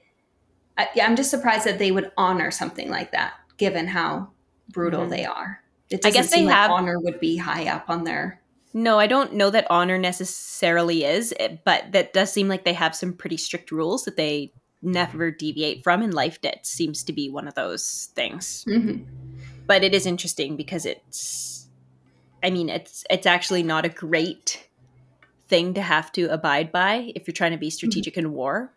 I, 0.79 0.88
yeah, 0.94 1.05
I'm 1.07 1.16
just 1.16 1.31
surprised 1.31 1.66
that 1.66 1.79
they 1.79 1.90
would 1.90 2.11
honor 2.16 2.51
something 2.51 2.88
like 2.88 3.11
that, 3.12 3.35
given 3.57 3.88
how 3.88 4.29
brutal 4.71 5.07
Mhm. 5.07 5.11
they 5.11 5.25
are. 5.27 5.61
It 5.90 6.05
I 6.05 6.11
guess 6.11 6.31
they 6.31 6.44
like 6.44 6.55
have- 6.55 6.70
honor 6.70 6.98
would 7.01 7.20
be 7.20 7.37
high 7.37 7.66
up 7.68 7.88
on 7.88 8.05
there. 8.05 8.40
No, 8.74 8.98
I 8.98 9.07
don't 9.07 9.33
know 9.33 9.48
that 9.51 9.66
honor 9.70 9.96
necessarily 9.98 11.03
is, 11.05 11.33
but 11.64 11.90
that 11.92 12.12
does 12.12 12.31
seem 12.31 12.48
like 12.48 12.64
they 12.64 12.74
have 12.74 12.94
some 12.94 13.14
pretty 13.14 13.38
strict 13.38 13.72
rules 13.72 14.05
that 14.05 14.16
they 14.16 14.53
never 14.83 15.31
deviate 15.31 15.83
from, 15.83 16.03
and 16.03 16.12
life 16.12 16.40
debt 16.40 16.66
seems 16.66 17.03
to 17.05 17.12
be 17.12 17.31
one 17.31 17.48
of 17.48 17.55
those 17.55 18.11
things. 18.14 18.64
Mhm. 18.68 19.05
But 19.66 19.83
it 19.85 19.94
is 19.94 20.05
interesting 20.07 20.55
because 20.57 20.85
it's, 20.85 21.66
I 22.42 22.51
mean, 22.51 22.68
it's 22.68 23.05
it's 23.11 23.27
actually 23.27 23.62
not 23.62 23.85
a 23.87 23.88
great 23.88 24.68
thing 25.48 25.72
to 25.74 25.81
have 25.83 26.12
to 26.12 26.27
abide 26.27 26.70
by 26.70 27.11
if 27.16 27.27
you're 27.27 27.33
trying 27.33 27.53
to 27.53 27.59
be 27.59 27.70
strategic 27.70 28.18
in 28.18 28.33
war. 28.35 28.72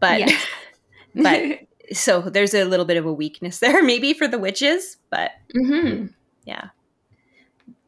But 0.00 0.20
Yes. 0.20 0.46
but 1.14 1.60
so 1.96 2.22
there's 2.22 2.54
a 2.54 2.64
little 2.64 2.86
bit 2.86 2.96
of 2.96 3.04
a 3.04 3.12
weakness 3.12 3.58
there, 3.58 3.82
maybe 3.92 4.14
for 4.14 4.26
the 4.26 4.38
witches, 4.38 4.96
but 5.10 5.32
hmm 5.54 6.06
yeah, 6.50 6.68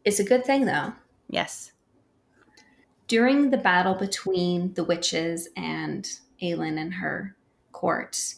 It's 0.05 0.21
a 0.21 0.25
good 0.25 0.45
thing 0.45 0.65
though. 0.67 0.93
yes, 1.29 1.73
During 3.09 3.51
the 3.51 3.59
battle 3.59 3.95
between 3.95 4.75
the 4.75 4.85
witches 4.85 5.49
and 5.57 6.09
Aelin 6.41 6.81
and 6.81 6.95
her 6.95 7.37
court, 7.73 8.35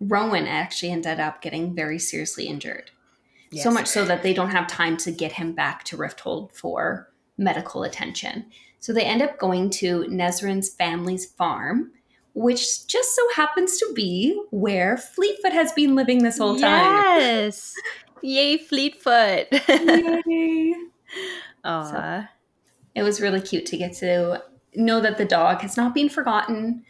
Rowan 0.00 0.46
actually 0.46 0.90
ended 0.92 1.20
up 1.20 1.40
getting 1.42 1.74
very 1.74 1.98
seriously 1.98 2.46
injured. 2.46 2.90
So 3.54 3.70
much 3.70 3.86
so 3.86 4.04
that 4.04 4.22
they 4.22 4.34
don't 4.34 4.50
have 4.50 4.66
time 4.66 4.96
to 4.98 5.10
get 5.10 5.32
him 5.32 5.52
back 5.52 5.82
to 5.84 5.96
Rifthold 5.96 6.52
for 6.52 7.08
medical 7.38 7.82
attention. 7.82 8.44
So 8.78 8.92
they 8.92 9.04
end 9.04 9.22
up 9.22 9.38
going 9.38 9.70
to 9.80 10.04
Nesryn's 10.04 10.68
family's 10.68 11.24
farm, 11.26 11.92
which 12.34 12.86
just 12.86 13.16
so 13.16 13.22
happens 13.34 13.78
to 13.78 13.92
be 13.94 14.38
where 14.50 14.96
Fleetfoot 14.98 15.52
has 15.52 15.72
been 15.72 15.94
living 15.94 16.22
this 16.22 16.38
whole 16.38 16.56
time. 16.58 17.02
Yes, 17.18 17.74
yay, 18.22 18.56
Fleetfoot. 18.58 19.46
Yay. 20.26 20.74
Aw. 21.64 22.28
It 22.94 23.02
was 23.02 23.20
really 23.20 23.40
cute 23.40 23.66
to 23.66 23.76
get 23.76 23.92
to 23.94 24.42
know 24.74 25.00
that 25.00 25.18
the 25.18 25.24
dog 25.24 25.60
has 25.62 25.76
not 25.76 25.94
been 25.94 26.08
forgotten. 26.08 26.84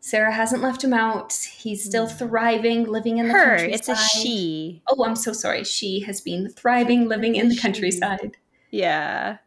Sarah 0.00 0.32
hasn't 0.32 0.62
left 0.62 0.82
him 0.84 0.92
out. 0.94 1.32
He's 1.32 1.84
still 1.84 2.06
thriving, 2.06 2.84
living 2.84 3.18
in 3.18 3.28
the 3.28 3.34
Mm. 3.34 3.38
her, 3.44 3.56
countryside. 3.58 3.74
it's 3.74 3.88
a 3.88 3.96
she. 3.96 4.82
Oh, 4.88 5.04
I'm 5.04 5.16
so 5.16 5.32
sorry. 5.32 5.64
She 5.64 6.00
has 6.00 6.20
been 6.20 6.48
thriving, 6.48 7.08
living 7.08 7.34
in 7.34 7.48
the 7.48 7.54
She. 7.54 7.60
countryside. 7.60 8.36
Yeah, 8.70 9.38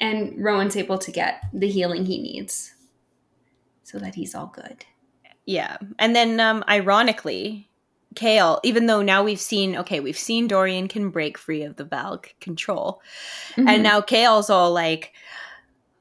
And 0.00 0.34
Rowan's 0.42 0.76
able 0.76 0.98
to 0.98 1.10
get 1.12 1.42
the 1.52 1.68
healing 1.68 2.04
he 2.06 2.20
needs 2.20 2.74
so 3.84 3.98
that 4.00 4.14
he's 4.16 4.34
all 4.34 4.46
good. 4.54 4.84
yeah. 5.46 5.76
And 5.98 6.14
then, 6.16 6.38
um, 6.40 6.64
ironically, 6.68 7.68
Chaol, 8.14 8.60
even 8.62 8.86
though 8.86 9.02
now 9.02 9.22
we've 9.22 9.40
seen, 9.40 9.76
okay, 9.76 10.00
we've 10.00 10.18
seen 10.18 10.46
Dorian 10.48 10.88
can 10.88 11.10
break 11.10 11.38
free 11.38 11.62
of 11.62 11.76
the 11.76 11.84
Valg 11.84 12.26
control, 12.40 13.00
Mhm. 13.56 13.68
and 13.68 13.82
now 13.82 14.00
Chaol's 14.00 14.50
all 14.50 14.72
like, 14.72 15.12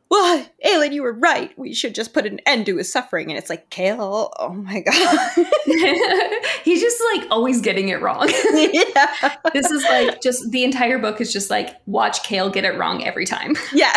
"Well, 0.10 0.46
Aelin, 0.66 0.92
you 0.94 1.04
were 1.04 1.14
right. 1.14 1.52
We 1.58 1.74
should 1.74 1.96
just 1.96 2.14
put 2.14 2.26
an 2.26 2.40
end 2.46 2.66
to 2.66 2.78
his 2.78 2.92
suffering." 2.92 3.30
And 3.30 3.38
it's 3.38 3.50
like, 3.50 3.70
Chaol, 3.70 4.30
oh 4.40 4.50
my 4.54 4.82
god, 4.82 5.30
he's 6.64 6.82
just 6.82 7.02
like 7.14 7.28
always 7.32 7.62
getting 7.62 7.90
it 7.90 8.02
wrong. 8.02 8.30
yeah, 8.54 9.36
this 9.54 9.72
is 9.72 9.84
like 9.84 10.22
just 10.22 10.52
the 10.52 10.64
entire 10.64 10.98
book 11.00 11.22
is 11.22 11.32
just 11.32 11.50
like 11.50 11.76
watch 11.86 12.24
Chaol 12.24 12.52
get 12.52 12.66
it 12.66 12.78
wrong 12.78 13.04
every 13.06 13.26
time. 13.26 13.56
yeah. 13.74 13.94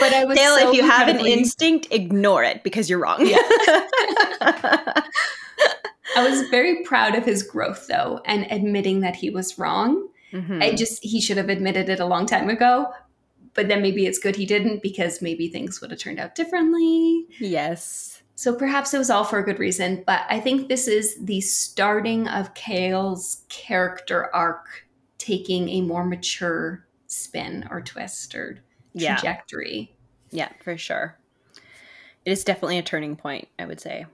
But 0.00 0.12
I 0.12 0.24
was 0.24 0.36
Chaol, 0.36 0.58
so 0.58 0.68
if 0.70 0.74
you 0.76 0.82
have 0.84 1.06
an 1.06 1.24
instinct, 1.24 1.86
ignore 1.92 2.42
it 2.42 2.64
because 2.64 2.90
you're 2.90 2.98
wrong. 2.98 3.24
Yeah. 3.24 3.38
I 6.16 6.28
was 6.28 6.42
very 6.48 6.82
proud 6.84 7.14
of 7.14 7.24
his 7.24 7.42
growth 7.42 7.86
though 7.88 8.20
and 8.24 8.46
admitting 8.50 9.00
that 9.00 9.16
he 9.16 9.30
was 9.30 9.58
wrong. 9.58 10.08
Mhm. 10.32 10.62
I 10.62 10.74
just 10.74 11.02
he 11.04 11.20
should 11.20 11.36
have 11.36 11.48
admitted 11.48 11.88
it 11.88 12.00
a 12.00 12.06
long 12.06 12.26
time 12.26 12.48
ago. 12.48 12.92
But 13.54 13.68
then 13.68 13.82
maybe 13.82 14.06
it's 14.06 14.18
good 14.18 14.36
he 14.36 14.46
didn't 14.46 14.82
because 14.82 15.20
maybe 15.20 15.48
things 15.48 15.80
would 15.80 15.90
have 15.90 16.00
turned 16.00 16.18
out 16.18 16.34
differently. 16.34 17.26
yes. 17.38 18.22
So 18.34 18.54
perhaps 18.56 18.92
it 18.94 18.98
was 18.98 19.10
all 19.10 19.24
for 19.24 19.38
a 19.38 19.44
good 19.44 19.58
reason, 19.58 20.02
but 20.06 20.22
I 20.28 20.40
think 20.40 20.68
this 20.68 20.88
is 20.88 21.16
the 21.22 21.40
starting 21.42 22.26
of 22.28 22.54
Chaol's 22.54 23.44
character 23.50 24.34
arc 24.34 24.86
taking 25.18 25.68
a 25.68 25.80
more 25.82 26.04
mature 26.04 26.84
spin 27.06 27.68
or 27.70 27.82
twist 27.82 28.34
or 28.34 28.58
Yeah. 28.94 29.14
trajectory. 29.16 29.94
Yeah, 30.30 30.48
for 30.64 30.76
sure. 30.78 31.18
It 32.24 32.32
is 32.32 32.42
definitely 32.42 32.78
a 32.78 32.82
turning 32.82 33.16
point, 33.16 33.48
I 33.58 33.66
would 33.66 33.80
say. 33.80 34.06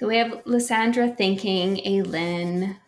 So 0.00 0.08
we 0.08 0.16
have 0.16 0.40
Lysandra 0.46 1.08
thanking 1.10 1.76
Aelin, 1.84 2.78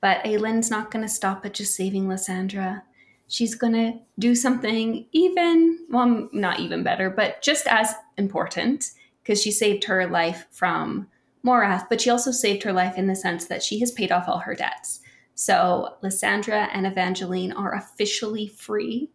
but 0.00 0.22
Aelin's 0.24 0.70
not 0.70 0.92
going 0.92 1.04
to 1.04 1.08
stop 1.08 1.44
at 1.44 1.54
just 1.54 1.74
saving 1.74 2.08
Lysandra. 2.08 2.84
She's 3.26 3.56
going 3.56 3.72
to 3.72 3.98
do 4.20 4.36
something 4.36 5.04
even, 5.10 5.80
well, 5.90 6.28
not 6.32 6.60
even 6.60 6.84
better, 6.84 7.10
but 7.10 7.42
just 7.42 7.66
as 7.66 7.92
important 8.16 8.92
because 9.24 9.42
she 9.42 9.50
saved 9.50 9.82
her 9.84 10.06
life 10.06 10.46
from 10.52 11.08
Morath, 11.44 11.88
but 11.88 12.00
she 12.00 12.10
also 12.10 12.30
saved 12.30 12.62
her 12.62 12.72
life 12.72 12.96
in 12.96 13.08
the 13.08 13.16
sense 13.16 13.46
that 13.46 13.64
she 13.64 13.80
has 13.80 13.90
paid 13.90 14.12
off 14.12 14.28
all 14.28 14.38
her 14.38 14.54
debts. 14.54 15.00
So 15.34 15.96
Lysandra 16.00 16.68
and 16.72 16.86
Evangeline 16.86 17.50
are 17.50 17.74
officially 17.74 18.46
free, 18.46 19.10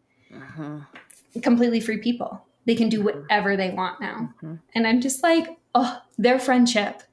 completely 1.42 1.80
free 1.80 2.00
people. 2.00 2.46
They 2.66 2.76
can 2.76 2.90
do 2.90 3.04
whatever 3.04 3.56
they 3.56 3.70
want 3.70 4.02
now. 4.02 4.34
Mhm. 4.44 4.60
And 4.76 4.86
I'm 4.86 5.00
just 5.00 5.24
like, 5.24 5.58
oh, 5.74 6.02
their 6.18 6.40
friendship 6.40 7.04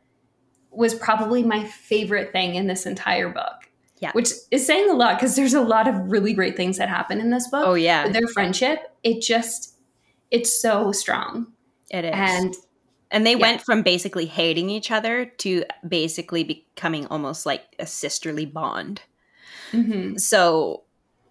was 0.76 0.94
probably 0.94 1.42
my 1.42 1.64
favorite 1.64 2.32
thing 2.32 2.54
in 2.56 2.66
this 2.66 2.86
entire 2.86 3.28
book. 3.28 3.70
Yeah. 4.00 4.12
Which 4.12 4.30
is 4.50 4.66
saying 4.66 4.90
a 4.90 4.94
lot 4.94 5.16
because 5.18 5.36
there's 5.36 5.54
a 5.54 5.60
lot 5.60 5.88
of 5.88 5.94
really 6.10 6.32
great 6.34 6.56
things 6.56 6.76
that 6.78 6.88
happen 6.88 7.20
in 7.20 7.30
this 7.30 7.48
book. 7.48 7.64
Oh 7.66 7.74
yeah, 7.74 8.04
But 8.04 8.12
their 8.12 8.26
friendship, 8.28 8.80
it 9.02 9.22
just, 9.22 9.74
it's 10.30 10.60
so 10.60 10.92
strong. 10.92 11.52
it 11.90 12.04
is. 12.04 12.12
And 12.14 12.54
And 13.10 13.24
they 13.26 13.32
Yeah. 13.32 13.36
went 13.38 13.62
from 13.62 13.82
basically 13.82 14.26
hating 14.26 14.68
each 14.70 14.90
other 14.90 15.24
to 15.26 15.64
basically 15.86 16.42
becoming 16.42 17.06
almost 17.06 17.46
like 17.46 17.62
a 17.78 17.86
sisterly 17.86 18.44
bond. 18.46 19.02
mhm. 19.72 20.18
So, 20.18 20.82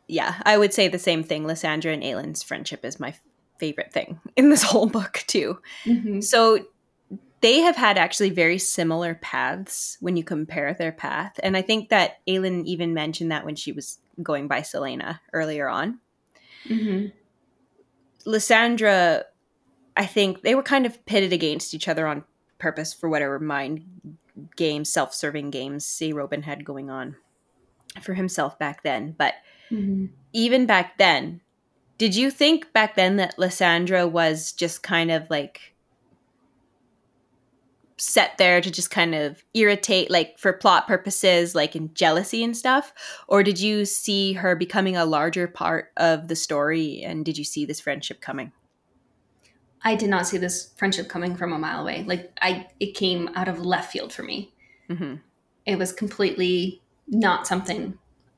yeah, 0.08 0.36
I 0.46 0.58
would 0.58 0.74
say 0.74 0.88
the 0.88 1.00
same 1.00 1.24
thing. 1.24 1.46
Lysandra 1.46 1.92
and 1.92 2.04
Aelin's 2.04 2.42
friendship 2.44 2.86
is 2.86 3.00
my 3.00 3.14
favorite 3.60 3.92
thing 3.94 4.20
in 4.38 4.50
this 4.50 4.64
whole 4.64 4.88
book, 5.00 5.24
too. 5.28 5.60
Mhm. 5.86 6.24
So, 6.24 6.60
they 7.44 7.60
have 7.60 7.76
had 7.76 7.98
actually 7.98 8.30
very 8.30 8.58
similar 8.58 9.16
paths 9.16 9.98
when 10.00 10.16
you 10.16 10.24
compare 10.24 10.74
their 10.74 10.94
path. 10.94 11.38
And 11.44 11.58
I 11.58 11.62
think 11.62 11.90
that 11.90 12.26
Aelin 12.26 12.64
even 12.66 12.94
mentioned 12.94 13.34
that 13.34 13.44
when 13.44 13.58
she 13.58 13.74
was 13.74 14.00
going 14.24 14.48
by 14.48 14.62
Celaena 14.62 15.20
earlier 15.34 15.68
on. 15.68 16.00
Mhm. 16.70 17.12
Lysandra, 18.26 19.26
I 19.98 20.06
think 20.06 20.42
they 20.42 20.56
were 20.56 20.64
kind 20.64 20.86
of 20.86 21.06
pitted 21.06 21.34
against 21.34 21.74
each 21.74 21.90
other 21.90 22.08
on 22.08 22.24
purpose 22.60 22.94
for 22.94 23.10
whatever 23.10 23.38
mind 23.40 23.84
games, 24.56 24.90
self 24.90 25.14
serving 25.14 25.52
games 25.52 25.86
Arobynn 26.02 26.44
had 26.44 26.64
going 26.64 26.90
on 26.90 27.18
for 28.02 28.14
himself 28.14 28.58
back 28.58 28.84
then. 28.84 29.16
But 29.18 29.34
Mhm. 29.70 30.12
even 30.32 30.66
back 30.66 30.98
then, 30.98 31.42
did 31.98 32.16
you 32.16 32.32
think 32.32 32.72
back 32.72 32.96
then 32.96 33.18
that 33.18 33.38
Lysandra 33.38 34.08
was 34.08 34.54
just 34.54 34.82
kind 34.82 35.12
of 35.12 35.30
like 35.30 35.73
set 38.04 38.38
there 38.38 38.62
to 38.62 38.72
just 38.72 38.92
kind 38.92 39.16
of 39.16 39.44
irritate, 39.54 40.12
like 40.12 40.38
for 40.38 40.54
plot 40.54 40.88
purposes, 40.88 41.56
like 41.56 41.76
in 41.76 41.94
jealousy 41.94 42.44
and 42.44 42.56
stuff? 42.56 42.94
Or 43.28 43.44
did 43.44 43.60
you 43.60 43.86
see 43.86 44.34
her 44.34 44.56
becoming 44.56 44.96
a 44.96 45.06
larger 45.06 45.48
part 45.48 45.92
of 45.98 46.28
the 46.28 46.36
story 46.36 47.02
and 47.04 47.26
did 47.26 47.38
you 47.38 47.44
see 47.44 47.66
this 47.66 47.80
friendship 47.80 48.22
coming? 48.22 48.52
I 49.84 49.96
did 49.96 50.10
not 50.10 50.28
see 50.28 50.38
this 50.38 50.72
friendship 50.78 51.10
coming 51.10 51.36
from 51.36 51.52
a 51.52 51.60
mile 51.60 51.82
away. 51.82 52.04
Like 52.08 52.38
I, 52.42 52.68
it 52.80 52.96
came 52.96 53.30
out 53.36 53.48
of 53.48 53.66
left 53.66 53.92
field 53.92 54.14
for 54.14 54.24
me. 54.24 54.54
hmm 54.88 55.16
It 55.66 55.78
was 55.78 55.92
completely 55.92 56.82
not 57.08 57.48
something. 57.48 57.98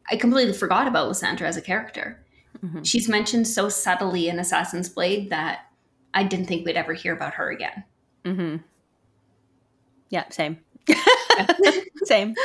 I 0.10 0.16
completely 0.18 0.54
forgot 0.54 0.88
about 0.88 1.08
Lysandra 1.08 1.48
as 1.48 1.58
a 1.58 1.62
character. 1.62 2.24
hmm 2.62 2.84
She's 2.84 3.08
mentioned 3.10 3.48
so 3.48 3.70
subtly 3.70 4.28
in 4.28 4.40
Assassin's 4.40 4.90
Blade 4.90 5.30
that 5.30 5.68
I 6.14 6.24
didn't 6.24 6.46
think 6.46 6.66
we'd 6.66 6.78
ever 6.78 6.94
hear 6.94 7.14
about 7.14 7.36
her 7.36 7.50
again. 7.52 7.84
hmm 8.24 8.56
Yeah, 10.16 10.24
same. 10.30 10.60
same. 12.06 12.36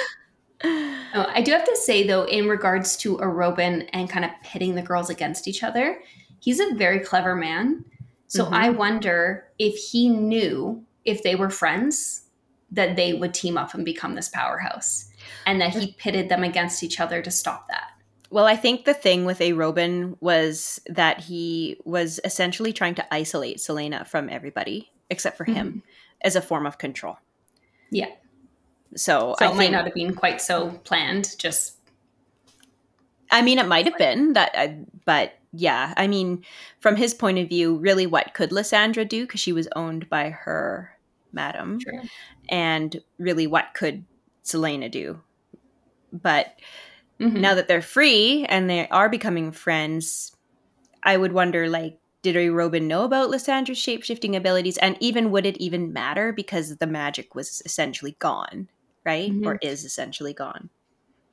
Oh, 0.64 1.26
I 1.28 1.40
do 1.40 1.52
have 1.52 1.64
to 1.64 1.76
say 1.76 2.04
though, 2.04 2.24
in 2.24 2.48
regards 2.48 2.96
to 2.98 3.16
Arobynn 3.18 3.88
and 3.92 4.10
kind 4.10 4.24
of 4.24 4.32
pitting 4.42 4.74
the 4.74 4.82
girls 4.82 5.08
against 5.08 5.46
each 5.46 5.62
other, 5.62 6.00
he's 6.40 6.58
a 6.58 6.74
very 6.74 6.98
clever 6.98 7.36
man. 7.36 7.84
So 8.26 8.46
Mhm. 8.46 8.52
I 8.52 8.70
wonder 8.70 9.44
if 9.60 9.76
he 9.76 10.08
knew 10.08 10.84
if 11.04 11.22
they 11.22 11.36
were 11.36 11.48
friends 11.48 12.24
that 12.72 12.96
they 12.96 13.12
would 13.12 13.34
team 13.34 13.56
up 13.56 13.72
and 13.74 13.84
become 13.84 14.16
this 14.16 14.28
powerhouse, 14.28 15.08
and 15.46 15.60
that 15.60 15.70
he 15.74 15.92
pitted 15.92 16.28
them 16.28 16.42
against 16.42 16.82
each 16.82 16.98
other 16.98 17.22
to 17.22 17.30
stop 17.30 17.68
that. 17.68 17.90
Well, 18.30 18.46
I 18.46 18.56
think 18.56 18.84
the 18.84 18.94
thing 18.94 19.24
with 19.24 19.38
Arobynn 19.38 20.16
was 20.20 20.80
that 20.88 21.20
he 21.20 21.76
was 21.84 22.18
essentially 22.24 22.72
trying 22.72 22.96
to 22.96 23.14
isolate 23.14 23.58
Celaena 23.58 24.06
from 24.08 24.28
everybody 24.28 24.90
except 25.08 25.36
for 25.36 25.44
him 25.44 25.82
as 26.22 26.34
a 26.36 26.40
form 26.42 26.66
of 26.66 26.78
control. 26.78 27.16
Yeah. 27.90 28.10
So, 28.96 29.34
So 29.38 29.46
I 29.46 29.50
it 29.50 29.56
might 29.56 29.72
not 29.72 29.84
have 29.84 29.94
been 29.94 30.14
quite 30.14 30.40
so 30.40 30.70
planned. 30.84 31.36
Just 31.38 31.76
I 33.30 33.42
mean, 33.42 33.58
it 33.58 33.68
might 33.68 33.86
have 33.86 33.96
been 33.96 34.32
that, 34.32 34.50
uh, 34.54 34.68
but 35.04 35.34
yeah, 35.52 35.94
I 35.96 36.08
mean, 36.08 36.44
from 36.80 36.96
his 36.96 37.14
point 37.14 37.38
of 37.38 37.48
view, 37.48 37.76
really, 37.76 38.06
what 38.06 38.34
could 38.34 38.50
Lysandra 38.52 39.04
do? 39.04 39.22
Because 39.24 39.40
she 39.40 39.52
was 39.52 39.68
owned 39.76 40.08
by 40.08 40.30
her 40.30 40.96
madam. 41.32 41.78
true. 41.78 42.00
And 42.48 43.00
really, 43.18 43.46
what 43.46 43.66
could 43.74 44.04
Celaena 44.44 44.90
do? 44.90 45.20
But 46.12 46.58
Mhm. 47.20 47.40
now 47.40 47.54
that 47.54 47.68
they're 47.68 47.82
free 47.82 48.46
and 48.48 48.68
they 48.68 48.88
are 48.88 49.08
becoming 49.08 49.52
friends, 49.52 50.32
I 51.04 51.16
would 51.16 51.32
wonder 51.32 51.68
like, 51.68 51.99
did 52.22 52.36
Arobynn 52.36 52.82
know 52.86 53.04
about 53.04 53.30
Lysandra's 53.30 53.78
shapeshifting 53.78 54.36
abilities? 54.36 54.76
And 54.78 54.96
even 55.00 55.30
would 55.30 55.46
it 55.46 55.56
even 55.58 55.92
matter 55.92 56.32
because 56.32 56.76
the 56.76 56.86
magic 56.86 57.34
was 57.34 57.62
essentially 57.64 58.16
gone, 58.18 58.68
right? 59.04 59.30
Mhm. 59.32 59.46
Or 59.46 59.58
is 59.62 59.84
essentially 59.84 60.32
gone. 60.34 60.68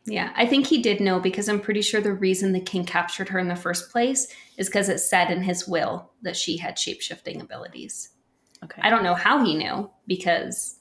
Yeah, 0.05 0.31
I 0.37 0.45
think 0.45 0.67
he 0.67 0.81
did 0.81 1.01
know 1.01 1.19
because 1.19 1.49
I'm 1.49 1.59
pretty 1.59 1.81
sure 1.81 1.99
the 1.99 2.13
reason 2.13 2.53
the 2.53 2.61
king 2.61 2.85
captured 2.85 3.27
her 3.27 3.39
in 3.39 3.49
the 3.49 3.55
first 3.57 3.91
place 3.91 4.33
is 4.55 4.67
because 4.67 4.87
it 4.87 4.99
said 4.99 5.29
in 5.31 5.43
his 5.43 5.67
will 5.67 6.11
that 6.21 6.37
she 6.37 6.55
had 6.55 6.77
shapeshifting 6.77 7.41
abilities. 7.41 8.09
Okay. 8.63 8.81
I 8.81 8.89
don't 8.89 9.03
know 9.03 9.15
how 9.15 9.43
he 9.43 9.53
knew 9.55 9.91
because, 10.07 10.79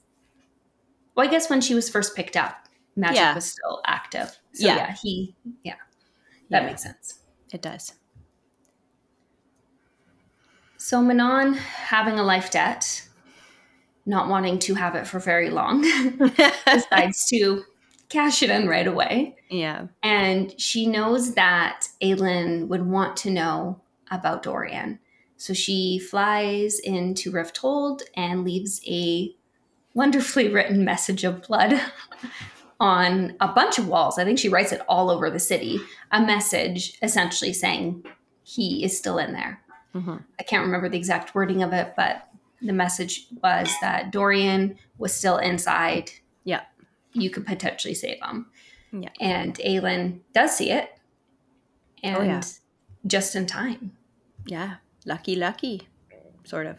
well, 1.17 1.27
I 1.27 1.31
guess 1.31 1.51
when 1.51 1.61
she 1.61 1.75
was 1.75 1.91
first 1.91 2.15
picked 2.15 2.37
up, 2.37 2.69
magic 2.95 3.17
Yeah. 3.17 3.35
was 3.35 3.47
still 3.51 3.83
active. 3.87 4.29
So 4.53 4.67
Yeah. 4.67 4.77
yeah, 4.77 4.95
he, 5.03 5.35
yeah, 5.65 5.75
that 6.51 6.63
Yeah, 6.63 6.67
makes 6.69 6.83
sense. 6.85 7.19
it 7.53 7.61
does. 7.63 7.95
So 10.87 11.03
Manon 11.03 11.55
having 11.55 12.17
a 12.17 12.23
life 12.23 12.53
debt, 12.53 13.09
not 14.07 14.29
wanting 14.29 14.61
to 14.61 14.75
have 14.75 14.95
it 14.95 15.05
for 15.05 15.19
very 15.19 15.51
long, 15.51 15.83
decides 16.73 17.27
to 17.31 17.65
cash 18.09 18.41
it 18.45 18.51
in 18.51 18.69
right 18.69 18.87
away. 18.87 19.35
yeah. 19.51 19.89
And 20.05 20.55
she 20.61 20.87
knows 20.87 21.35
that 21.35 21.89
Aelin 22.01 22.69
would 22.69 22.87
want 22.87 23.17
to 23.17 23.33
know 23.33 23.81
about 24.13 24.45
Dorian. 24.45 25.01
So 25.37 25.55
she 25.55 25.99
flies 25.99 26.79
into 26.79 27.33
Rifthold 27.33 28.03
and 28.15 28.45
leaves 28.45 28.81
a 28.87 29.35
wonderfully 29.93 30.49
written 30.53 30.85
message 30.85 31.25
of 31.25 31.43
blood 31.43 31.81
on 32.79 33.35
a 33.41 33.49
bunch 33.49 33.81
of 33.81 33.89
walls. 33.89 34.21
I 34.21 34.25
think 34.25 34.39
she 34.39 34.49
writes 34.49 34.71
it 34.71 34.83
all 34.89 35.11
over 35.11 35.31
the 35.31 35.41
city. 35.41 35.81
A 36.13 36.21
message 36.21 36.97
essentially 37.03 37.53
saying 37.53 38.05
he 38.45 38.85
is 38.85 38.97
still 38.97 39.19
in 39.19 39.33
there. 39.33 39.65
Mhm. 39.97 40.25
I 40.39 40.43
can't 40.43 40.65
remember 40.65 40.89
the 40.89 40.99
exact 40.99 41.35
wording 41.35 41.63
of 41.63 41.73
it, 41.73 41.95
but 41.97 42.29
the 42.61 42.73
message 42.73 43.27
was 43.43 43.69
that 43.81 44.11
Dorian 44.13 44.79
was 44.99 45.15
still 45.15 45.39
inside. 45.39 46.11
Yeah. 46.45 46.63
You 47.13 47.31
could 47.31 47.47
potentially 47.47 47.95
save 47.95 48.19
him. 48.23 48.51
Yeah. 48.93 49.11
And 49.21 49.55
Aelin 49.57 50.21
does 50.35 50.57
see 50.57 50.71
it. 50.71 50.91
And 52.03 52.17
Oh, 52.17 52.23
yeah. 52.23 52.43
just 53.07 53.35
in 53.35 53.47
time. 53.47 53.97
Yeah. 54.47 54.77
Lucky, 55.05 55.35
lucky, 55.37 55.89
sort 56.45 56.67
of. 56.67 56.79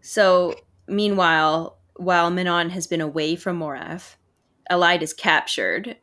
So, 0.00 0.54
meanwhile, 0.86 1.78
while 1.96 2.30
Manon 2.30 2.70
has 2.70 2.86
been 2.86 3.00
away 3.00 3.34
from 3.36 3.58
Morath, 3.58 4.16
Elide 4.70 5.02
is 5.02 5.12
captured. 5.12 5.96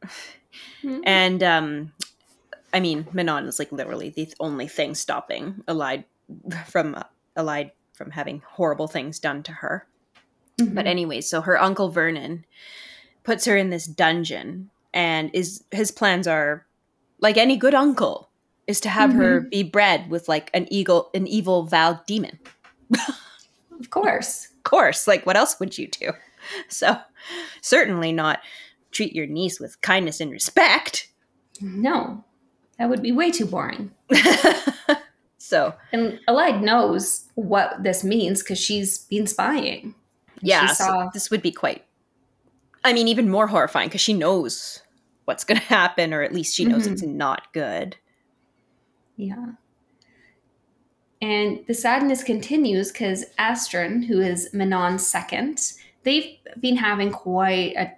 Mhm. 0.84 1.02
And, 1.06 1.44
um, 1.44 1.94
I 2.74 2.80
mean, 2.80 3.08
Manon 3.12 3.46
is 3.46 3.60
like 3.60 3.72
literally 3.72 4.10
the 4.10 4.34
only 4.40 4.68
thing 4.68 4.96
stopping 4.96 5.64
Elide 5.68 6.06
from 6.68 6.96
uh, 6.96 7.04
Elide 7.38 7.72
from 7.94 8.12
having 8.12 8.42
horrible 8.46 8.88
things 8.88 9.20
done 9.20 9.44
to 9.44 9.52
her. 9.52 9.88
Mm-hmm. 10.60 10.76
But 10.76 10.88
anyway, 10.88 11.22
so 11.22 11.42
her 11.42 11.60
uncle 11.60 11.90
Vernon 11.90 12.46
puts 13.24 13.46
her 13.46 13.56
in 13.56 13.70
this 13.70 13.86
dungeon, 13.86 14.70
and 14.94 15.30
is 15.34 15.64
his 15.72 15.92
plans 15.92 16.28
are 16.28 16.66
like 17.20 17.38
any 17.38 17.58
good 17.58 17.76
uncle 17.76 18.30
is 18.68 18.80
to 18.82 18.90
have 18.90 19.14
her 19.14 19.42
mm-hmm. 19.42 19.50
be 19.50 19.64
bred 19.64 20.10
with 20.10 20.28
like 20.28 20.50
an 20.54 20.68
eagle, 20.72 21.10
an 21.14 21.28
evil 21.28 21.66
vowed 21.66 22.06
demon. 22.06 22.40
of 23.80 23.90
course. 23.90 24.48
Of 24.58 24.64
course, 24.64 25.08
like 25.08 25.26
what 25.26 25.38
else 25.38 25.60
would 25.60 25.78
you 25.78 25.88
do? 25.88 26.12
So 26.70 26.98
certainly 27.62 28.12
not 28.12 28.40
treat 28.92 29.14
your 29.14 29.28
niece 29.28 29.60
with 29.60 29.80
kindness 29.82 30.20
and 30.20 30.32
respect. 30.32 31.08
No, 31.62 32.26
that 32.82 32.90
would 32.90 33.04
be 33.04 33.12
way 33.12 33.30
too 33.30 33.46
boring. 33.46 33.92
so 35.38 35.72
And 35.94 36.20
Elide 36.28 36.64
knows 36.64 37.26
what 37.36 37.84
this 37.84 38.04
means 38.04 38.42
because 38.42 38.58
she's 38.60 39.06
been 39.06 39.28
spying. 39.28 39.94
yeah, 40.42 40.66
She 40.66 40.74
so 40.74 41.10
this 41.14 41.30
would 41.30 41.44
be 41.44 41.52
quite. 41.52 41.86
I 42.84 42.94
mean, 42.94 43.08
even 43.08 43.30
more 43.30 43.46
horrifying 43.46 43.88
because 43.90 44.02
she 44.02 44.14
knows 44.14 44.82
what's 45.26 45.44
going 45.44 45.60
to 45.60 45.66
happen, 45.68 46.12
or 46.12 46.24
at 46.24 46.34
least 46.34 46.56
she 46.56 46.66
knows 46.66 46.88
Mhm. 46.88 46.94
it's 46.94 47.04
not 47.04 47.54
good. 47.54 47.98
Yeah. 49.16 49.52
And 51.22 51.60
the 51.68 51.76
sadness 51.76 52.24
continues 52.24 52.92
because 52.92 53.26
Asterin, 53.38 54.06
who 54.06 54.20
is 54.22 54.50
Manon's 54.56 55.06
second, 55.06 55.74
they've 56.02 56.36
been 56.60 56.78
having 56.78 57.12
quite 57.12 57.76
a 57.76 57.92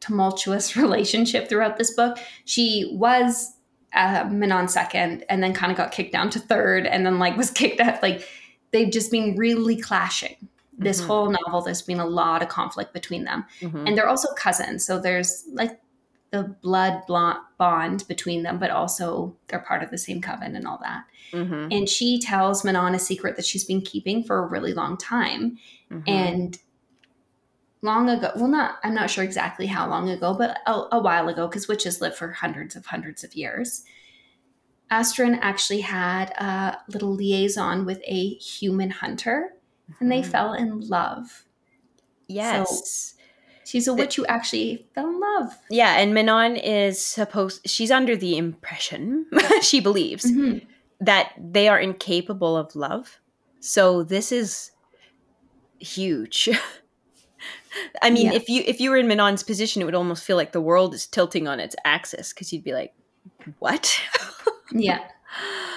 tumultuous 0.00 0.76
relationship 0.84 1.48
throughout 1.48 1.78
this 1.78 1.92
book. 1.94 2.18
She 2.44 2.90
was 2.92 3.54
uh, 3.94 4.28
Manon's 4.30 4.72
second 4.72 5.24
and 5.28 5.42
then 5.42 5.52
kind 5.54 5.72
of 5.72 5.78
got 5.78 5.92
kicked 5.92 6.12
down 6.12 6.30
to 6.30 6.38
third 6.38 6.86
and 6.86 7.04
then 7.06 7.18
like 7.18 7.36
was 7.36 7.50
kicked 7.62 7.80
out. 7.80 8.02
Like 8.02 8.26
they've 8.72 8.90
just 8.90 9.10
been 9.10 9.36
really 9.36 9.76
clashing 9.80 10.48
this 10.80 11.00
Mhm. 11.00 11.06
whole 11.06 11.30
novel, 11.30 11.60
there's 11.62 11.82
been 11.82 11.98
a 11.98 12.06
lot 12.06 12.40
of 12.42 12.48
conflict 12.48 12.92
between 12.92 13.24
them. 13.24 13.44
Mhm. 13.60 13.88
And 13.88 13.96
they're 13.98 14.08
also 14.08 14.32
cousins. 14.34 14.84
So 14.84 14.98
there's 15.00 15.44
like 15.52 15.80
the 16.30 16.54
blood 16.60 17.02
bond 17.56 18.04
between 18.06 18.42
them, 18.42 18.58
but 18.58 18.70
also 18.70 19.34
they're 19.48 19.58
part 19.58 19.82
of 19.82 19.90
the 19.90 19.98
same 19.98 20.20
coven 20.20 20.54
and 20.54 20.66
all 20.68 20.78
that. 20.82 21.04
Mhm. 21.32 21.74
And 21.76 21.88
she 21.88 22.20
tells 22.20 22.64
Manon 22.64 22.94
a 22.94 22.98
secret 22.98 23.34
that 23.36 23.44
she's 23.46 23.64
been 23.64 23.80
keeping 23.80 24.22
for 24.22 24.38
a 24.38 24.46
really 24.46 24.72
long 24.74 24.96
time. 24.98 25.58
Mhm. 25.90 26.02
And 26.06 26.58
long 27.82 28.08
ago, 28.10 28.32
well, 28.36 28.48
not, 28.48 28.78
I'm 28.82 28.94
not 28.94 29.10
sure 29.10 29.22
exactly 29.24 29.66
how 29.66 29.88
long 29.88 30.08
ago, 30.10 30.34
but 30.34 30.58
a, 30.66 30.82
a 30.92 31.00
while 31.00 31.28
ago, 31.28 31.46
because 31.46 31.68
witches 31.68 32.00
live 32.00 32.16
for 32.16 32.32
hundreds 32.32 32.74
of 32.76 32.86
hundreds 32.86 33.22
of 33.24 33.34
years. 33.34 33.84
Asterin 34.90 35.38
actually 35.42 35.80
had 35.82 36.30
a 36.30 36.78
little 36.88 37.10
liaison 37.14 37.84
with 37.84 38.00
a 38.06 38.34
human 38.36 38.90
hunter 38.90 39.50
and 40.00 40.10
they 40.10 40.22
Mhm. 40.22 40.26
fell 40.30 40.52
in 40.54 40.80
love. 40.80 41.44
yes. 42.26 43.14
She's 43.64 43.86
a 43.86 43.92
witch 43.92 44.16
who 44.16 44.24
actually 44.26 44.88
fell 44.94 45.08
in 45.10 45.20
love. 45.20 45.52
yeah, 45.70 45.98
and 45.98 46.14
Manon 46.14 46.56
is 46.56 47.04
supposed 47.04 47.68
she's 47.68 47.90
under 47.90 48.16
the 48.16 48.38
impression, 48.38 49.26
she 49.60 49.78
believes, 49.80 50.24
Mhm. 50.24 50.66
that 51.00 51.32
they 51.38 51.68
are 51.68 51.78
incapable 51.78 52.56
of 52.56 52.74
love. 52.74 53.20
So 53.60 54.02
this 54.02 54.32
is 54.32 54.70
huge. 55.78 56.48
I 58.02 58.10
mean, 58.10 58.26
Yeah. 58.26 58.34
if 58.34 58.48
you 58.48 58.62
if 58.66 58.80
you 58.80 58.90
were 58.90 58.96
in 58.96 59.06
Manon's 59.08 59.42
position, 59.42 59.82
it 59.82 59.84
would 59.84 59.94
almost 59.94 60.24
feel 60.24 60.36
like 60.36 60.52
the 60.52 60.60
world 60.60 60.94
is 60.94 61.06
tilting 61.06 61.48
on 61.48 61.60
its 61.60 61.74
axis 61.84 62.32
because 62.32 62.52
you'd 62.52 62.64
be 62.64 62.72
like, 62.72 62.94
"What?" 63.58 64.00
Yeah. 64.72 64.98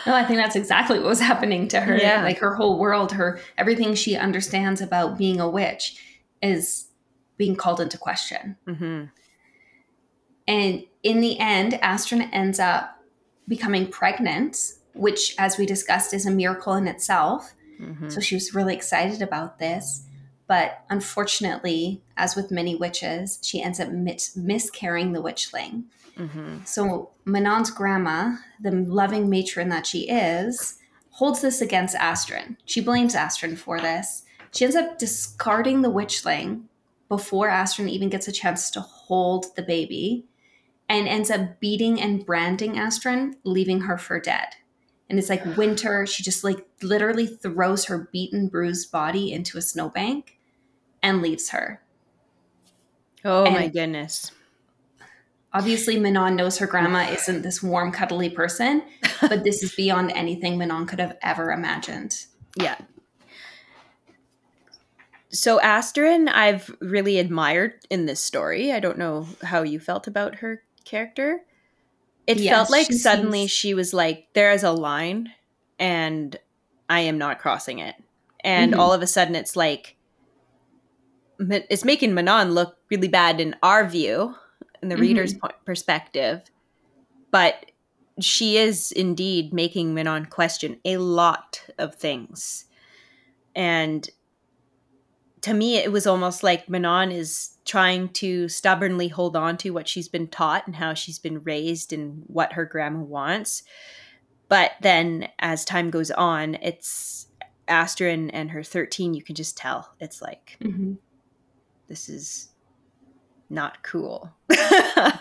No, 0.06 0.14
I 0.16 0.26
think 0.26 0.38
that's 0.40 0.56
exactly 0.56 1.00
what 1.00 1.08
was 1.08 1.20
happening 1.22 1.68
to 1.70 1.80
her. 1.80 1.96
Yeah. 1.98 2.24
Like 2.24 2.40
her 2.40 2.56
whole 2.56 2.78
world, 2.80 3.12
her 3.14 3.40
everything 3.58 3.96
she 3.96 4.16
understands 4.18 4.82
about 4.82 5.18
being 5.18 5.40
a 5.40 5.50
witch 5.50 5.98
is 6.42 6.88
being 7.38 7.56
called 7.56 7.80
into 7.80 7.98
question. 7.98 8.58
hmm 8.66 9.06
And 10.48 10.84
in 11.04 11.22
the 11.22 11.40
end, 11.40 11.74
Asterin 11.74 12.30
ends 12.32 12.60
up 12.60 12.98
becoming 13.48 13.88
pregnant, 13.88 14.58
which, 14.94 15.36
as 15.38 15.58
we 15.58 15.66
discussed, 15.66 16.14
is 16.14 16.26
a 16.26 16.32
miracle 16.32 16.74
in 16.74 16.88
itself. 16.88 17.54
hmm 17.78 18.10
So 18.10 18.20
she 18.20 18.36
was 18.36 18.54
really 18.54 18.76
excited 18.76 19.22
about 19.22 19.60
this. 19.60 20.04
But 20.52 20.84
unfortunately, 20.90 22.02
as 22.18 22.36
with 22.36 22.52
many 22.52 22.76
witches, 22.76 23.40
she 23.42 23.62
ends 23.64 23.80
up 23.80 23.88
mis- 23.88 24.36
miscarrying 24.36 25.14
the 25.14 25.24
witchling. 25.24 25.86
hmm 26.18 26.58
So 26.66 27.12
Manon's 27.24 27.72
grandma, 27.72 28.36
the 28.60 28.72
loving 28.72 29.30
matron 29.30 29.70
that 29.70 29.88
she 29.88 30.10
is, 30.10 30.78
holds 31.12 31.40
this 31.40 31.62
against 31.62 31.96
Asterin. 31.96 32.58
She 32.66 32.82
blames 32.82 33.16
Asterin 33.16 33.58
for 33.58 33.80
this. 33.80 34.24
She 34.52 34.66
ends 34.66 34.76
up 34.76 35.00
discarding 35.00 35.84
the 35.84 35.90
witchling 35.90 36.64
before 37.08 37.48
Asterin 37.48 37.88
even 37.88 38.10
gets 38.10 38.28
a 38.28 38.34
chance 38.34 38.70
to 38.72 38.82
hold 38.82 39.56
the 39.56 39.64
baby 39.64 40.26
and 40.90 41.08
ends 41.08 41.32
up 41.32 41.62
beating 41.62 42.02
and 42.02 42.26
branding 42.26 42.74
Asterin, 42.74 43.36
leaving 43.46 43.80
her 43.80 43.98
for 43.98 44.20
dead. 44.20 44.50
And 45.10 45.18
it's 45.18 45.30
like 45.30 45.56
winter. 45.56 46.06
She 46.06 46.24
just 46.24 46.44
like 46.44 46.68
literally 46.84 47.28
throws 47.28 47.86
her 47.86 48.10
beaten, 48.12 48.50
bruised 48.50 48.92
body 48.92 49.32
into 49.32 49.58
a 49.58 49.62
snowbank 49.62 50.40
and 51.04 51.22
leaves 51.22 51.50
her. 51.50 51.82
Oh 53.24 53.50
my 53.50 53.68
goodness. 53.68 54.32
Obviously, 55.54 56.00
Manon 56.00 56.36
knows 56.38 56.58
her 56.60 56.68
grandma 56.68 57.10
isn't 57.12 57.42
this 57.42 57.62
warm, 57.62 57.92
cuddly 57.92 58.30
person, 58.30 58.84
but 59.22 59.44
this 59.44 59.62
is 59.64 59.76
beyond 59.76 60.12
anything 60.14 60.58
Manon 60.58 60.86
could 60.86 61.00
have 61.00 61.18
ever 61.22 61.52
imagined. 61.52 62.26
Yeah. 62.56 62.78
So 65.30 65.60
Asterin, 65.60 66.30
I've 66.30 66.74
really 66.82 67.18
admired 67.20 67.74
in 67.90 68.06
this 68.06 68.20
story. 68.20 68.72
I 68.72 68.80
don't 68.80 68.98
know 68.98 69.28
how 69.44 69.64
you 69.64 69.80
felt 69.80 70.08
about 70.08 70.36
her 70.36 70.64
character. 70.84 71.42
It 72.28 72.38
Yes, 72.40 72.54
felt 72.54 72.70
like 72.70 72.88
she 72.88 72.94
suddenly 72.94 73.40
seems- 73.42 73.52
she 73.52 73.74
was 73.74 73.94
like, 73.94 74.28
there 74.34 74.52
is 74.52 74.64
a 74.64 74.72
line 74.72 75.32
and 75.80 76.38
I 76.90 77.02
am 77.02 77.18
not 77.18 77.40
crossing 77.40 77.80
it. 77.80 77.96
And 78.44 78.74
Mhm. 78.74 78.78
all 78.80 78.92
of 78.94 79.02
a 79.02 79.08
sudden 79.08 79.36
it's 79.36 79.56
like, 79.56 79.96
it's 81.50 81.86
making 81.86 82.14
Manon 82.14 82.52
look 82.52 82.78
really 82.90 83.08
bad 83.08 83.40
in 83.42 83.56
our 83.64 83.88
view, 83.88 84.36
in 84.82 84.90
the 84.90 84.96
Mhm. 84.96 85.00
reader's 85.02 85.34
po- 85.34 85.50
perspective. 85.66 86.42
But 87.32 87.72
she 88.20 88.58
is 88.58 88.92
indeed 88.92 89.54
making 89.54 89.94
Manon 89.94 90.26
question 90.26 90.80
a 90.86 90.98
lot 90.98 91.64
of 91.78 91.96
things. 91.96 92.66
And 93.56 94.08
to 95.42 95.54
me, 95.54 95.78
it 95.78 95.92
was 95.92 96.06
almost 96.06 96.44
like 96.44 96.70
Manon 96.70 97.12
is 97.12 97.58
trying 97.66 98.10
to 98.10 98.48
stubbornly 98.48 99.08
hold 99.08 99.36
on 99.36 99.58
to 99.58 99.72
what 99.72 99.88
she's 99.88 100.08
been 100.08 100.28
taught 100.28 100.68
and 100.68 100.76
how 100.76 100.94
she's 100.94 101.18
been 101.20 101.42
raised 101.42 101.94
and 101.94 102.24
what 102.28 102.54
her 102.54 102.66
grandma 102.66 103.00
wants. 103.00 103.64
But 104.50 104.72
then 104.82 105.30
as 105.40 105.66
time 105.66 105.90
goes 105.90 106.12
on, 106.12 106.56
it's 106.56 107.28
Asterin 107.68 108.30
and 108.34 108.52
her 108.52 108.64
13, 108.64 109.14
you 109.14 109.24
can 109.24 109.34
just 109.34 109.56
tell. 109.58 109.96
It's 110.00 110.22
like, 110.22 110.58
Mhm. 110.62 110.98
This 111.92 112.08
is 112.08 112.48
not 113.50 113.84
cool. 113.84 114.32
I 114.50 115.20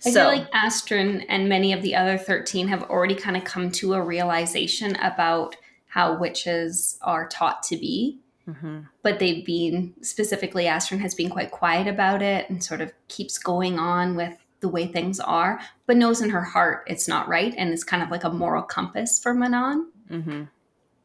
so, 0.00 0.10
feel 0.10 0.24
like 0.24 0.50
Asterin 0.50 1.24
and 1.28 1.48
many 1.48 1.72
of 1.72 1.82
the 1.82 1.94
other 1.94 2.18
13 2.18 2.66
have 2.66 2.82
already 2.90 3.14
kind 3.14 3.36
of 3.36 3.44
come 3.44 3.70
to 3.70 3.94
a 3.94 4.02
realization 4.02 4.96
about 4.96 5.54
how 5.86 6.18
witches 6.18 6.98
are 7.02 7.28
taught 7.28 7.62
to 7.62 7.76
be. 7.76 8.18
Mhm. 8.48 8.88
But 9.04 9.20
they've 9.20 9.46
been, 9.46 9.94
specifically, 10.02 10.66
Astrid 10.66 11.00
has 11.00 11.14
been 11.14 11.30
quite 11.30 11.52
quiet 11.52 11.86
about 11.86 12.22
it 12.22 12.50
and 12.50 12.64
sort 12.64 12.80
of 12.80 12.92
keeps 13.06 13.38
going 13.38 13.78
on 13.78 14.16
with 14.16 14.36
the 14.58 14.68
way 14.68 14.88
things 14.88 15.20
are, 15.20 15.60
but 15.86 15.96
knows 15.96 16.20
in 16.20 16.30
her 16.30 16.42
heart 16.42 16.82
it's 16.88 17.06
not 17.06 17.28
right. 17.28 17.54
And 17.56 17.70
it's 17.72 17.84
kind 17.84 18.02
of 18.02 18.10
like 18.10 18.24
a 18.24 18.30
moral 18.30 18.64
compass 18.64 19.20
for 19.20 19.32
Manon. 19.32 19.92
Mhm. 20.10 20.48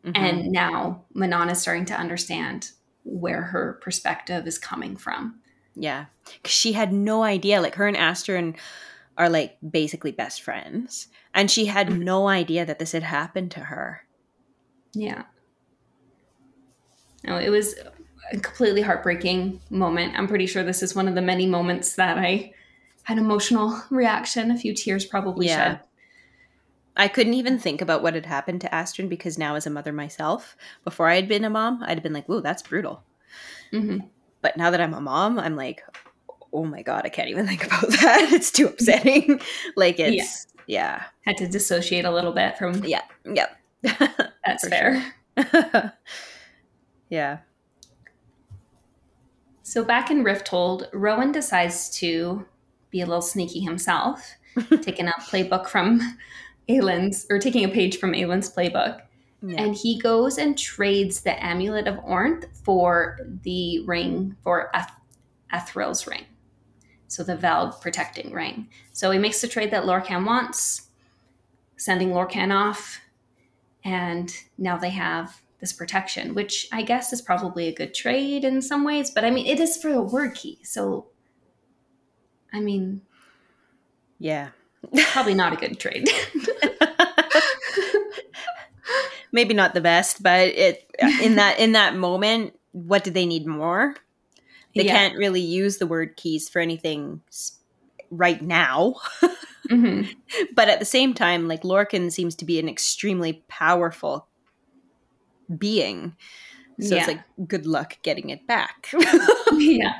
Mhm. 0.03 0.11
And 0.15 0.51
now 0.51 1.03
Manon 1.13 1.49
is 1.49 1.61
starting 1.61 1.85
to 1.85 1.93
understand 1.93 2.71
where 3.05 3.41
her 3.43 3.79
perspective 3.81 4.45
is 4.47 4.57
coming 4.59 4.97
from. 4.97 5.39
Yeah. 5.75 6.05
'Cause 6.43 6.51
she 6.51 6.73
had 6.73 6.91
no 6.91 7.23
idea. 7.23 7.61
Like 7.61 7.75
her 7.75 7.87
and 7.87 7.95
Asterin 7.95 8.57
are 9.17 9.29
like 9.29 9.57
basically 9.67 10.11
best 10.11 10.41
friends. 10.41 11.07
And 11.33 11.49
she 11.49 11.65
had 11.67 11.89
no 11.97 12.27
idea 12.27 12.65
that 12.65 12.79
this 12.79 12.91
had 12.91 13.03
happened 13.03 13.51
to 13.51 13.61
her. 13.61 14.01
Yeah. 14.93 15.23
No, 17.23 17.37
it 17.37 17.49
was 17.49 17.75
a 18.31 18.37
completely 18.39 18.81
heartbreaking 18.81 19.61
moment. 19.69 20.17
I'm 20.17 20.27
pretty 20.27 20.45
sure 20.47 20.63
this 20.63 20.83
is 20.83 20.95
one 20.95 21.07
of 21.07 21.15
the 21.15 21.21
many 21.21 21.45
moments 21.45 21.95
that 21.95 22.17
I 22.17 22.53
had 23.03 23.17
an 23.17 23.23
emotional 23.25 23.81
reaction, 23.89 24.51
a 24.51 24.57
few 24.57 24.73
tears 24.73 25.05
probably 25.05 25.47
Yeah. 25.47 25.57
shed. 25.57 25.79
I 26.97 27.07
couldn't 27.07 27.33
even 27.33 27.59
think 27.59 27.81
about 27.81 28.01
what 28.01 28.13
had 28.15 28.25
happened 28.25 28.61
to 28.61 28.69
Asterin 28.69 29.09
because 29.09 29.37
now 29.37 29.55
as 29.55 29.67
a 29.67 29.69
mother 29.69 29.91
myself, 29.91 30.55
before 30.83 31.07
I 31.09 31.15
had 31.15 31.27
been 31.27 31.43
a 31.43 31.49
mom, 31.49 31.83
I'd 31.85 32.01
been 32.03 32.13
like, 32.13 32.27
"Whoa, 32.27 32.39
that's 32.41 32.61
brutal." 32.63 33.03
hmm 33.71 33.97
But 34.41 34.57
now 34.57 34.71
that 34.71 34.79
I'm 34.81 34.93
a 34.93 35.01
mom, 35.01 35.37
I'm 35.39 35.55
like, 35.55 35.83
"Oh 36.53 36.63
my 36.65 36.81
god, 36.81 37.01
I 37.05 37.09
can't 37.09 37.29
even 37.29 37.47
think 37.47 37.65
about 37.65 37.87
that. 38.01 38.29
It's 38.31 38.51
too 38.51 38.67
upsetting." 38.67 39.41
like 39.75 39.99
it's 39.99 40.47
yeah. 40.67 41.03
Had 41.25 41.37
to 41.37 41.47
dissociate 41.47 42.05
a 42.05 42.11
little 42.11 42.31
bit 42.33 42.57
from 42.57 42.83
Yeah. 42.83 43.01
yeah. 43.25 43.47
that's 44.45 44.67
fair. 44.67 45.13
yeah. 47.09 47.39
So 49.63 49.83
back 49.83 50.09
in 50.11 50.23
Rifthold, 50.23 50.87
Rowan 50.93 51.31
decides 51.31 51.89
to 51.99 52.45
be 52.91 53.01
a 53.01 53.05
little 53.05 53.21
sneaky 53.21 53.59
himself, 53.59 54.35
taking 54.81 55.07
a 55.07 55.11
playbook 55.13 55.67
from 55.67 55.99
Aelin's, 56.69 57.25
or 57.29 57.39
taking 57.39 57.63
a 57.63 57.69
page 57.69 57.97
from 57.97 58.13
Aelin's 58.13 58.53
playbook. 58.53 59.01
Yeah. 59.41 59.61
And 59.61 59.75
he 59.75 59.99
goes 59.99 60.37
and 60.37 60.57
trades 60.57 61.21
the 61.21 61.43
amulet 61.43 61.87
of 61.87 61.97
Orynth 61.97 62.45
for 62.63 63.19
the 63.43 63.83
ring, 63.85 64.35
for 64.43 64.71
Eth- 64.73 64.91
ring. 65.75 66.25
So 67.07 67.23
the 67.23 67.37
Valg 67.37 67.79
protecting 67.79 68.33
ring. 68.33 68.67
So 68.91 69.11
he 69.11 69.19
makes 69.19 69.39
the 69.41 69.47
trade 69.47 69.71
that 69.71 69.83
Lorcan 69.83 70.25
wants, 70.25 70.89
sending 71.77 72.09
Lorcan 72.09 72.53
off. 72.53 72.99
And 73.83 74.35
now 74.57 74.77
they 74.77 74.89
have 74.89 75.39
this 75.59 75.71
protection, 75.71 76.33
which 76.33 76.67
I 76.71 76.81
guess 76.81 77.13
is 77.13 77.21
probably 77.21 77.67
a 77.67 77.73
good 77.73 77.93
trade 77.93 78.43
in 78.43 78.61
some 78.61 78.83
ways. 78.83 79.11
But 79.11 79.23
I 79.23 79.31
mean, 79.31 79.45
it 79.45 79.59
is 79.59 79.77
for 79.77 79.89
a 79.89 80.03
Wyrdkey. 80.03 80.65
So, 80.65 81.07
I 82.51 82.59
mean, 82.59 83.01
yeah. 84.17 84.49
Probably 85.11 85.33
not 85.33 85.53
a 85.53 85.55
good 85.55 85.79
trade. 85.79 86.07
maybe 89.31 89.53
not 89.53 89.73
the 89.73 89.81
best 89.81 90.21
but 90.23 90.47
it 90.47 90.89
in 91.21 91.35
that 91.35 91.59
in 91.59 91.73
that 91.73 91.95
moment 91.95 92.57
what 92.71 93.03
do 93.03 93.11
they 93.11 93.25
need 93.25 93.45
more 93.45 93.95
they 94.75 94.85
Yeah. 94.85 94.93
can't 94.93 95.17
really 95.17 95.41
use 95.41 95.77
the 95.77 95.85
Wyrdkeys 95.87 96.49
for 96.49 96.59
anything 96.59 97.21
right 98.11 98.41
now 98.41 98.95
Mhm. 99.69 100.07
but 100.55 100.69
at 100.69 100.79
the 100.79 100.85
same 100.85 101.13
time 101.13 101.47
like 101.47 101.63
lorcan 101.63 102.11
seems 102.11 102.35
to 102.35 102.45
be 102.45 102.59
an 102.59 102.69
extremely 102.69 103.43
powerful 103.49 104.27
being 105.57 106.15
So 106.79 106.95
Yeah. 106.95 106.99
it's 106.99 107.07
like 107.07 107.47
good 107.47 107.65
luck 107.65 107.97
getting 108.03 108.29
it 108.29 108.45
back. 108.47 108.91
yeah. 109.53 109.93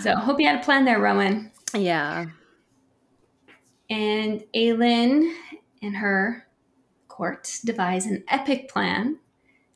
So 0.00 0.14
hope 0.16 0.38
you 0.40 0.46
had 0.48 0.60
a 0.60 0.64
plan 0.64 0.84
there, 0.84 0.98
Rowan. 1.00 1.50
yeah. 1.74 2.26
And 3.90 4.44
Aelin 4.54 5.34
and 5.82 5.96
her 5.96 6.46
court 7.08 7.60
devise 7.64 8.06
an 8.06 8.24
epic 8.28 8.68
plan 8.68 9.18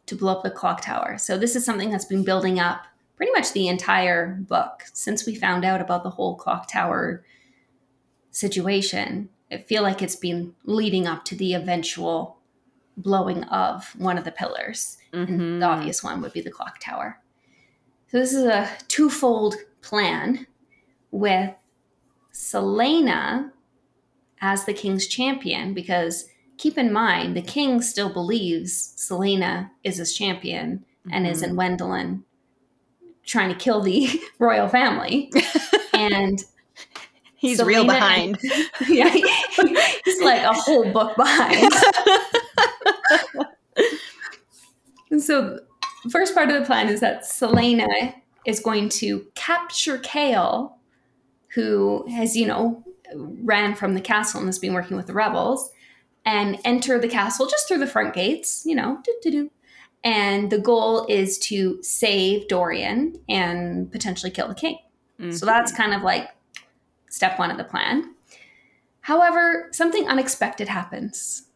to 0.07 0.17
blow 0.17 0.33
up 0.33 0.43
the 0.43 0.51
clock 0.51 0.81
tower. 0.81 1.19
So 1.19 1.37
this 1.37 1.55
is 1.55 1.65
something 1.65 1.91
that's 1.91 2.07
been 2.07 2.25
building 2.25 2.59
up 2.59 2.87
pretty 3.17 3.33
much 3.33 3.53
the 3.53 3.69
entire 3.69 4.37
book 4.49 4.85
since 4.93 5.27
we 5.27 5.35
found 5.35 5.65
out 5.65 5.81
about 5.81 6.03
the 6.03 6.11
whole 6.11 6.37
clock 6.37 6.71
tower 6.71 7.25
situation. 8.31 9.29
I 9.51 9.59
feel 9.59 9.83
like 9.83 10.03
it's 10.03 10.17
been 10.17 10.55
leading 10.65 11.07
up 11.07 11.25
to 11.27 11.37
the 11.37 11.55
eventual 11.55 12.39
blowing 12.97 13.45
of 13.45 13.95
one 13.99 14.19
of 14.19 14.25
the 14.25 14.33
pillars. 14.33 14.99
And 15.13 15.29
Mhm. 15.29 15.61
the 15.61 15.67
obvious 15.67 16.03
one 16.03 16.21
would 16.23 16.33
be 16.33 16.41
the 16.41 16.51
clock 16.51 16.79
tower. 16.81 17.21
So 18.09 18.19
this 18.19 18.33
is 18.33 18.45
a 18.45 18.69
twofold 18.89 19.57
plan 19.83 20.47
with 21.11 21.55
Celaena 22.33 23.53
as 24.41 24.65
the 24.65 24.75
king's 24.75 25.07
champion 25.07 25.75
because 25.75 26.29
keep 26.57 26.79
in 26.79 26.93
mind 26.93 27.37
the 27.37 27.43
king 27.43 27.81
still 27.81 28.13
believes 28.13 28.95
Celaena 28.97 29.71
is 29.85 29.97
his 29.97 30.15
champion 30.15 30.85
and 31.11 31.27
is 31.27 31.43
in 31.43 31.57
mm-hmm. 31.57 31.83
Wendlyn 31.83 32.23
trying 33.25 33.51
to 33.51 33.55
kill 33.55 33.81
the 33.81 34.09
royal 34.39 34.69
family. 34.69 35.31
and 35.93 36.43
He's 37.37 37.63
real 37.63 37.85
behind. 37.85 38.37
yeah, 38.89 39.11
he's 39.11 40.21
like 40.23 40.43
a 40.43 40.53
whole 40.53 40.93
book 40.93 41.15
behind. 41.15 41.73
And 45.13 45.23
so, 45.23 45.61
the 46.03 46.11
first 46.11 46.35
part 46.35 46.51
of 46.51 46.59
the 46.59 46.67
plan 46.67 46.89
is 46.89 46.99
that 46.99 47.23
Celaena 47.23 48.15
is 48.45 48.59
going 48.59 48.89
to 48.89 49.25
capture 49.37 49.99
Chaol, 49.99 50.73
who 51.55 52.07
has, 52.11 52.37
you 52.37 52.47
know, 52.47 52.83
ran 53.15 53.75
from 53.75 53.95
the 53.95 54.01
castle 54.01 54.41
and 54.41 54.49
has 54.49 54.59
been 54.59 54.75
working 54.75 54.97
with 54.97 55.07
the 55.07 55.13
rebels, 55.13 55.71
and 56.25 56.59
enter 56.65 56.99
the 56.99 57.09
castle 57.09 57.47
just 57.47 57.67
through 57.69 57.79
the 57.79 57.87
front 57.87 58.15
gates, 58.15 58.63
you 58.67 58.75
know, 58.75 59.01
doo-doo-doo. 59.05 59.51
and 60.05 60.51
the 60.51 60.59
goal 60.59 61.07
is 61.09 61.39
to 61.39 61.83
save 61.83 62.49
Dorian 62.49 63.19
and 63.29 63.91
potentially 63.91 64.31
kill 64.31 64.49
the 64.49 64.55
king. 64.55 64.79
So 65.19 65.25
mm-hmm. 65.25 65.47
that's 65.47 65.73
kind 65.73 65.95
of 65.95 66.03
like 66.03 66.31
step 67.11 67.39
one 67.39 67.51
of 67.51 67.57
the 67.57 67.65
plan. 67.65 68.15
However, 69.01 69.69
something 69.73 70.07
unexpected 70.07 70.69
happens. 70.69 71.49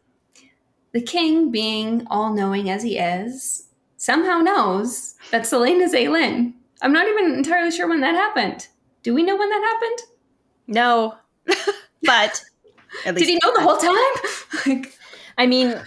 The 0.91 1.01
king, 1.01 1.51
being 1.51 2.05
all 2.09 2.33
knowing 2.33 2.69
as 2.69 2.83
he 2.83 2.97
is, 2.97 3.67
somehow 3.97 4.39
knows 4.39 5.15
that 5.31 5.43
Celaena's 5.43 5.93
Aelin. 5.93 6.53
I'm 6.81 6.91
not 6.91 7.07
even 7.07 7.33
entirely 7.33 7.71
sure 7.71 7.87
when 7.87 8.01
that 8.01 8.15
happened. 8.15 8.67
Do 9.03 9.13
we 9.13 9.23
know 9.23 9.37
when 9.37 9.49
that 9.49 9.79
happened? 9.81 10.09
no, 10.67 11.15
but 12.03 12.43
Did 13.05 13.17
he 13.17 13.39
know 13.43 13.53
the 13.53 13.61
whole 13.61 13.77
time? 13.77 14.75
like, 14.83 14.97
I 15.37 15.45
mean, 15.45 15.79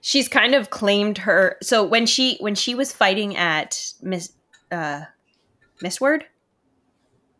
she's 0.00 0.28
kind 0.28 0.54
of 0.54 0.70
claimed 0.70 1.18
her. 1.18 1.56
So 1.62 1.84
when 1.84 2.06
she 2.06 2.36
when 2.40 2.54
she 2.54 2.74
was 2.74 2.92
fighting 2.92 3.36
at 3.36 3.92
Miss 4.02 4.32
uh, 4.70 5.02
Mistward, 5.82 6.24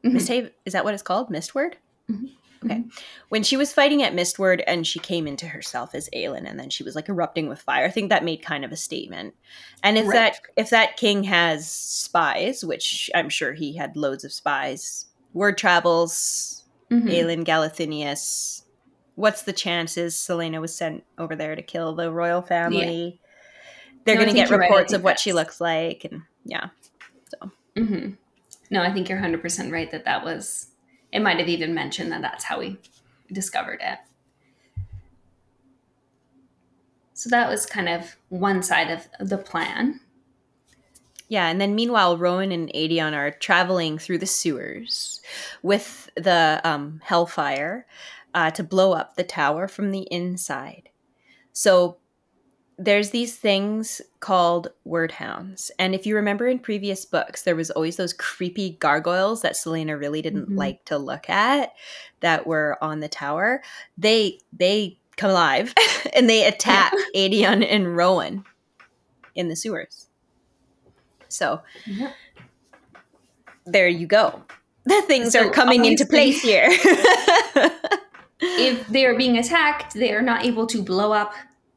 mhm. 0.05 0.13
Mistave, 0.13 0.51
is 0.65 0.73
that 0.73 0.85
what 0.85 0.95
it's 0.95 1.03
called? 1.03 1.31
Mistward. 1.31 1.77
Mhm. 2.11 2.31
Okay. 2.65 2.83
When 3.29 3.43
she 3.43 3.59
was 3.59 3.75
fighting 3.75 4.03
at 4.03 4.15
Mistward 4.15 4.63
and 4.67 4.87
she 4.87 4.99
came 4.99 5.27
into 5.27 5.47
herself 5.47 5.95
as 5.95 6.09
Aelin 6.17 6.49
and 6.49 6.59
then 6.59 6.71
she 6.71 6.83
was 6.83 6.95
like 6.95 7.11
erupting 7.11 7.47
with 7.47 7.61
fire, 7.61 7.85
I 7.85 7.91
think 7.91 8.09
that 8.09 8.25
made 8.25 8.41
kind 8.43 8.65
of 8.65 8.73
a 8.73 8.77
statement. 8.77 9.35
And 9.83 9.99
if 9.99 10.07
Right. 10.07 10.15
that 10.15 10.41
if 10.57 10.71
that 10.71 10.97
king 10.97 11.25
has 11.25 11.71
spies, 11.71 12.65
which 12.65 13.11
I'm 13.15 13.29
sure 13.29 13.53
he 13.53 13.77
had 13.77 13.97
loads 13.99 14.25
of 14.25 14.33
spies, 14.33 15.05
word 15.35 15.59
travels, 15.59 16.64
Mhm. 16.95 17.11
Aelin 17.11 17.45
Galathynius. 17.45 18.63
What's 19.17 19.43
the 19.43 19.53
chances 19.53 20.15
Celaena 20.17 20.61
was 20.61 20.75
sent 20.75 21.05
over 21.19 21.35
there 21.37 21.55
to 21.57 21.63
kill 21.63 21.95
the 21.95 22.13
royal 22.13 22.43
family? 22.43 23.21
They're 24.05 24.17
No, 24.17 24.23
going 24.23 24.35
to 24.35 24.41
get 24.41 24.51
you're 24.51 24.59
right. 24.59 24.69
Reports 24.69 24.93
of 24.93 25.03
what 25.03 25.19
she 25.19 25.33
looks 25.33 25.61
like, 25.61 26.05
and 26.05 26.23
yeah, 26.45 26.69
So. 27.29 27.51
Mm-hmm. 27.77 28.11
No, 28.71 28.83
I 28.83 28.93
think 28.93 29.09
you're 29.09 29.19
100% 29.19 29.73
right 29.73 29.91
that 29.91 30.05
that 30.05 30.25
was, 30.25 30.69
it 31.13 31.21
might 31.21 31.39
have 31.39 31.49
even 31.49 31.75
mentioned 31.75 32.13
that 32.13 32.23
that's 32.23 32.45
how 32.45 32.59
we 32.59 32.79
discovered 33.33 33.81
it. 33.83 33.99
So 37.15 37.31
that 37.31 37.49
was 37.49 37.67
kind 37.67 37.89
of 37.89 38.17
one 38.29 38.63
side 38.63 38.91
of 38.91 39.29
the 39.29 39.39
plan. 39.39 40.01
Yeah. 41.29 41.49
And 41.49 41.61
then 41.61 41.75
meanwhile, 41.75 42.17
Rowan 42.19 42.53
and 42.53 42.71
Aedion 42.75 43.15
are 43.15 43.31
traveling 43.31 43.99
through 43.99 44.19
the 44.19 44.27
sewers 44.27 45.21
with 45.63 46.11
the 46.17 46.61
um, 46.65 47.01
Hellfire 47.03 47.87
uh, 48.35 48.51
to 48.53 48.63
blow 48.63 48.93
up 48.93 49.17
the 49.17 49.25
tower 49.25 49.67
from 49.69 49.91
the 49.91 50.03
inside. 50.11 50.91
So 51.53 51.97
there's 52.77 53.11
these 53.11 53.37
things 53.37 54.01
called 54.19 54.69
Wyrdhounds. 54.87 55.71
And 55.79 55.95
if 55.95 56.07
you 56.07 56.17
remember 56.17 56.49
in 56.49 56.59
previous 56.59 57.05
books, 57.05 57.43
there 57.43 57.55
was 57.55 57.71
always 57.71 57.97
those 57.97 58.13
creepy 58.13 58.71
gargoyles 58.81 59.43
that 59.43 59.55
Celaena 59.55 59.99
really 59.99 60.21
didn't 60.21 60.51
Mhm. 60.51 60.57
like 60.59 60.85
to 60.87 60.99
look 60.99 61.31
at 61.31 61.73
that 62.21 62.47
were 62.47 62.77
on 62.83 62.99
the 63.01 63.09
tower. 63.09 63.63
They 63.97 64.41
they 64.53 64.99
come 65.17 65.31
alive 65.31 65.73
and 66.15 66.29
they 66.29 66.45
attack 66.47 66.93
Aedion 67.15 67.65
and 67.65 67.97
Rowan 67.97 68.45
in 69.37 69.49
the 69.49 69.57
sewers. 69.57 70.09
So 71.35 71.61
there 73.67 73.89
you 73.89 74.07
go. 74.07 74.43
The 74.85 75.03
things 75.03 75.33
So 75.33 75.47
are 75.47 75.51
coming 75.51 75.85
into 75.85 76.07
place 76.07 76.43
here. 76.43 76.71
If 78.41 78.87
they 78.89 79.07
are 79.07 79.17
being 79.17 79.39
attacked, 79.39 79.95
they 79.95 80.13
are 80.13 80.23
not 80.23 80.45
able 80.45 80.67
to 80.67 80.83
blow 80.83 81.13
up 81.13 81.33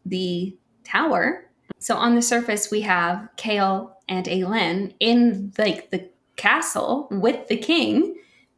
the 0.05 0.55
tower. 0.83 1.45
So 1.79 1.95
on 1.95 2.15
the 2.15 2.21
surface, 2.21 2.69
we 2.69 2.81
have 2.81 3.29
Chaol 3.37 3.91
and 4.09 4.25
Aelin 4.25 4.93
in 4.99 5.53
like 5.57 5.91
the 5.91 6.09
castle 6.35 7.07
with 7.09 7.47
the 7.47 7.57
king, 7.57 8.15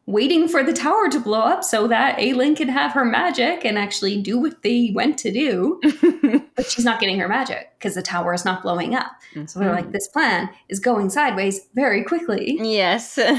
waiting 0.09 0.47
for 0.47 0.63
the 0.63 0.73
tower 0.73 1.07
to 1.07 1.19
blow 1.19 1.41
up 1.41 1.63
so 1.63 1.87
that 1.87 2.17
Aelin 2.17 2.57
can 2.57 2.67
have 2.67 2.93
her 2.93 3.05
magic 3.05 3.63
and 3.63 3.77
actually 3.77 4.19
do 4.19 4.39
what 4.39 4.63
they 4.63 4.91
went 4.93 5.19
to 5.19 5.31
do. 5.31 5.79
But 6.55 6.69
she's 6.69 6.83
not 6.83 6.99
getting 6.99 7.17
her 7.19 7.29
magic 7.29 7.71
because 7.77 7.95
the 7.95 8.01
tower 8.01 8.33
is 8.33 8.43
not 8.43 8.63
blowing 8.63 8.93
up. 8.93 9.11
So 9.45 9.59
they're 9.59 9.71
like, 9.71 9.85
mm-hmm. 9.85 9.93
this 9.93 10.09
plan 10.09 10.49
is 10.67 10.81
going 10.81 11.09
sideways 11.09 11.61
very 11.73 12.03
quickly. 12.03 12.57
yes. 12.61 13.17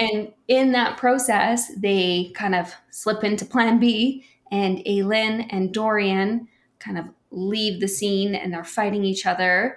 And 0.00 0.32
in 0.46 0.70
that 0.72 0.96
process, 0.96 1.72
they 1.76 2.30
kind 2.36 2.54
of 2.54 2.72
slip 2.90 3.24
into 3.24 3.44
plan 3.44 3.80
B, 3.80 4.24
and 4.52 4.78
Aelin 4.84 5.48
and 5.50 5.74
Dorian 5.74 6.46
kind 6.78 6.98
of 6.98 7.06
leave 7.32 7.80
the 7.80 7.88
scene 7.88 8.36
and 8.36 8.52
they're 8.52 8.62
fighting 8.62 9.04
each 9.04 9.26
other. 9.26 9.76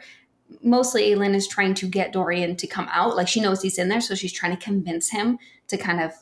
Mostly, 0.62 1.10
Aelin 1.10 1.34
is 1.34 1.48
trying 1.48 1.74
to 1.74 1.88
get 1.88 2.14
Dorian 2.14 2.56
to 2.58 2.68
come 2.68 2.88
out. 2.92 3.16
Like, 3.16 3.28
she 3.28 3.42
knows 3.42 3.64
he's 3.64 3.80
in 3.80 3.90
there, 3.90 4.00
so 4.00 4.14
she's 4.14 4.32
trying 4.32 4.56
to 4.56 4.64
convince 4.64 5.10
him 5.10 5.40
to 5.70 5.76
kind 5.76 6.00
of 6.00 6.14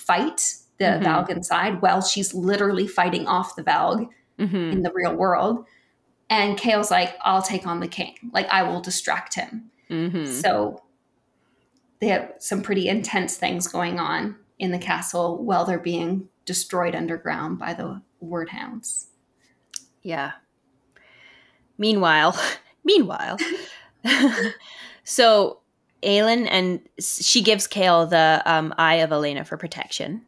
fight 0.00 0.54
the 0.78 0.84
Mhm. 0.84 1.02
Valg 1.04 1.28
inside 1.30 1.82
while 1.82 2.00
she's 2.00 2.34
literally 2.34 2.86
fighting 2.86 3.26
off 3.28 3.54
the 3.56 3.62
Valg 3.62 4.08
Mhm. 4.38 4.72
in 4.72 4.82
the 4.82 4.92
real 4.92 5.14
world. 5.14 5.66
And 6.30 6.58
Chaol's 6.58 6.90
like, 6.90 7.16
I'll 7.22 7.42
take 7.42 7.66
on 7.66 7.80
the 7.80 7.88
king. 7.88 8.14
Like, 8.32 8.48
I 8.50 8.62
will 8.62 8.80
distract 8.80 9.34
him. 9.34 9.70
Mhm. 9.90 10.26
So 10.26 10.82
they 12.00 12.08
have 12.08 12.32
some 12.38 12.62
pretty 12.62 12.88
intense 12.88 13.36
things 13.36 13.68
going 13.68 13.98
on 13.98 14.36
in 14.58 14.70
the 14.70 14.78
castle 14.78 15.42
while 15.44 15.64
they're 15.64 15.78
being 15.78 16.28
destroyed 16.44 16.94
underground 16.94 17.58
by 17.58 17.74
the 17.74 18.00
Wyrdhounds. 18.22 19.06
Yeah. 20.02 20.32
Meanwhile, 21.76 22.38
meanwhile, 22.84 23.36
so 25.04 25.59
Aelin 26.02 26.46
and 26.50 26.80
she 26.98 27.42
gives 27.42 27.66
Chaol 27.68 28.08
the 28.08 28.42
um, 28.46 28.74
Eye 28.78 28.96
of 28.96 29.12
Elena 29.12 29.44
for 29.44 29.56
protection. 29.56 30.22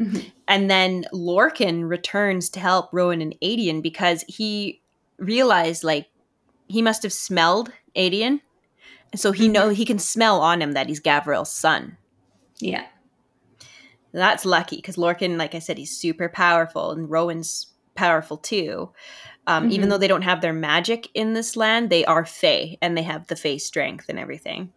Mhm. 0.00 0.30
And 0.46 0.70
then 0.70 1.04
Lorcan 1.12 1.88
returns 1.88 2.48
to 2.50 2.60
help 2.60 2.90
Rowan 2.92 3.20
and 3.20 3.34
Aedion 3.42 3.82
because 3.82 4.24
he 4.28 4.80
realized 5.18 5.82
like 5.82 6.06
he 6.68 6.82
must 6.82 7.02
have 7.02 7.12
smelled 7.12 7.72
Aedion. 7.96 8.40
And 9.12 9.20
so 9.20 9.32
he 9.32 9.48
know 9.48 9.70
he 9.70 9.84
can 9.84 9.98
smell 9.98 10.40
on 10.40 10.60
him 10.62 10.72
that 10.72 10.86
he's 10.88 11.00
Gavriel's 11.00 11.50
son. 11.52 11.96
Yeah. 12.60 12.86
That's 14.12 14.44
lucky 14.44 14.76
because 14.76 14.96
Lorcan, 14.96 15.36
like 15.36 15.54
I 15.54 15.58
said, 15.58 15.78
he's 15.78 15.96
super 15.96 16.28
powerful, 16.28 16.92
and 16.92 17.08
Rowan's 17.10 17.68
powerful 17.94 18.36
too. 18.36 18.90
Um, 19.46 19.70
Even 19.70 19.86
Mhm. 19.86 19.90
though 19.90 19.98
they 19.98 20.08
don't 20.08 20.22
have 20.22 20.40
their 20.40 20.52
magic 20.52 21.08
in 21.14 21.32
this 21.34 21.56
land, 21.56 21.90
they 21.90 22.04
are 22.04 22.24
Fey, 22.24 22.78
and 22.80 22.96
they 22.96 23.02
have 23.02 23.26
the 23.26 23.36
Fey 23.36 23.58
strength 23.58 24.06
and 24.08 24.18
everything. 24.18 24.72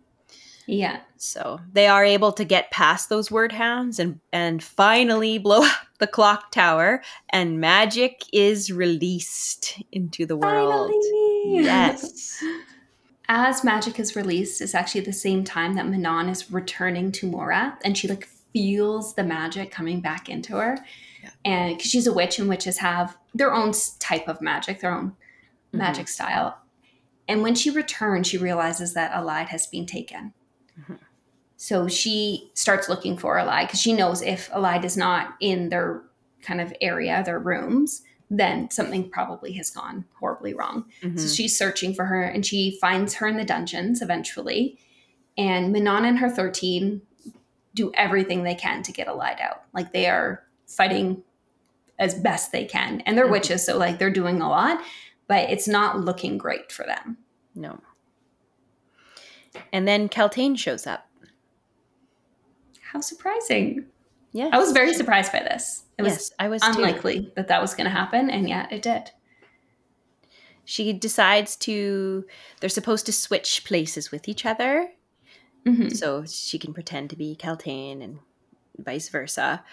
Yeah. 0.71 1.01
So 1.17 1.59
they 1.73 1.87
are 1.87 2.05
able 2.05 2.31
to 2.31 2.45
get 2.45 2.71
past 2.71 3.09
those 3.09 3.27
Wyrdhounds 3.27 3.99
and 3.99 4.21
and 4.31 4.63
finally 4.63 5.37
blow 5.37 5.63
up 5.65 5.87
the 5.99 6.07
clock 6.07 6.49
tower, 6.51 7.03
and 7.29 7.59
magic 7.59 8.23
is 8.31 8.71
released 8.71 9.83
into 9.91 10.25
the 10.25 10.37
world. 10.37 10.89
Finally. 10.89 11.63
Yes. 11.65 12.41
as 13.27 13.65
magic 13.65 13.99
is 13.99 14.15
released, 14.15 14.61
it's 14.61 14.73
actually 14.73 15.01
the 15.01 15.11
same 15.11 15.43
time 15.43 15.75
that 15.75 15.87
Manon 15.87 16.29
is 16.29 16.49
returning 16.49 17.11
to 17.11 17.29
Morath, 17.29 17.77
and 17.83 17.97
she 17.97 18.07
like 18.07 18.25
feels 18.53 19.13
the 19.15 19.23
magic 19.25 19.71
coming 19.71 19.99
back 19.99 20.29
into 20.29 20.55
her. 20.55 20.77
Yeah. 21.21 21.29
And 21.43 21.77
because 21.77 21.91
she's 21.91 22.07
a 22.07 22.13
witch, 22.13 22.39
and 22.39 22.47
witches 22.47 22.77
have 22.77 23.17
their 23.35 23.53
own 23.53 23.73
type 23.99 24.29
of 24.29 24.41
magic, 24.41 24.79
their 24.79 24.93
own 24.93 25.17
Mhm. 25.73 25.79
magic 25.79 26.07
style. 26.07 26.57
And 27.27 27.43
when 27.43 27.55
she 27.55 27.69
returns, 27.69 28.27
she 28.27 28.37
realizes 28.37 28.93
that 28.93 29.11
Elide 29.13 29.49
has 29.49 29.67
been 29.67 29.85
taken. 29.85 30.33
So 31.57 31.87
she 31.87 32.49
starts 32.55 32.89
looking 32.89 33.17
for 33.17 33.35
Elide 33.37 33.67
because 33.67 33.79
she 33.79 33.93
knows 33.93 34.21
if 34.23 34.49
Elide 34.51 34.83
is 34.83 34.97
not 34.97 35.35
in 35.39 35.69
their 35.69 36.01
kind 36.41 36.59
of 36.59 36.73
area, 36.81 37.21
their 37.23 37.37
rooms, 37.37 38.01
then 38.31 38.71
something 38.71 39.09
probably 39.09 39.51
has 39.53 39.69
gone 39.69 40.05
horribly 40.19 40.53
wrong. 40.55 40.85
Mhm. 41.03 41.19
So 41.19 41.27
she's 41.27 41.55
searching 41.57 41.93
for 41.93 42.05
her 42.05 42.23
and 42.23 42.43
she 42.45 42.77
finds 42.81 43.15
her 43.15 43.27
in 43.27 43.37
the 43.37 43.43
dungeons 43.45 44.01
eventually. 44.01 44.79
And 45.37 45.71
Manon 45.71 46.05
and 46.05 46.17
her 46.19 46.29
13 46.29 47.01
do 47.75 47.91
everything 47.93 48.41
they 48.43 48.55
can 48.55 48.81
to 48.83 48.91
get 48.91 49.07
Elide 49.07 49.39
out. 49.39 49.63
Like 49.73 49.93
they 49.93 50.07
are 50.07 50.43
fighting 50.65 51.23
as 51.99 52.15
best 52.15 52.51
they 52.51 52.65
can. 52.65 53.01
And 53.01 53.15
they're 53.17 53.27
Mhm. 53.27 53.31
witches, 53.31 53.65
so 53.65 53.77
like 53.77 53.99
they're 53.99 54.09
doing 54.09 54.41
a 54.41 54.49
lot, 54.49 54.81
but 55.27 55.49
it's 55.49 55.67
not 55.67 55.99
looking 55.99 56.37
great 56.39 56.71
for 56.71 56.85
them. 56.85 57.17
No. 57.53 57.79
And 59.73 59.87
then 59.87 60.09
Kaltain 60.09 60.57
shows 60.57 60.87
up. 60.87 61.07
How 62.91 63.01
surprising. 63.01 63.85
Yeah. 64.33 64.49
I 64.51 64.57
was 64.59 64.71
very 64.71 64.93
surprised 64.93 65.31
by 65.31 65.39
this. 65.39 65.83
It 65.97 66.03
was 66.03 66.13
yes, 66.13 66.31
I 66.39 66.47
was 66.49 66.61
too. 66.61 66.69
unlikely 66.71 67.31
that 67.35 67.47
that 67.49 67.61
was 67.61 67.73
going 67.73 67.85
to 67.85 67.91
happen, 67.91 68.29
and 68.29 68.47
yet 68.49 68.71
it 68.71 68.81
did. 68.81 69.11
She 70.65 70.93
decides 70.93 71.55
to. 71.57 72.25
They're 72.59 72.69
supposed 72.69 73.05
to 73.07 73.13
switch 73.13 73.63
places 73.65 74.11
with 74.11 74.27
each 74.29 74.45
other, 74.45 74.91
Mhm. 75.65 75.95
so 75.95 76.23
she 76.25 76.57
can 76.59 76.73
pretend 76.73 77.09
to 77.09 77.15
be 77.17 77.35
Kaltain 77.37 78.01
and 78.01 78.19
vice 78.77 79.09
versa. 79.09 79.63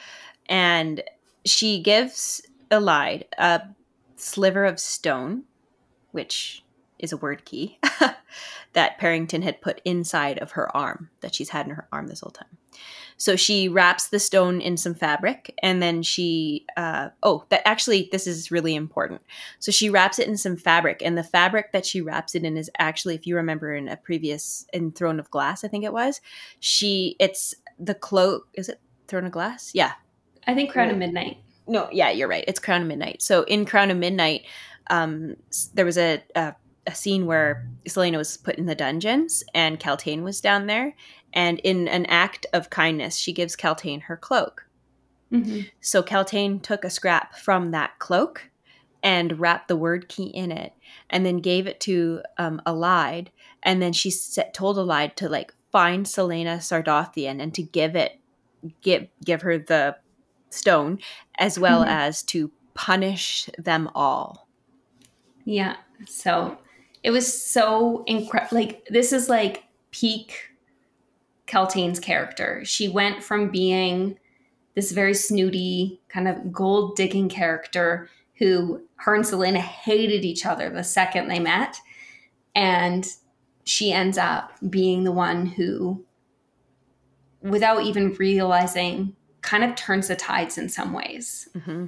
And 0.49 1.03
she 1.45 1.81
gives 1.83 2.43
Elide 2.70 3.24
a 3.39 3.62
sliver 4.16 4.64
of 4.64 4.81
stone, 4.81 5.45
which 6.11 6.64
is 6.99 7.12
a 7.12 7.16
Wyrdkey 7.16 7.76
that 8.72 9.01
Perrington 9.01 9.42
had 9.42 9.61
put 9.61 9.80
inside 9.84 10.38
of 10.38 10.53
her 10.53 10.74
arm 10.76 11.11
that 11.20 11.34
she's 11.34 11.51
had 11.51 11.66
in 11.66 11.74
her 11.74 11.88
arm 11.92 12.07
this 12.09 12.20
whole 12.20 12.30
time. 12.30 12.59
So 13.16 13.34
she 13.34 13.68
wraps 13.68 14.09
the 14.09 14.20
stone 14.20 14.61
in 14.61 14.76
some 14.76 14.94
fabric 14.94 15.53
and 15.61 15.82
then 15.82 16.03
she, 16.05 16.64
uh, 16.76 17.09
oh, 17.24 17.44
that 17.49 17.66
actually, 17.66 18.09
this 18.12 18.28
is 18.28 18.53
really 18.53 18.76
important. 18.76 19.20
So 19.59 19.72
she 19.72 19.90
wraps 19.90 20.20
it 20.20 20.28
in 20.28 20.36
some 20.36 20.57
fabric, 20.57 21.03
and 21.05 21.18
the 21.18 21.24
fabric 21.24 21.72
that 21.72 21.84
she 21.84 22.01
wraps 22.01 22.36
it 22.36 22.44
in 22.44 22.57
is 22.57 22.70
actually, 22.78 23.16
if 23.16 23.26
you 23.26 23.34
remember 23.34 23.74
in 23.74 23.88
a 23.88 23.96
previous, 23.96 24.66
in 24.72 24.92
Throne 24.92 25.18
of 25.18 25.30
Glass, 25.32 25.64
I 25.64 25.68
think 25.68 25.84
it 25.84 25.92
was, 25.92 26.20
she, 26.61 27.16
it's 27.18 27.55
the 27.78 27.94
cloak, 27.94 28.46
is 28.55 28.68
it 28.68 28.80
Throne 29.09 29.26
of 29.26 29.32
Glass? 29.32 29.72
Yeah, 29.74 29.92
I 30.46 30.55
think 30.55 30.70
Crown 30.70 30.88
of 30.90 30.96
Midnight. 30.96 31.38
no, 31.66 31.88
yeah, 31.90 32.11
you're 32.11 32.28
right. 32.28 32.44
It's 32.46 32.61
Crown 32.61 32.82
of 32.82 32.88
Midnight. 32.88 33.20
So 33.20 33.42
in 33.42 33.66
Crown 33.66 33.90
of 33.90 33.96
Midnight, 33.96 34.42
um, 34.90 35.36
there 35.74 35.84
was 35.84 35.99
a, 35.99 36.22
a 36.36 36.55
a 36.89 36.95
scene 36.95 37.26
where 37.26 37.68
Celaena 37.86 38.16
was 38.16 38.36
put 38.39 38.57
in 38.57 38.66
the 38.66 38.74
dungeons 38.74 39.45
and 39.55 39.78
Kaltain 39.78 40.22
was 40.22 40.41
down 40.41 40.66
there, 40.66 40.95
and 41.34 41.59
in 41.61 41.86
an 41.86 42.07
act 42.07 42.47
of 42.55 42.70
kindness, 42.70 43.16
she 43.16 43.32
gives 43.32 43.55
Kaltain 43.55 44.03
her 44.03 44.16
cloak. 44.16 44.66
Mhm. 45.30 45.70
So 45.82 46.03
Kaltain 46.03 46.62
took 46.62 46.84
a 46.84 46.91
scrap 46.91 47.36
from 47.36 47.70
that 47.72 47.99
cloak 47.99 48.51
and 49.03 49.39
wrapped 49.39 49.68
the 49.68 49.76
Wyrdkey 49.76 50.32
in 50.32 50.51
it, 50.51 50.72
and 51.11 51.24
then 51.26 51.36
gave 51.39 51.66
it 51.66 51.78
to 51.80 52.22
um, 52.39 52.61
Elide, 52.66 53.28
and 53.62 53.82
then 53.82 53.93
she 53.93 54.11
set, 54.11 54.55
told 54.55 54.78
Elide 54.78 55.14
to 55.16 55.28
like 55.28 55.55
find 55.70 56.07
Celaena 56.07 56.57
Sardothien 56.57 57.41
and 57.43 57.53
to 57.55 57.62
give 57.62 57.95
it, 57.95 58.18
give 58.80 59.09
give 59.22 59.43
her 59.43 59.59
the 59.59 59.97
stone, 60.49 60.99
as 61.39 61.59
well 61.59 61.84
Mhm. 61.84 61.89
as 61.89 62.22
to 62.22 62.51
punish 62.72 63.51
them 63.59 63.91
all. 63.95 64.49
Yeah. 65.45 65.76
So 66.07 66.57
it 67.03 67.11
was 67.11 67.42
so 67.42 68.05
incredible. 68.07 68.57
Like, 68.59 68.86
this 68.90 69.12
is 69.12 69.28
like 69.28 69.64
peak 69.90 70.51
Kaltain's 71.46 72.01
character. 72.01 72.62
She 72.64 72.88
went 72.88 73.22
from 73.22 73.51
being 73.51 74.18
this 74.74 74.92
very 74.92 75.14
snooty, 75.14 76.01
kind 76.09 76.28
of 76.28 76.53
gold 76.53 76.96
digging 76.96 77.28
character 77.28 78.09
who 78.38 78.82
her 78.96 79.14
and 79.14 79.24
Celaena 79.24 79.59
hated 79.59 80.24
each 80.24 80.46
other 80.46 80.70
the 80.70 80.84
second 80.84 81.28
they 81.28 81.40
met. 81.40 81.76
And 82.55 83.07
she 83.64 83.92
ends 83.92 84.18
up 84.18 84.53
being 84.68 85.05
the 85.05 85.12
one 85.12 85.46
who, 85.46 86.05
without 87.42 87.82
even 87.82 88.14
realizing, 88.14 89.14
kind 89.42 89.64
of 89.64 89.74
turns 89.74 90.09
the 90.09 90.16
tides 90.16 90.59
in 90.59 90.68
some 90.68 90.92
ways 90.92 91.49
mm-hmm. 91.57 91.86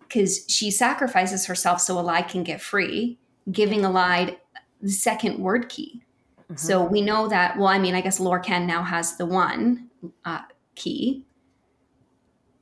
because 0.00 0.44
she 0.48 0.70
sacrifices 0.70 1.46
herself 1.46 1.80
so 1.80 1.96
Elide 1.96 2.28
can 2.28 2.42
get 2.42 2.60
free, 2.60 3.18
giving 3.50 3.80
Elide 3.80 4.36
the 4.82 4.90
second 4.90 5.38
Wyrdkey. 5.38 6.00
Mm-hmm. 6.42 6.56
So 6.56 6.84
we 6.84 7.00
know 7.00 7.28
that, 7.28 7.56
well, 7.56 7.68
I 7.68 7.78
mean, 7.78 7.94
I 7.94 8.00
guess 8.00 8.18
Lorcan 8.18 8.66
now 8.66 8.82
has 8.82 9.16
the 9.16 9.24
one 9.26 9.88
uh, 10.24 10.40
key. 10.74 11.24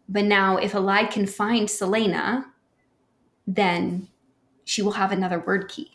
But 0.08 0.24
now, 0.24 0.56
if 0.56 0.72
Elide 0.72 1.10
can 1.10 1.26
find 1.26 1.68
Celaena, 1.68 2.44
then 3.46 4.08
she 4.64 4.82
will 4.82 4.92
have 4.92 5.12
another 5.12 5.40
Wyrdkey, 5.40 5.88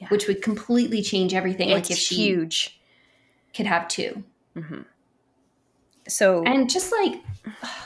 Yeah. 0.00 0.08
which 0.08 0.26
would 0.26 0.42
completely 0.42 1.02
change 1.02 1.34
everything. 1.34 1.68
it's 1.70 1.88
like 1.88 1.90
if 1.90 1.98
she 1.98 2.14
huge. 2.16 2.80
could 3.54 3.66
have 3.66 3.86
two. 3.88 4.24
hmm 4.54 4.82
So 6.08 6.42
and 6.44 6.68
just 6.70 6.92
like 6.92 7.22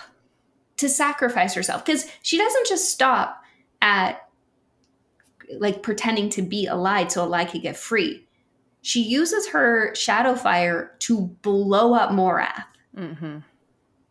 to 0.78 0.88
sacrifice 0.88 1.54
herself 1.54 1.84
because 1.84 2.08
she 2.22 2.38
doesn't 2.38 2.66
just 2.68 2.90
stop 2.90 3.42
at 3.82 4.27
like 5.58 5.82
pretending 5.82 6.28
to 6.30 6.42
be 6.42 6.66
Elide 6.70 7.10
so 7.10 7.26
Elide 7.28 7.50
could 7.50 7.62
get 7.62 7.76
free. 7.76 8.26
She 8.82 9.02
uses 9.02 9.48
her 9.48 9.94
shadow 9.94 10.34
fire 10.34 10.92
to 11.00 11.22
blow 11.42 11.94
up 11.94 12.10
Morath. 12.10 12.64
hmm 12.96 13.38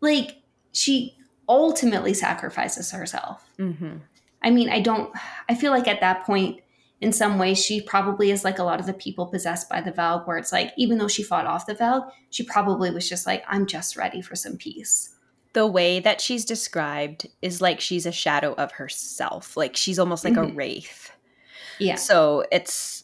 Like 0.01 0.37
she 0.73 1.15
ultimately 1.49 2.13
sacrifices 2.13 2.91
herself. 2.91 3.45
hmm 3.57 3.97
I 4.43 4.51
mean, 4.51 4.69
I 4.69 4.81
don't 4.81 5.11
I 5.49 5.55
feel 5.55 5.71
like 5.71 5.87
at 5.87 6.01
that 6.01 6.23
point 6.25 6.61
in 7.01 7.11
some 7.13 7.37
ways 7.39 7.63
she 7.63 7.81
probably 7.81 8.31
is 8.31 8.43
like 8.43 8.59
a 8.59 8.63
lot 8.63 8.79
of 8.79 8.85
the 8.85 8.93
people 8.93 9.27
possessed 9.27 9.69
by 9.69 9.81
the 9.81 9.91
Valg 9.91 10.27
where 10.27 10.37
it's 10.37 10.51
like 10.51 10.73
even 10.77 10.97
though 10.97 11.07
she 11.07 11.23
fought 11.23 11.45
off 11.47 11.65
the 11.65 11.75
Valg, 11.75 12.09
she 12.29 12.43
probably 12.43 12.91
was 12.91 13.07
just 13.09 13.25
like 13.25 13.43
I'm 13.47 13.65
just 13.65 13.95
ready 13.97 14.21
for 14.21 14.35
some 14.35 14.57
peace. 14.57 15.13
the 15.53 15.65
way 15.65 15.99
that 15.99 16.21
she's 16.21 16.45
described 16.45 17.27
is 17.41 17.61
like 17.61 17.79
she's 17.81 18.05
a 18.05 18.11
shadow 18.11 18.53
of 18.55 18.73
herself. 18.73 19.57
Like 19.57 19.75
she's 19.75 19.97
almost 19.97 20.23
like 20.23 20.37
a 20.37 20.41
Mhm. 20.41 20.55
wraith. 20.55 21.11
Yeah. 21.79 21.95
So 21.95 22.45
it's 22.51 23.03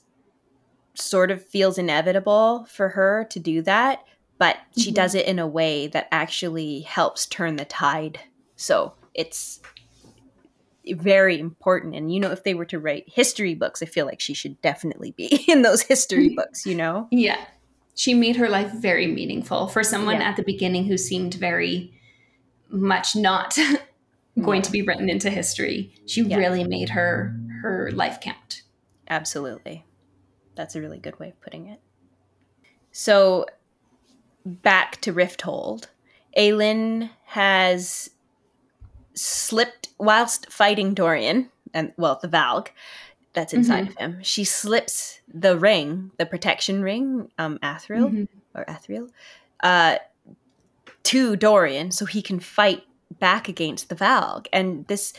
sort 0.95 1.32
of 1.32 1.43
feels 1.45 1.78
inevitable 1.78 2.65
for 2.69 2.89
her 2.89 3.26
to 3.32 3.39
do 3.39 3.61
that, 3.63 4.03
but 4.38 4.57
she 4.78 4.91
Mhm. 4.91 4.95
does 4.95 5.15
it 5.15 5.26
in 5.26 5.39
a 5.39 5.47
way 5.47 5.88
that 5.88 6.07
actually 6.11 6.82
helps 6.82 7.26
turn 7.26 7.55
the 7.55 7.65
tide. 7.65 8.19
So 8.55 8.93
it's 9.13 9.59
very 10.91 11.39
important. 11.39 11.95
And 11.95 12.13
you 12.13 12.19
know, 12.19 12.32
if 12.32 12.43
they 12.43 12.53
were 12.53 12.65
to 12.65 12.80
write 12.80 13.05
history 13.07 13.55
books, 13.55 13.82
I 13.82 13.86
feel 13.86 14.05
like 14.05 14.19
she 14.19 14.34
should 14.34 14.61
definitely 14.61 15.11
be 15.11 15.28
in 15.47 15.61
those 15.61 15.82
history 15.82 16.30
Mhm. 16.30 16.36
books, 16.36 16.65
you 16.65 16.76
know? 16.76 17.07
Yeah. 17.11 17.38
She 17.95 18.13
made 18.13 18.36
her 18.38 18.49
life 18.49 18.71
very 18.71 19.07
meaningful 19.07 19.67
for 19.67 19.84
someone 19.84 20.15
Yeah. 20.15 20.30
at 20.30 20.36
the 20.36 20.43
beginning 20.43 20.86
who 20.86 20.97
seemed 20.97 21.36
very 21.36 21.93
much 22.69 23.15
not 23.15 23.55
going 24.41 24.57
Yeah. 24.57 24.63
to 24.63 24.71
be 24.71 24.82
written 24.82 25.09
into 25.09 25.30
history. 25.30 25.93
She 26.07 26.21
Yeah. 26.21 26.38
really 26.38 26.63
made 26.63 26.89
her 26.89 27.36
her 27.61 27.91
life 27.93 28.19
count. 28.19 28.62
Absolutely. 29.14 29.86
That's 30.55 30.76
a 30.76 30.82
really 30.82 30.97
good 30.97 31.20
way 31.20 31.30
of 31.30 31.39
putting 31.39 31.68
it. 31.68 31.80
So, 32.91 33.45
back 34.43 34.99
to 35.01 35.14
Rifthold. 35.14 35.86
Aelin 36.36 37.11
has 37.26 38.09
slipped 39.14 39.89
whilst 39.99 40.51
fighting 40.51 40.95
Dorian, 40.95 41.51
and 41.76 41.93
well, 41.95 42.18
the 42.20 42.28
Valg 42.28 42.70
that's 43.34 43.53
inside 43.53 43.88
of 43.88 43.95
him. 43.95 44.20
She 44.24 44.43
slips 44.43 45.22
the 45.32 45.57
ring, 45.57 46.11
the 46.18 46.26
protection 46.26 46.82
ring, 46.82 47.30
um, 47.38 47.57
Athril 47.59 48.09
Mhm. 48.09 48.28
or 48.55 48.66
Athril, 48.66 49.09
uh, 49.61 49.97
to 51.03 51.36
Dorian 51.36 51.91
so 51.91 52.05
he 52.05 52.22
can 52.22 52.39
fight 52.39 52.84
back 53.20 53.47
against 53.47 53.89
the 53.89 53.95
Valg. 53.95 54.47
And 54.53 54.88
this, 54.88 55.14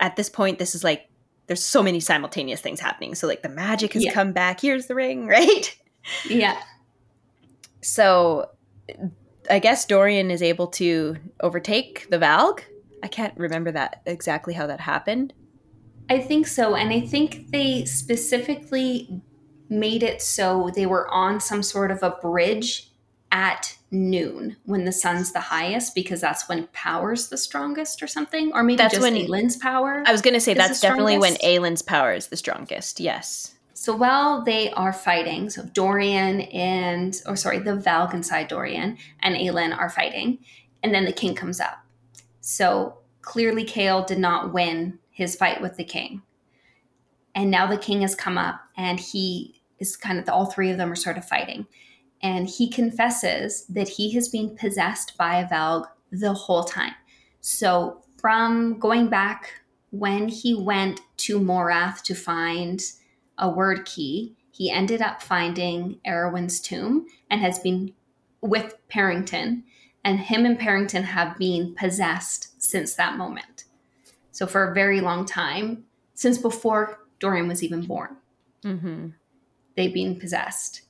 at 0.00 0.16
this 0.16 0.28
point, 0.30 0.58
this 0.58 0.74
is 0.74 0.82
like 0.84 1.08
there's 1.48 1.64
so 1.64 1.82
many 1.82 1.98
simultaneous 1.98 2.60
things 2.60 2.78
happening. 2.78 3.14
So 3.16 3.26
like 3.26 3.42
the 3.42 3.48
magic 3.48 3.94
has 3.94 4.04
Yeah. 4.04 4.12
come 4.12 4.32
back. 4.32 4.60
Here's 4.60 4.86
the 4.86 4.94
ring, 4.94 5.26
right? 5.36 5.76
Yeah. 6.28 6.56
So 7.82 8.50
I 9.50 9.58
guess 9.58 9.84
Dorian 9.84 10.30
is 10.30 10.42
able 10.42 10.68
to 10.68 11.16
overtake 11.40 12.08
the 12.10 12.18
Valg. 12.18 12.60
I 13.02 13.08
can't 13.08 13.36
remember 13.36 13.72
that 13.72 14.02
exactly 14.06 14.54
how 14.54 14.66
that 14.66 14.80
happened. 14.80 15.32
I 16.10 16.18
think 16.20 16.46
so. 16.46 16.74
And 16.74 16.90
I 16.90 17.00
think 17.00 17.50
they 17.50 17.84
specifically 17.84 19.22
made 19.68 20.02
it 20.02 20.22
so 20.22 20.70
they 20.74 20.86
were 20.86 21.08
on 21.10 21.40
some 21.40 21.62
sort 21.62 21.90
of 21.90 22.02
a 22.02 22.10
bridge 22.22 22.90
at 23.30 23.76
noon 23.90 24.56
when 24.64 24.84
the 24.84 24.92
sun's 24.92 25.32
the 25.32 25.40
highest 25.40 25.94
because 25.94 26.20
that's 26.20 26.48
when 26.48 26.66
power's 26.72 27.28
the 27.28 27.36
strongest 27.36 28.02
or 28.02 28.06
something 28.06 28.52
or 28.52 28.62
maybe 28.62 28.76
That's 28.76 28.94
just 28.94 29.02
when- 29.02 29.16
Aelin's 29.16 29.56
power. 29.56 30.02
I 30.06 30.12
was 30.12 30.22
going 30.22 30.34
to 30.34 30.40
say 30.40 30.54
that's 30.54 30.80
definitely 30.80 31.18
when? 31.18 31.34
Aelin's 31.36 31.82
power 31.82 32.12
is 32.12 32.28
the 32.28 32.36
strongest. 32.36 33.00
Yes. 33.00 33.54
So 33.74 33.94
while 33.94 34.42
they 34.42 34.72
are 34.72 34.92
fighting, 34.92 35.50
so 35.50 35.64
Dorian 35.64 36.40
and, 36.40 37.20
or 37.26 37.36
sorry, 37.36 37.60
the 37.60 37.76
Valgenside 37.76 38.48
Dorian 38.48 38.98
and 39.20 39.36
Aelin 39.36 39.76
are 39.76 39.88
fighting, 39.88 40.38
and 40.82 40.92
then 40.92 41.04
the 41.04 41.12
king 41.12 41.34
comes 41.36 41.60
up. 41.60 41.78
So 42.40 42.98
clearly, 43.22 43.64
Chaol 43.64 44.04
did 44.04 44.18
not 44.18 44.52
win 44.52 44.98
his 45.10 45.36
fight 45.36 45.62
with 45.62 45.76
the 45.76 45.84
king. 45.84 46.22
And 47.36 47.52
now 47.52 47.68
the 47.68 47.78
king 47.78 48.00
has 48.00 48.16
come 48.16 48.36
up, 48.36 48.60
and 48.76 48.98
he 48.98 49.62
is 49.78 49.96
kind 49.96 50.18
of, 50.18 50.28
all 50.28 50.46
three 50.46 50.70
of 50.70 50.76
them 50.76 50.90
are 50.90 50.96
sort 50.96 51.16
of 51.16 51.24
fighting. 51.24 51.66
And 52.22 52.48
he 52.48 52.68
confesses 52.70 53.64
that 53.66 53.88
he 53.88 54.12
has 54.12 54.28
been 54.28 54.56
possessed 54.56 55.16
by 55.16 55.36
a 55.40 55.48
Valg 55.48 55.86
the 56.10 56.32
whole 56.32 56.64
time. 56.64 56.94
So 57.40 58.02
from 58.20 58.78
going 58.78 59.08
back 59.08 59.52
when 59.90 60.28
he 60.28 60.54
went 60.54 61.00
to 61.18 61.38
Morath 61.38 62.02
to 62.02 62.14
find 62.14 62.82
a 63.38 63.48
Wyrdkey, 63.48 64.34
he 64.50 64.70
ended 64.70 65.00
up 65.00 65.22
finding 65.22 66.00
Erawan's 66.04 66.60
tomb 66.60 67.06
and 67.30 67.40
has 67.40 67.60
been 67.60 67.92
with 68.40 68.74
Perrington. 68.88 69.62
And 70.04 70.18
him 70.18 70.44
and 70.44 70.58
Perrington 70.58 71.04
have 71.04 71.38
been 71.38 71.74
possessed 71.74 72.60
since 72.62 72.94
that 72.94 73.16
moment. 73.16 73.64
So 74.32 74.46
for 74.46 74.70
a 74.70 74.74
very 74.74 75.00
long 75.00 75.24
time, 75.24 75.84
since 76.14 76.38
before 76.38 77.00
Dorian 77.20 77.46
was 77.46 77.62
even 77.62 77.82
born, 77.82 78.16
Mm-hmm. 78.64 79.10
they've 79.76 79.94
been 79.94 80.18
possessed. 80.18 80.82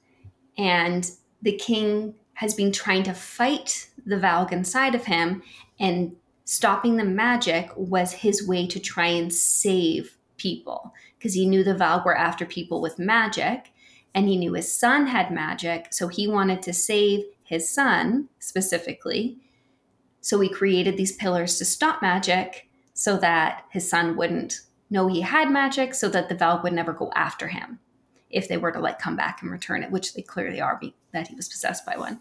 And 0.58 1.10
the 1.40 1.56
king 1.56 2.14
has 2.34 2.52
been 2.52 2.72
trying 2.72 3.04
to 3.04 3.14
fight 3.14 3.88
the 4.04 4.16
Valg 4.16 4.52
inside 4.52 4.94
of 4.94 5.04
him, 5.04 5.42
and 5.78 6.14
stopping 6.44 6.96
the 6.96 7.04
magic 7.04 7.70
was 7.76 8.12
his 8.12 8.46
way 8.46 8.66
to 8.66 8.80
try 8.80 9.06
and 9.06 9.32
save 9.32 10.16
people 10.36 10.92
because 11.16 11.34
he 11.34 11.46
knew 11.46 11.64
the 11.64 11.74
Valg 11.74 12.04
were 12.04 12.16
after 12.16 12.44
people 12.44 12.80
with 12.80 12.98
magic, 12.98 13.72
and 14.14 14.28
he 14.28 14.36
knew 14.36 14.54
his 14.54 14.72
son 14.72 15.06
had 15.06 15.30
magic, 15.30 15.92
so 15.92 16.08
he 16.08 16.26
wanted 16.26 16.62
to 16.62 16.72
save 16.72 17.24
his 17.44 17.68
son 17.68 18.28
specifically. 18.38 19.38
So 20.20 20.40
he 20.40 20.48
created 20.48 20.96
these 20.96 21.16
pillars 21.16 21.58
to 21.58 21.64
stop 21.64 22.02
magic 22.02 22.68
so 22.94 23.16
that 23.18 23.64
his 23.70 23.88
son 23.88 24.16
wouldn't 24.16 24.60
know 24.90 25.06
he 25.06 25.20
had 25.20 25.50
magic, 25.50 25.94
so 25.94 26.08
that 26.08 26.28
the 26.28 26.34
Valg 26.34 26.62
would 26.62 26.72
never 26.72 26.92
go 26.92 27.12
after 27.14 27.48
him 27.48 27.78
if 28.30 28.48
they 28.48 28.56
were 28.56 28.72
to 28.72 28.80
like 28.80 28.98
come 28.98 29.16
back 29.16 29.42
and 29.42 29.50
return 29.50 29.82
it, 29.82 29.90
which 29.90 30.14
they 30.14 30.22
clearly 30.22 30.60
are, 30.60 30.78
be- 30.80 30.94
that 31.12 31.28
he 31.28 31.34
was 31.34 31.48
possessed 31.48 31.86
by 31.86 31.96
one. 31.96 32.20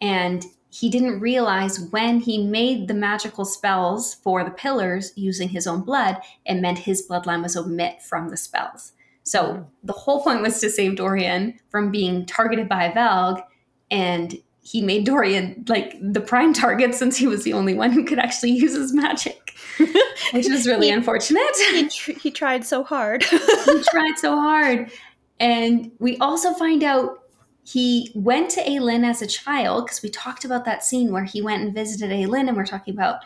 And 0.00 0.44
he 0.70 0.88
didn't 0.88 1.20
realize 1.20 1.78
when 1.90 2.20
he 2.20 2.44
made 2.44 2.88
the 2.88 2.94
magical 2.94 3.44
spells 3.44 4.14
for 4.14 4.42
the 4.42 4.50
pillars 4.50 5.12
using 5.16 5.50
his 5.50 5.66
own 5.66 5.82
blood, 5.82 6.16
it 6.46 6.54
meant 6.54 6.78
his 6.78 7.06
bloodline 7.06 7.42
was 7.42 7.56
omit 7.56 8.02
from 8.02 8.30
the 8.30 8.36
spells. 8.36 8.92
So 9.22 9.52
hmm. 9.54 9.62
the 9.84 9.92
whole 9.92 10.22
point 10.22 10.40
was 10.42 10.58
to 10.60 10.70
save 10.70 10.96
Dorian 10.96 11.58
from 11.70 11.90
being 11.90 12.24
targeted 12.26 12.68
by 12.68 12.84
a 12.84 12.92
Valg, 12.92 13.42
and 13.90 14.36
he 14.62 14.80
made 14.80 15.04
Dorian 15.04 15.64
like 15.68 15.96
the 16.00 16.20
prime 16.20 16.52
target 16.52 16.94
since 16.94 17.16
he 17.16 17.26
was 17.26 17.44
the 17.44 17.52
only 17.52 17.74
one 17.74 17.90
who 17.90 18.04
could 18.04 18.18
actually 18.18 18.52
use 18.52 18.74
his 18.74 18.92
magic, 18.94 19.54
which 20.32 20.48
was 20.48 20.66
really 20.66 20.86
He- 20.86 20.92
unfortunate. 20.92 21.54
he, 21.70 21.88
tr- 21.88 22.12
he 22.12 22.30
tried 22.30 22.64
so 22.64 22.82
hard. 22.82 23.22
he 23.24 23.82
tried 23.90 24.16
so 24.16 24.36
hard. 24.36 24.90
And 25.40 25.92
we 25.98 26.16
also 26.18 26.52
find 26.54 26.84
out 26.84 27.18
he 27.64 28.10
went 28.14 28.50
to 28.50 28.64
Aelin 28.64 29.04
as 29.04 29.22
a 29.22 29.26
child 29.26 29.86
because 29.86 30.02
we 30.02 30.10
talked 30.10 30.44
about 30.44 30.64
that 30.64 30.84
scene 30.84 31.12
where 31.12 31.24
he 31.24 31.42
went 31.42 31.62
and 31.62 31.74
visited 31.74 32.10
Aelin, 32.10 32.48
and 32.48 32.56
we're 32.56 32.66
talking 32.66 32.94
about 32.94 33.20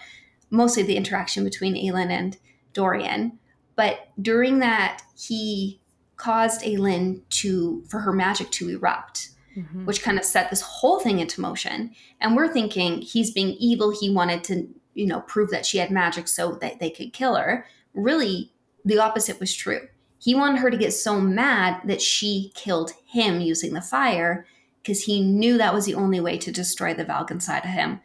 mostly 0.51 0.83
the 0.83 0.97
interaction 0.97 1.45
between 1.45 1.75
Aelin 1.75 2.11
and 2.11 2.37
Dorian. 2.73 3.39
But 3.77 4.09
during 4.21 4.59
that, 4.61 5.03
he 5.19 5.81
caused 6.17 6.63
Aelin 6.63 7.23
to 7.29 7.83
for 7.89 8.01
her 8.01 8.13
magic 8.13 8.51
to 8.51 8.69
erupt, 8.71 9.31
Mhm. 9.57 9.85
which 9.85 10.03
kind 10.03 10.19
of 10.19 10.25
set 10.25 10.51
this 10.51 10.61
whole 10.61 11.01
thing 11.01 11.19
into 11.19 11.41
motion. 11.41 11.95
And 12.21 12.37
we're 12.37 12.53
thinking 12.53 13.03
he's 13.03 13.31
being 13.31 13.55
evil. 13.59 13.91
He 13.91 14.11
wanted 14.11 14.45
to, 14.45 14.69
you 14.95 15.07
know, 15.07 15.21
prove 15.21 15.51
that 15.51 15.67
she 15.67 15.79
had 15.79 15.91
magic 15.91 16.29
so 16.29 16.53
that 16.61 16.79
they 16.79 16.91
could 16.91 17.13
kill 17.13 17.35
her. 17.35 17.67
Really, 17.95 18.53
the 18.85 18.99
opposite 18.99 19.41
was 19.41 19.55
true. 19.55 19.89
He 20.19 20.35
wanted 20.35 20.59
her 20.61 20.71
to 20.71 20.77
get 20.77 20.93
so 20.93 21.21
mad 21.21 21.81
that 21.85 22.01
she 22.01 22.53
killed 22.55 22.93
him 23.07 23.41
using 23.41 23.75
the 23.75 23.83
fire 23.83 24.47
because 24.83 25.03
he 25.05 25.21
knew 25.21 25.59
that 25.59 25.75
was 25.75 25.85
the 25.85 25.95
only 25.95 26.21
way 26.21 26.39
to 26.39 26.53
destroy 26.53 26.95
the 26.95 27.05
Valg 27.05 27.31
inside 27.31 27.65
of 27.65 27.71
him, 27.71 28.01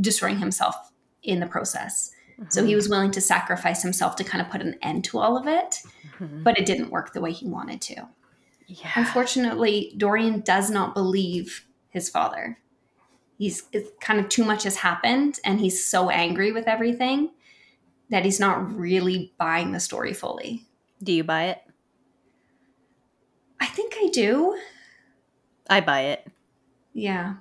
destroying 0.00 0.38
himself 0.38 0.74
in 1.22 1.40
the 1.40 1.46
process. 1.46 2.12
So 2.50 2.64
he 2.66 2.74
was 2.74 2.88
willing 2.90 3.10
to 3.12 3.20
sacrifice 3.22 3.82
himself 3.82 4.14
to 4.16 4.24
kind 4.24 4.42
of 4.44 4.50
put 4.50 4.60
an 4.60 4.76
end 4.82 5.04
to 5.04 5.18
all 5.18 5.38
of 5.38 5.46
it, 5.46 5.76
Mhm. 6.18 6.44
but 6.44 6.58
it 6.58 6.66
didn't 6.66 6.90
work 6.90 7.12
the 7.14 7.20
way 7.22 7.32
he 7.32 7.46
wanted 7.46 7.80
to. 7.82 8.08
yeah. 8.68 8.90
Unfortunately, 8.96 9.94
Dorian 9.96 10.40
does 10.40 10.70
not 10.70 10.92
believe 10.92 11.64
his 11.88 12.08
father. 12.10 12.58
He's 13.38 13.62
it's 13.72 13.88
kind 14.00 14.18
of 14.20 14.28
too 14.28 14.44
much 14.44 14.64
has 14.64 14.76
happened, 14.76 15.38
and 15.44 15.60
he's 15.60 15.84
so 15.86 16.10
angry 16.10 16.52
with 16.52 16.66
everything 16.68 17.30
that 18.10 18.24
he's 18.24 18.40
not 18.40 18.74
really 18.76 19.32
buying 19.38 19.72
the 19.72 19.80
story 19.80 20.12
fully. 20.12 20.66
Do 21.06 21.12
you 21.12 21.22
buy 21.24 21.44
it? 21.44 21.62
I 23.60 23.66
think 23.66 23.94
I 23.96 24.08
do. 24.12 24.58
I 25.70 25.80
buy 25.80 26.00
it. 26.02 26.26
Yeah. 26.92 27.34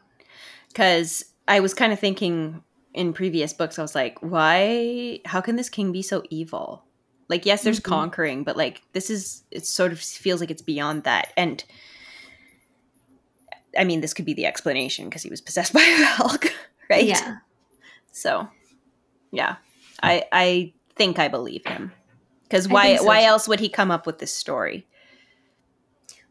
because 0.70 1.26
I 1.48 1.62
was 1.62 1.74
kind 1.74 1.94
of 1.94 2.00
thinking 2.00 2.62
in 2.94 3.14
previous 3.14 3.54
books, 3.54 3.80
I 3.80 3.82
was 3.82 3.96
like, 3.96 4.18
why? 4.22 5.20
How 5.26 5.40
can 5.42 5.56
this 5.56 5.70
king 5.70 5.92
be 5.94 6.02
so 6.02 6.22
evil? 6.30 6.84
Like, 7.30 7.46
yes, 7.46 7.64
there's 7.64 7.80
Mhm. 7.80 7.84
conquering, 7.84 8.44
but 8.44 8.58
like, 8.58 8.82
this 8.94 9.10
is, 9.10 9.44
it 9.52 9.66
sort 9.66 9.92
of 9.94 10.00
feels 10.02 10.42
like 10.42 10.52
it's 10.52 10.62
beyond 10.62 11.04
that. 11.06 11.32
And 11.38 11.64
I 13.78 13.84
mean, 13.84 14.02
this 14.02 14.14
could 14.14 14.26
be 14.26 14.34
the 14.34 14.46
explanation 14.46 15.06
because 15.06 15.24
he 15.24 15.30
was 15.30 15.42
possessed 15.42 15.74
by 15.80 15.82
a 15.82 16.06
Valg, 16.06 16.50
right? 16.90 17.06
Yeah. 17.06 17.38
So, 18.12 18.48
yeah, 19.32 19.56
I 20.04 20.24
I 20.32 20.74
think 20.96 21.20
I 21.20 21.28
believe 21.30 21.66
him 21.66 21.92
because 22.48 22.68
why 22.68 22.98
so, 22.98 23.04
why 23.04 23.22
too. 23.22 23.28
else 23.28 23.48
would 23.48 23.60
he 23.60 23.70
come 23.70 23.92
up 23.92 24.06
with 24.06 24.20
this 24.20 24.34
story? 24.34 24.88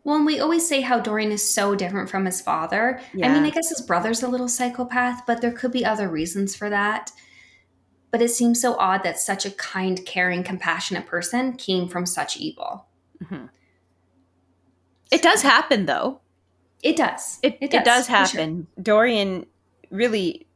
Well, 0.05 0.17
and 0.17 0.27
we 0.27 0.39
always 0.39 0.69
say 0.69 0.83
how 0.83 1.01
Dorian 1.01 1.33
is 1.33 1.49
so 1.49 1.75
different 1.75 2.11
from 2.11 2.27
his 2.27 2.41
father. 2.41 3.01
I 3.15 3.29
mean, 3.29 3.45
I 3.45 3.51
guess 3.51 3.71
his 3.71 3.81
brother's 3.81 4.23
a 4.23 4.29
little 4.29 4.49
psychopath, 4.49 5.23
but 5.27 5.41
there 5.41 5.51
could 5.51 5.73
be 5.73 5.85
other 5.85 6.11
reasons 6.11 6.55
for 6.55 6.69
that. 6.69 7.11
But 8.11 8.21
it 8.21 8.29
seems 8.29 8.61
so 8.61 8.77
odd 8.77 9.03
that 9.03 9.19
such 9.19 9.47
a 9.47 9.51
kind, 9.51 10.05
caring, 10.05 10.45
compassionate 10.45 11.07
person 11.07 11.55
came 11.55 11.89
from 11.89 12.05
such 12.05 12.37
evil. 12.37 12.87
Mhm. 13.23 13.49
It 15.11 15.23
does 15.23 15.43
happen 15.43 15.87
though. 15.87 16.21
It 16.83 16.97
does. 16.97 17.39
It, 17.43 17.57
it 17.63 17.71
does, 17.71 18.07
for 18.07 18.13
sure. 18.13 18.17
happen. 18.17 18.67
Dorian 18.81 19.47
really 19.91 20.47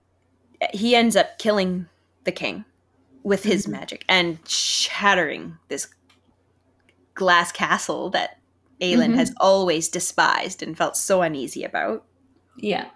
he 0.73 0.95
ends 0.95 1.17
up 1.17 1.39
killing 1.39 1.87
the 2.25 2.33
king 2.33 2.65
with 3.29 3.45
his 3.45 3.69
magic 3.69 4.05
and 4.09 4.39
shattering 4.49 5.57
this 5.69 5.89
glass 7.15 7.53
castle 7.53 8.11
that 8.11 8.39
Aelin 8.81 9.13
Mhm. 9.13 9.17
has 9.17 9.35
always 9.39 9.89
despised 9.89 10.63
and 10.63 10.77
felt 10.77 10.97
so 10.97 11.23
uneasy 11.23 11.65
about. 11.65 12.05
Yeah. 12.57 12.87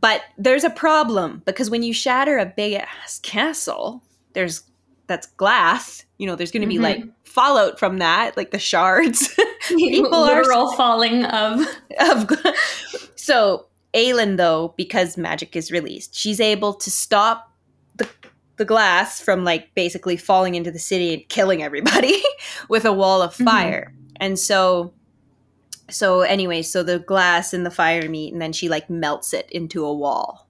But 0.00 0.22
there's 0.38 0.64
a 0.64 0.70
problem 0.70 1.42
because 1.44 1.70
when 1.70 1.82
you 1.82 1.92
shatter 1.92 2.38
a 2.38 2.46
big 2.46 2.74
ass 2.74 3.18
castle, 3.22 4.02
there's 4.32 4.62
that's 5.06 5.26
glass. 5.26 6.04
You 6.16 6.26
know, 6.26 6.34
there's 6.34 6.50
going 6.50 6.62
to 6.62 6.66
be 6.68 6.78
Mhm. 6.78 6.82
like 6.82 7.04
fallout 7.24 7.78
from 7.78 7.98
that, 7.98 8.36
like 8.38 8.50
the 8.52 8.58
shards. 8.58 9.28
People 9.68 10.14
are 10.14 10.36
literal 10.40 10.72
falling 10.72 11.24
of 11.26 11.66
of 12.00 12.30
so 13.16 13.66
Aelin 13.94 14.36
though 14.36 14.74
because 14.76 15.16
magic 15.16 15.54
is 15.56 15.70
released 15.70 16.14
she's 16.14 16.40
able 16.40 16.74
to 16.74 16.90
stop 16.90 17.50
the 17.96 18.08
the 18.56 18.64
glass 18.64 19.20
from 19.20 19.44
like 19.44 19.74
basically 19.74 20.16
falling 20.16 20.54
into 20.54 20.70
the 20.70 20.78
city 20.78 21.12
and 21.14 21.28
killing 21.28 21.62
everybody 21.62 22.22
with 22.68 22.84
a 22.84 22.92
wall 22.92 23.20
of 23.22 23.36
Mhm. 23.36 23.44
fire 23.44 23.94
and 24.16 24.38
so 24.38 24.92
so 25.90 26.20
anyway 26.22 26.62
so 26.62 26.82
the 26.82 26.98
glass 27.00 27.52
and 27.52 27.66
the 27.66 27.70
fire 27.70 28.08
meet 28.08 28.32
and 28.32 28.40
then 28.40 28.52
she 28.52 28.68
like 28.68 28.88
melts 28.88 29.32
it 29.34 29.48
into 29.50 29.84
a 29.84 29.92
wall 29.92 30.48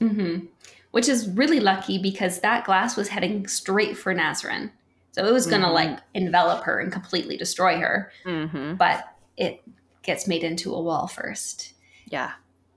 Mhm. 0.00 0.48
which 0.90 1.08
is 1.08 1.28
really 1.28 1.60
lucky 1.60 1.98
because 1.98 2.40
that 2.40 2.64
glass 2.64 2.96
was 2.96 3.08
heading 3.08 3.46
straight 3.46 3.96
for 3.96 4.12
Nesryn. 4.14 4.70
So 5.12 5.24
it 5.26 5.32
was 5.32 5.46
going 5.46 5.62
to 5.62 5.68
Mhm. 5.68 5.74
like 5.74 5.98
envelop 6.14 6.64
her 6.64 6.80
and 6.80 6.90
completely 6.90 7.36
destroy 7.36 7.78
her, 7.78 8.10
mm-hmm. 8.24 8.74
but 8.74 9.04
it 9.36 9.62
gets 10.02 10.26
made 10.26 10.42
into 10.42 10.74
a 10.74 10.80
wall 10.82 11.06
first. 11.06 11.74
yeah 12.06 12.32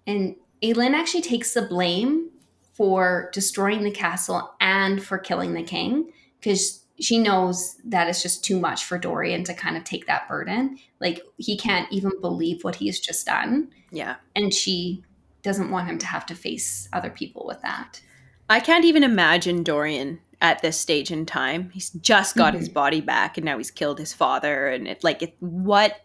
And 0.06 0.36
Aelin 0.62 0.94
actually 0.94 1.24
takes 1.24 1.54
the 1.54 1.64
blame 1.64 2.30
for 2.76 3.30
destroying 3.34 3.84
the 3.84 3.92
castle 3.92 4.54
and 4.60 5.02
for 5.04 5.18
killing 5.18 5.54
the 5.54 5.64
king 5.64 6.12
because 6.40 6.84
she 7.00 7.18
knows 7.18 7.76
that 7.86 8.08
it's 8.08 8.22
just 8.22 8.44
too 8.44 8.60
much 8.60 8.84
for 8.86 8.98
Dorian 8.98 9.44
to 9.46 9.54
kind 9.54 9.76
of 9.78 9.84
take 9.84 10.08
that 10.08 10.28
burden. 10.28 10.78
Like 11.00 11.22
he 11.38 11.58
can't 11.58 11.92
even 11.92 12.12
believe 12.22 12.64
what 12.64 12.76
he's 12.76 13.00
just 13.00 13.26
done. 13.26 13.70
Yeah. 13.92 14.16
And 14.36 14.54
she 14.54 15.04
doesn't 15.42 15.72
want 15.72 15.88
him 15.88 15.98
to 16.00 16.06
have 16.06 16.26
to 16.28 16.36
face 16.36 16.90
other 16.92 17.10
people 17.10 17.46
with 17.48 17.62
that. 17.62 18.02
I 18.50 18.60
can't 18.60 18.86
even 18.86 19.04
imagine 19.04 19.64
Dorian 19.64 20.20
at 20.42 20.62
this 20.62 20.78
stage 20.78 21.12
in 21.12 21.26
time. 21.26 21.70
He's 21.72 21.90
just 21.92 22.36
got 22.36 22.54
Mhm. 22.54 22.60
his 22.60 22.70
body 22.70 23.02
back 23.02 23.38
and 23.38 23.46
now 23.46 23.58
he's 23.58 23.72
killed 23.72 24.00
his 24.00 24.14
father 24.14 24.68
and 24.68 24.88
it 24.88 25.04
like 25.04 25.22
it 25.22 25.36
what 25.40 26.02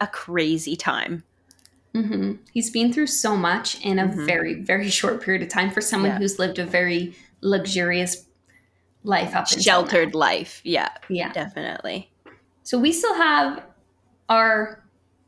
a 0.00 0.06
crazy 0.06 0.76
time. 0.76 1.24
Hmm 1.94 2.34
He's 2.52 2.70
been 2.70 2.92
through 2.92 3.08
so 3.08 3.36
much 3.36 3.80
in 3.84 3.98
a 3.98 4.06
Mhm. 4.06 4.26
very, 4.26 4.54
very 4.62 4.88
short 4.88 5.22
period 5.22 5.42
of 5.42 5.48
time 5.48 5.70
for 5.70 5.80
someone 5.80 6.10
Yeah. 6.12 6.18
who's 6.18 6.38
lived 6.38 6.58
a 6.58 6.64
very 6.64 7.14
luxurious 7.40 8.26
life 9.02 9.34
up 9.34 9.48
Sheltered 9.48 10.14
life. 10.14 10.60
Yeah, 10.64 10.90
Yeah. 11.08 11.32
definitely. 11.32 12.10
So 12.62 12.78
we 12.78 12.92
still 12.92 13.14
have 13.14 13.62
our 14.28 14.82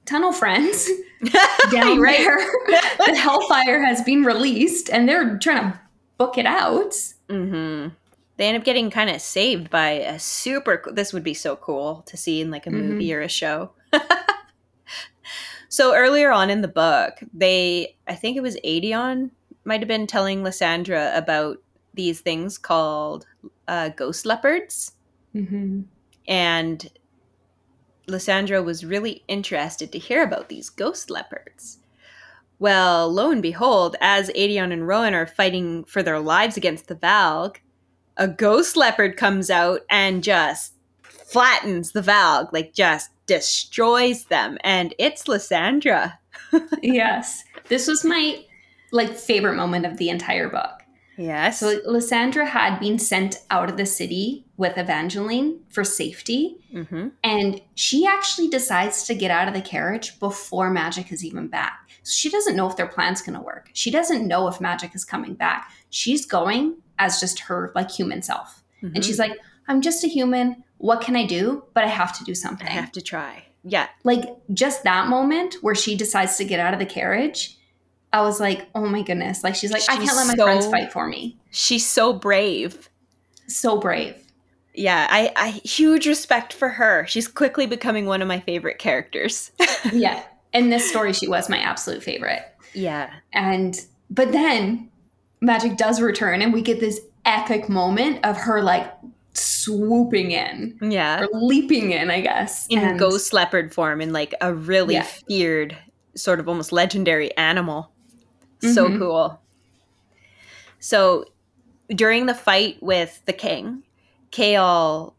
tunnel 0.04 0.32
friends 0.32 0.88
down 1.72 1.98
Right. 1.98 2.18
there. 2.18 2.36
the 3.06 3.16
Hellfire 3.16 3.82
has 3.84 4.02
been 4.02 4.22
released, 4.24 4.90
and 4.90 5.08
they're 5.08 5.38
trying 5.38 5.72
to 5.72 5.80
book 6.18 6.38
it 6.38 6.46
out. 6.46 6.94
hmm 7.28 7.88
They 8.36 8.48
end 8.48 8.56
up 8.58 8.64
getting 8.64 8.90
kind 8.90 9.10
of 9.10 9.20
saved 9.20 9.70
by 9.70 9.90
a 9.90 10.18
super. 10.18 10.82
This 10.92 11.12
would 11.12 11.22
be 11.24 11.34
so 11.34 11.54
cool 11.56 12.02
to 12.06 12.16
see 12.16 12.40
in 12.40 12.50
like 12.50 12.66
a 12.66 12.70
Mhm. 12.70 12.74
movie 12.88 13.14
or 13.14 13.20
a 13.20 13.28
show. 13.28 13.72
so 15.72 15.94
earlier 15.94 16.30
on 16.30 16.50
in 16.50 16.60
the 16.60 16.68
book, 16.68 17.14
they, 17.32 17.96
I 18.06 18.14
think 18.14 18.36
it 18.36 18.42
was 18.42 18.58
Aedion, 18.62 19.30
might 19.64 19.80
have 19.80 19.88
been 19.88 20.06
telling 20.06 20.42
Lysandra 20.42 21.10
about 21.16 21.56
these 21.94 22.20
things 22.20 22.58
called 22.58 23.24
uh, 23.68 23.88
ghost 23.88 24.26
leopards, 24.26 24.92
Mm-hmm. 25.34 25.80
and 26.28 26.90
Lysandra 28.06 28.62
was 28.62 28.84
really 28.84 29.24
interested 29.28 29.90
to 29.92 29.98
hear 29.98 30.22
about 30.22 30.50
these 30.50 30.68
ghost 30.68 31.08
leopards. 31.08 31.78
Well, 32.58 33.10
lo 33.10 33.30
and 33.30 33.40
behold, 33.40 33.96
as 34.02 34.28
Aedion 34.36 34.74
and 34.74 34.86
Rowan 34.86 35.14
are 35.14 35.26
fighting 35.26 35.84
for 35.84 36.02
their 36.02 36.20
lives 36.20 36.58
against 36.58 36.88
the 36.88 36.96
Valg, 36.96 37.56
a 38.18 38.28
ghost 38.28 38.76
leopard 38.76 39.16
comes 39.16 39.48
out 39.48 39.80
and 39.88 40.22
just 40.22 40.74
flattens 41.32 41.92
the 41.92 42.00
Valg, 42.02 42.52
like 42.52 42.72
just 42.74 43.10
destroys 43.26 44.24
them. 44.26 44.58
And 44.64 44.94
it's 44.98 45.28
Lysandra. 45.28 46.18
Yes, 46.82 47.44
this 47.68 47.86
was 47.86 48.04
my 48.04 48.44
like 48.90 49.14
favorite 49.14 49.56
moment 49.56 49.86
of 49.86 49.96
the 49.96 50.08
entire 50.10 50.48
book. 50.48 50.70
Yes. 51.18 51.60
So 51.60 51.78
Lysandra 51.86 52.46
had 52.46 52.78
been 52.80 52.98
sent 52.98 53.36
out 53.50 53.68
of 53.70 53.76
the 53.76 53.86
city 53.86 54.46
with 54.56 54.76
Evangeline 54.78 55.60
for 55.68 55.84
safety, 55.84 56.56
hmm 56.72 57.08
and 57.22 57.60
she 57.74 58.06
actually 58.06 58.48
decides 58.48 59.04
to 59.04 59.14
get 59.14 59.30
out 59.30 59.48
of 59.48 59.54
the 59.54 59.60
carriage 59.60 60.18
before 60.20 60.70
Magic 60.70 61.12
is 61.12 61.24
even 61.24 61.48
back. 61.48 61.78
So 62.02 62.12
she 62.12 62.30
doesn't 62.30 62.56
know 62.56 62.68
if 62.68 62.76
their 62.76 62.86
plan's 62.88 63.22
going 63.22 63.38
to 63.38 63.44
work. 63.44 63.70
She 63.74 63.90
doesn't 63.90 64.26
know 64.26 64.48
if 64.48 64.60
Magic 64.60 64.94
is 64.94 65.04
coming 65.04 65.34
back. 65.34 65.70
She's 65.90 66.26
going 66.26 66.76
as 66.98 67.20
just 67.20 67.40
her 67.40 67.72
like 67.74 67.90
human 67.90 68.22
self, 68.22 68.58
Mm-hmm. 68.82 68.96
and 68.96 69.04
she's 69.04 69.18
like, 69.18 69.38
"I'm 69.68 69.80
just 69.80 70.04
a 70.04 70.08
human. 70.08 70.64
What 70.78 71.00
can 71.00 71.16
I 71.16 71.26
do? 71.26 71.64
But 71.74 71.84
I 71.84 71.88
have 71.88 72.16
to 72.18 72.24
do 72.24 72.34
something." 72.34 72.66
I 72.66 72.70
have 72.70 72.92
to 72.92 73.00
try. 73.00 73.44
Yeah. 73.64 73.86
like 74.02 74.24
just 74.52 74.82
that 74.82 75.06
moment 75.06 75.54
where 75.62 75.76
she 75.76 75.94
decides 75.96 76.36
to 76.38 76.44
get 76.44 76.58
out 76.58 76.72
of 76.72 76.80
the 76.80 76.86
carriage. 76.86 77.56
I 78.12 78.22
was 78.22 78.40
like, 78.40 78.66
oh 78.74 78.86
my 78.86 79.02
goodness. 79.02 79.44
Like, 79.44 79.54
she's 79.54 79.70
like, 79.72 79.82
I 79.88 79.96
can't 79.96 80.16
let 80.16 80.26
my 80.26 80.34
so- 80.34 80.44
friends 80.44 80.66
fight 80.66 80.92
for 80.92 81.06
me. 81.06 81.38
She's 81.50 81.86
so 81.88 82.12
brave. 82.12 82.90
So 83.46 83.78
brave. 83.78 84.16
Yeah, 84.74 85.06
I, 85.08 85.32
I 85.36 85.48
huge 85.50 86.06
respect 86.06 86.52
for 86.52 86.70
her. 86.70 87.06
She's 87.06 87.28
quickly 87.28 87.66
becoming 87.66 88.06
one 88.06 88.20
of 88.20 88.26
my 88.28 88.40
favorite 88.40 88.78
characters. 88.78 89.52
yeah. 89.92 90.24
In 90.52 90.68
this 90.70 90.88
story, 90.88 91.12
she 91.12 91.28
was 91.28 91.48
my 91.48 91.58
absolute 91.58 92.02
favorite. 92.02 92.42
yeah. 92.74 93.10
And, 93.32 93.78
but 94.10 94.32
then 94.32 94.90
Magic 95.40 95.76
does 95.76 96.00
return, 96.00 96.42
and 96.42 96.52
we 96.52 96.62
get 96.62 96.80
this 96.80 97.00
epic 97.24 97.68
moment 97.68 98.24
of 98.24 98.36
her 98.36 98.60
like 98.62 98.92
swooping 99.34 100.30
in 100.32 100.78
Yeah. 100.82 101.22
or 101.22 101.28
leaping 101.32 101.92
in, 101.92 102.10
I 102.10 102.20
guess. 102.20 102.66
In 102.68 102.78
And- 102.80 102.98
ghost 102.98 103.32
leopard 103.32 103.72
form, 103.72 104.00
in 104.00 104.12
like 104.12 104.34
a 104.40 104.52
really 104.52 104.94
Yeah. 104.94 105.02
feared, 105.04 105.76
sort 106.14 106.40
of 106.40 106.48
almost 106.48 106.72
legendary 106.72 107.34
animal. 107.36 107.90
So 108.60 108.88
Mhm. 108.88 108.98
cool. 108.98 109.40
So 110.78 111.24
during 111.88 112.26
the 112.26 112.34
fight 112.34 112.82
with 112.82 113.22
the 113.24 113.32
king, 113.32 113.82
Chaol 114.30 115.14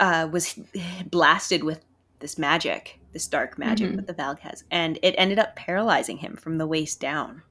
uh, 0.00 0.28
was 0.30 0.58
blasted 1.06 1.62
with 1.62 1.80
this 2.18 2.36
magic, 2.36 2.98
this 3.12 3.26
dark 3.28 3.56
magic 3.58 3.92
Mhm. 3.92 3.96
that 3.96 4.06
the 4.08 4.14
Valg 4.14 4.40
has, 4.40 4.64
and 4.70 4.98
it 5.02 5.14
ended 5.16 5.38
up 5.38 5.54
paralyzing 5.54 6.18
him 6.18 6.36
from 6.36 6.58
the 6.58 6.66
waist 6.66 6.98
down. 7.00 7.42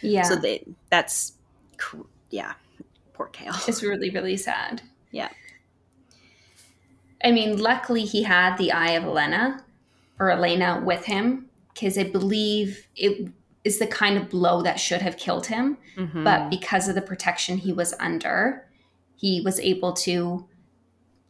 Yeah. 0.00 0.22
So 0.22 0.34
they, 0.36 0.64
that's, 0.90 1.34
yeah, 2.30 2.54
poor 3.12 3.28
Chaol. 3.28 3.68
It's 3.68 3.82
really, 3.82 4.10
really 4.10 4.36
sad. 4.38 4.80
Yeah. 5.10 5.28
I 7.24 7.30
mean, 7.32 7.58
luckily 7.58 8.04
he 8.04 8.22
had 8.22 8.56
the 8.58 8.70
eye 8.72 8.90
of 8.92 9.04
Elena 9.04 9.64
or 10.20 10.30
Elena 10.30 10.82
with 10.84 11.04
him 11.06 11.48
because 11.72 11.96
I 11.98 12.04
believe 12.04 12.86
it 12.94 13.28
is 13.64 13.78
the 13.78 13.86
kind 13.86 14.16
of 14.18 14.28
blow 14.28 14.62
that 14.62 14.78
should 14.78 15.00
have 15.00 15.16
killed 15.16 15.46
him. 15.46 15.78
Mhm. 15.96 16.22
But 16.22 16.50
because 16.50 16.86
of 16.86 16.94
the 16.94 17.02
protection 17.02 17.56
he 17.56 17.72
was 17.72 17.94
under, 17.98 18.66
he 19.16 19.40
was 19.40 19.58
able 19.58 19.94
to 19.94 20.46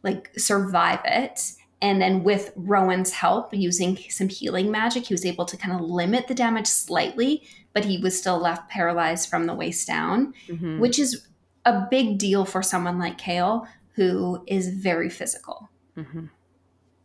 like 0.03 0.31
survive 0.37 0.99
it. 1.05 1.53
And 1.81 2.01
then 2.01 2.23
with 2.23 2.51
Rowan's 2.55 3.11
help, 3.11 3.53
using 3.53 3.97
some 4.09 4.29
healing 4.29 4.69
magic, 4.71 5.05
he 5.05 5.13
was 5.13 5.25
able 5.25 5.45
to 5.45 5.57
kind 5.57 5.73
of 5.79 5.81
limit 5.81 6.27
the 6.27 6.33
damage 6.35 6.67
slightly, 6.67 7.43
but 7.73 7.85
he 7.85 7.97
was 7.97 8.17
still 8.17 8.37
left 8.37 8.69
paralyzed 8.69 9.29
from 9.29 9.45
the 9.45 9.53
waist 9.53 9.87
down 9.87 10.33
Mhm. 10.47 10.79
which 10.79 10.99
is 10.99 11.27
a 11.65 11.87
big 11.89 12.17
deal 12.17 12.43
for 12.45 12.61
someone 12.61 12.99
like 12.99 13.17
Chaol 13.17 13.65
who 13.93 14.43
is 14.45 14.67
very 14.69 15.09
physical 15.09 15.69
Mhm. 15.97 16.29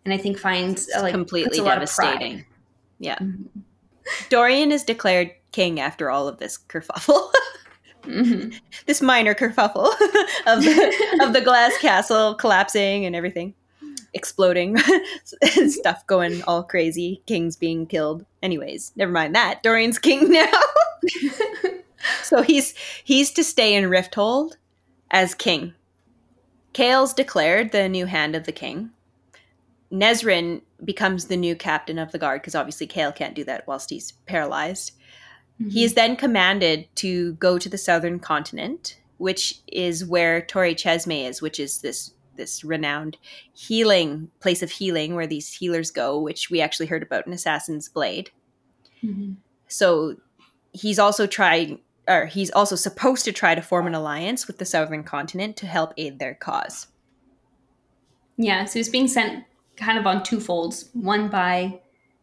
and 0.05 0.15
I 0.15 0.17
think 0.17 0.39
finds 0.39 0.89
uh, 0.97 1.03
like 1.03 1.13
completely 1.13 1.49
puts 1.51 1.59
a 1.59 1.63
lot 1.63 1.75
of 1.75 1.81
devastating. 1.83 2.45
Yeah. 2.99 3.19
Mhm. 3.19 3.47
Dorian 4.29 4.73
is 4.73 4.83
declared 4.83 5.31
king 5.53 5.79
after 5.81 6.11
all 6.11 6.27
of 6.27 6.39
this 6.39 6.59
kerfuffle. 6.59 7.31
Mhm. 8.03 8.59
this 8.87 9.01
minor 9.03 9.35
kerfuffle 9.35 9.87
of 10.47 10.63
the, 10.65 11.19
of 11.23 11.33
the 11.33 11.41
glass 11.41 11.77
castle 11.79 12.35
collapsing 12.35 13.05
and 13.05 13.15
everything 13.15 13.55
exploding 14.15 14.77
stuff 15.69 16.05
going 16.09 16.43
all 16.45 16.65
crazy 16.65 17.23
kings 17.27 17.57
being 17.57 17.87
killed 17.87 18.25
anyways 18.43 18.91
never 18.97 19.13
mind 19.13 19.37
that 19.37 19.63
dorian's 19.63 20.01
king 20.01 20.33
now 20.33 20.51
so 22.25 22.43
he's 22.43 22.75
he's 23.05 23.31
to 23.31 23.45
stay 23.45 23.73
in 23.75 23.85
rifthold 23.85 24.57
as 25.13 25.33
king 25.35 25.73
chaol's 26.73 27.15
declared 27.15 27.73
the 27.73 27.89
new 27.89 28.07
hand 28.07 28.35
of 28.35 28.45
the 28.45 28.53
king 28.53 28.91
nesryn 29.93 30.63
becomes 30.85 31.27
the 31.27 31.37
new 31.37 31.57
captain 31.57 31.99
of 31.99 32.13
the 32.13 32.19
guard 32.19 32.41
because 32.41 32.55
obviously 32.55 32.87
kale 32.87 33.13
can't 33.13 33.35
do 33.35 33.45
that 33.45 33.67
whilst 33.67 33.91
he's 33.91 34.13
paralyzed 34.27 34.93
he 35.69 35.85
is 35.85 35.93
then 35.93 36.17
commanded 36.17 36.89
to 36.97 37.35
go 37.35 37.59
to 37.59 37.69
the 37.69 37.77
southern 37.77 38.19
continent, 38.19 38.99
which 39.19 39.61
is 39.67 40.07
where 40.07 40.41
Torre 40.41 40.75
Cesme 40.75 41.27
is, 41.29 41.43
which 41.43 41.61
is 41.61 41.83
this 41.83 42.15
this 42.37 42.65
renowned 42.65 43.19
healing 43.53 44.31
place 44.41 44.63
of 44.63 44.71
healing 44.71 45.15
where 45.15 45.27
these 45.27 45.53
healers 45.53 45.91
go, 45.91 46.19
which 46.19 46.49
we 46.49 46.63
actually 46.63 46.87
heard 46.87 47.03
about 47.03 47.27
in 47.27 47.35
Assassin's 47.35 47.91
Blade. 47.91 48.31
Mhm. 49.05 49.37
So 49.69 50.17
he's 50.73 50.99
also 50.99 51.27
trying 51.27 51.81
or 52.09 52.27
he's 52.27 52.51
also 52.51 52.77
supposed 52.77 53.25
to 53.25 53.33
try 53.33 53.55
to 53.55 53.63
form 53.63 53.87
an 53.87 53.95
alliance 53.95 54.47
with 54.47 54.59
the 54.59 54.65
southern 54.65 55.03
continent 55.05 55.57
to 55.57 55.67
help 55.67 55.93
aid 55.97 56.19
their 56.19 56.35
cause. 56.35 56.87
yeah 58.37 58.65
so 58.65 58.79
he's 58.79 58.89
being 58.89 59.09
sent 59.09 59.45
kind 59.77 59.99
of 59.99 60.07
on 60.07 60.23
two 60.23 60.41
folds 60.41 60.89
one 60.93 61.29
by 61.29 61.81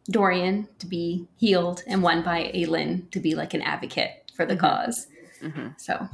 Dorian 0.10 0.68
to 0.80 0.86
be 0.88 1.28
healed 1.38 1.84
and 1.88 2.02
one 2.02 2.24
by 2.24 2.52
Aelin 2.56 3.10
to 3.12 3.20
be 3.20 3.36
like 3.36 3.54
an 3.54 3.62
advocate 3.62 4.32
for 4.34 4.46
the 4.46 4.56
Mhm. 4.56 4.60
cause 4.60 5.08
so 5.78 6.08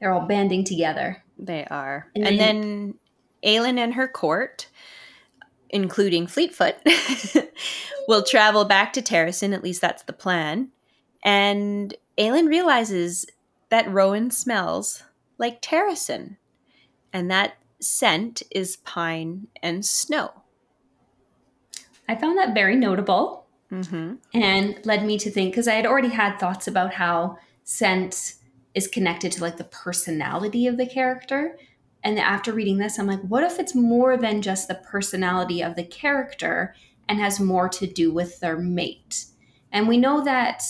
they're 0.00 0.12
all 0.12 0.26
banding 0.26 0.64
together 0.64 1.22
They 1.38 1.64
are. 1.66 2.08
And 2.14 2.26
And, 2.26 2.38
then- 2.40 2.60
then 2.60 2.94
Aelin 3.44 3.78
and 3.78 3.94
her 3.94 4.08
court, 4.08 4.68
including 5.70 6.26
Fleetfoot, 6.26 6.76
will 8.08 8.22
travel 8.22 8.64
back 8.64 8.92
to 8.94 9.02
Terrasen, 9.02 9.52
at 9.52 9.62
least 9.62 9.80
that's 9.82 10.02
the 10.04 10.12
plan. 10.14 10.70
And 11.22 11.94
Aelin 12.18 12.48
realizes 12.48 13.26
that 13.68 13.90
Rowan 13.90 14.30
smells 14.30 15.02
like 15.38 15.60
Terrasen. 15.62 16.36
And 17.12 17.30
that 17.30 17.56
scent 17.80 18.42
is 18.50 18.76
pine 18.76 19.48
and 19.62 19.84
snow. 19.84 20.42
I 22.08 22.14
found 22.14 22.38
that 22.38 22.54
very 22.54 22.76
notable 22.76 23.46
Mm-hmm. 23.72 24.14
and 24.32 24.78
led 24.86 25.04
me 25.04 25.18
to 25.18 25.28
think 25.28 25.50
because 25.50 25.66
I 25.66 25.74
had 25.74 25.86
already 25.86 26.10
had 26.10 26.38
thoughts 26.38 26.68
about 26.68 26.94
how 26.94 27.36
scent 27.64 28.34
is 28.74 28.86
connected 28.86 29.32
to 29.32 29.42
like 29.42 29.56
the 29.56 29.64
personality 29.64 30.68
of 30.68 30.76
the 30.76 30.86
character. 30.86 31.58
And 32.04 32.16
after 32.20 32.52
reading 32.52 32.78
this, 32.78 32.96
I'm 32.96 33.08
like, 33.08 33.22
what 33.22 33.42
if 33.42 33.58
it's 33.58 33.74
more 33.74 34.16
than 34.16 34.40
just 34.40 34.68
the 34.68 34.76
personality 34.76 35.62
of 35.64 35.74
the 35.74 35.82
character 35.82 36.76
and 37.08 37.18
has 37.18 37.40
more 37.40 37.68
to 37.70 37.88
do 37.88 38.12
with 38.12 38.38
their 38.38 38.56
mate? 38.56 39.24
And 39.72 39.88
we 39.88 39.96
know 39.96 40.22
that 40.22 40.62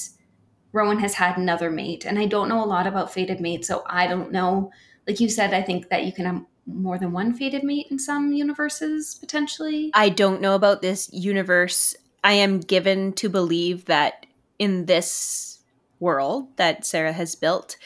Rowan 0.77 0.99
has 0.99 1.15
had 1.15 1.39
another 1.39 1.71
mate, 1.71 2.05
and 2.05 2.19
I 2.19 2.27
don't 2.27 2.51
know 2.51 2.63
a 2.63 2.67
lot 2.67 2.87
about 2.87 3.13
fated 3.13 3.41
mates, 3.41 3.67
so 3.67 3.83
I 3.87 4.07
don't 4.07 4.31
know. 4.31 4.71
Like 5.09 5.21
you 5.21 5.29
said, 5.31 5.55
I 5.55 5.63
think 5.63 5.89
that 5.89 6.05
you 6.05 6.13
can 6.13 6.27
have 6.27 6.45
more 6.67 6.99
than 6.99 7.13
one 7.13 7.33
fated 7.33 7.65
mate 7.65 7.87
in 7.91 7.99
some 7.99 8.33
universes 8.33 9.15
potentially. 9.15 9.91
I 9.95 10.11
don't 10.11 10.43
know 10.43 10.55
about 10.55 10.83
this 10.83 11.09
universe. 11.13 11.97
I 12.23 12.35
am 12.35 12.61
given 12.61 13.15
to 13.15 13.31
believe 13.31 13.87
that 13.87 14.27
in 14.59 14.85
this 14.85 15.61
world 15.99 16.49
that 16.57 16.85
Sarah 16.85 17.13
has 17.15 17.35
built, 17.37 17.77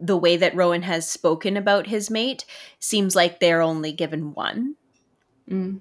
the 0.00 0.16
way 0.16 0.36
that 0.38 0.56
Rowan 0.56 0.82
has 0.82 1.08
spoken 1.08 1.56
about 1.56 1.88
his 1.88 2.10
mate 2.10 2.46
seems 2.78 3.14
like 3.14 3.40
they're 3.40 3.60
only 3.60 3.92
given 3.92 4.32
one. 4.32 4.76
Mm. 5.50 5.80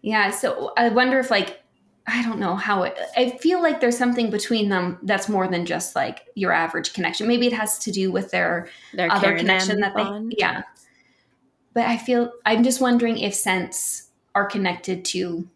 Yeah, 0.00 0.30
so 0.30 0.72
I 0.76 0.90
wonder 0.90 1.18
if 1.18 1.30
like 1.30 1.60
I 2.08 2.22
don't 2.22 2.38
know 2.38 2.54
how 2.54 2.84
it. 2.84 2.96
I 3.16 3.30
feel 3.38 3.60
like 3.60 3.80
there's 3.80 3.98
something 3.98 4.30
between 4.30 4.68
them 4.68 4.98
that's 5.02 5.28
more 5.28 5.48
than 5.48 5.66
just 5.66 5.96
like 5.96 6.26
your 6.34 6.52
average 6.52 6.92
connection. 6.92 7.26
Maybe 7.26 7.46
it 7.46 7.52
has 7.52 7.78
to 7.80 7.90
do 7.90 8.12
with 8.12 8.30
their, 8.30 8.68
their 8.94 9.10
other 9.10 9.36
connection 9.36 9.80
that 9.80 9.94
bond. 9.94 10.30
they. 10.30 10.36
Yeah, 10.38 10.62
but 11.72 11.86
I 11.86 11.96
feel 11.96 12.32
I'm 12.44 12.62
just 12.62 12.80
wondering 12.80 13.18
if 13.18 13.34
scents 13.34 14.10
are 14.34 14.46
connected 14.46 15.04
to 15.06 15.48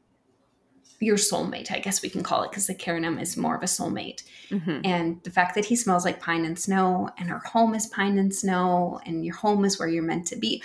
your 0.98 1.16
soulmate. 1.16 1.70
I 1.70 1.78
guess 1.78 2.02
we 2.02 2.10
can 2.10 2.22
call 2.22 2.42
it 2.42 2.50
because 2.50 2.66
the 2.66 2.74
Carranam 2.74 3.20
is 3.20 3.36
more 3.36 3.54
of 3.54 3.62
a 3.62 3.66
soulmate, 3.66 4.24
mm-hmm. 4.50 4.80
and 4.84 5.22
the 5.22 5.30
fact 5.30 5.54
that 5.54 5.66
he 5.66 5.76
smells 5.76 6.04
like 6.04 6.20
pine 6.20 6.44
and 6.44 6.58
snow, 6.58 7.10
and 7.16 7.30
her 7.30 7.38
home 7.38 7.74
is 7.74 7.86
pine 7.86 8.18
and 8.18 8.34
snow, 8.34 9.00
and 9.06 9.24
your 9.24 9.36
home 9.36 9.64
is 9.64 9.78
where 9.78 9.88
you're 9.88 10.02
meant 10.02 10.26
to 10.26 10.36
be. 10.36 10.62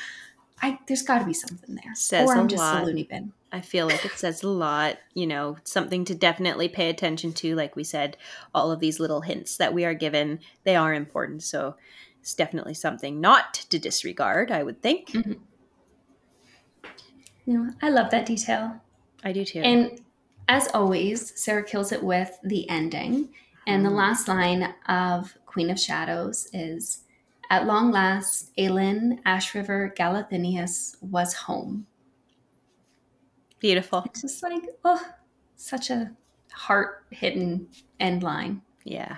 I 0.61 0.79
there's 0.88 1.03
got 1.03 1.19
to 1.19 1.25
be 1.25 1.33
something 1.33 1.75
there. 1.75 1.93
Says 1.93 2.27
or 2.27 2.36
I'm 2.36 2.47
just 2.47 2.61
lot. 2.61 2.81
a 2.81 2.86
loony 2.86 3.03
bin. 3.03 3.33
I 3.55 3.61
feel 3.61 3.87
like 3.87 4.03
it 4.03 4.11
says 4.11 4.43
a 4.43 4.49
lot, 4.49 4.97
you 5.13 5.25
know, 5.25 5.55
something 5.63 6.03
to 6.05 6.13
definitely 6.13 6.67
pay 6.67 6.89
attention 6.89 7.31
to. 7.35 7.55
Like 7.55 7.77
we 7.77 7.85
said, 7.85 8.17
all 8.53 8.69
of 8.69 8.81
these 8.81 8.99
little 8.99 9.21
hints 9.21 9.55
that 9.55 9.73
we 9.73 9.85
are 9.85 9.93
given, 9.93 10.41
they 10.65 10.75
are 10.75 10.93
important. 10.93 11.41
So 11.41 11.77
it's 12.19 12.33
definitely 12.33 12.73
something 12.73 13.21
not 13.21 13.53
to 13.69 13.79
disregard, 13.79 14.51
I 14.51 14.61
would 14.61 14.81
think. 14.81 15.11
Mm-hmm. 15.11 15.33
No, 17.45 17.69
I 17.81 17.89
love 17.89 18.11
that 18.11 18.25
detail. 18.25 18.81
I 19.23 19.31
do 19.31 19.45
too. 19.45 19.61
And 19.61 20.01
as 20.49 20.67
always, 20.73 21.31
Sarah 21.39 21.63
kills 21.63 21.93
it 21.93 22.03
with 22.03 22.37
the 22.43 22.69
ending. 22.69 23.29
And 23.65 23.85
the 23.85 23.89
mm. 23.89 23.95
last 23.95 24.27
line 24.27 24.73
of 24.89 25.37
Queen 25.45 25.69
of 25.69 25.79
Shadows 25.79 26.49
is 26.51 27.03
At 27.49 27.67
long 27.67 27.91
last, 27.91 28.51
Aelin, 28.57 29.23
Ashryver, 29.23 29.95
Galathynius 29.95 31.01
was 31.01 31.33
home. 31.33 31.87
Beautiful. 33.59 34.03
It's 34.05 34.21
just 34.21 34.43
like, 34.43 34.63
oh, 34.83 35.01
such 35.55 35.89
a 35.89 36.11
heart 36.51 37.05
hidden 37.09 37.67
end 37.99 38.23
line. 38.23 38.61
Yeah. 38.83 39.17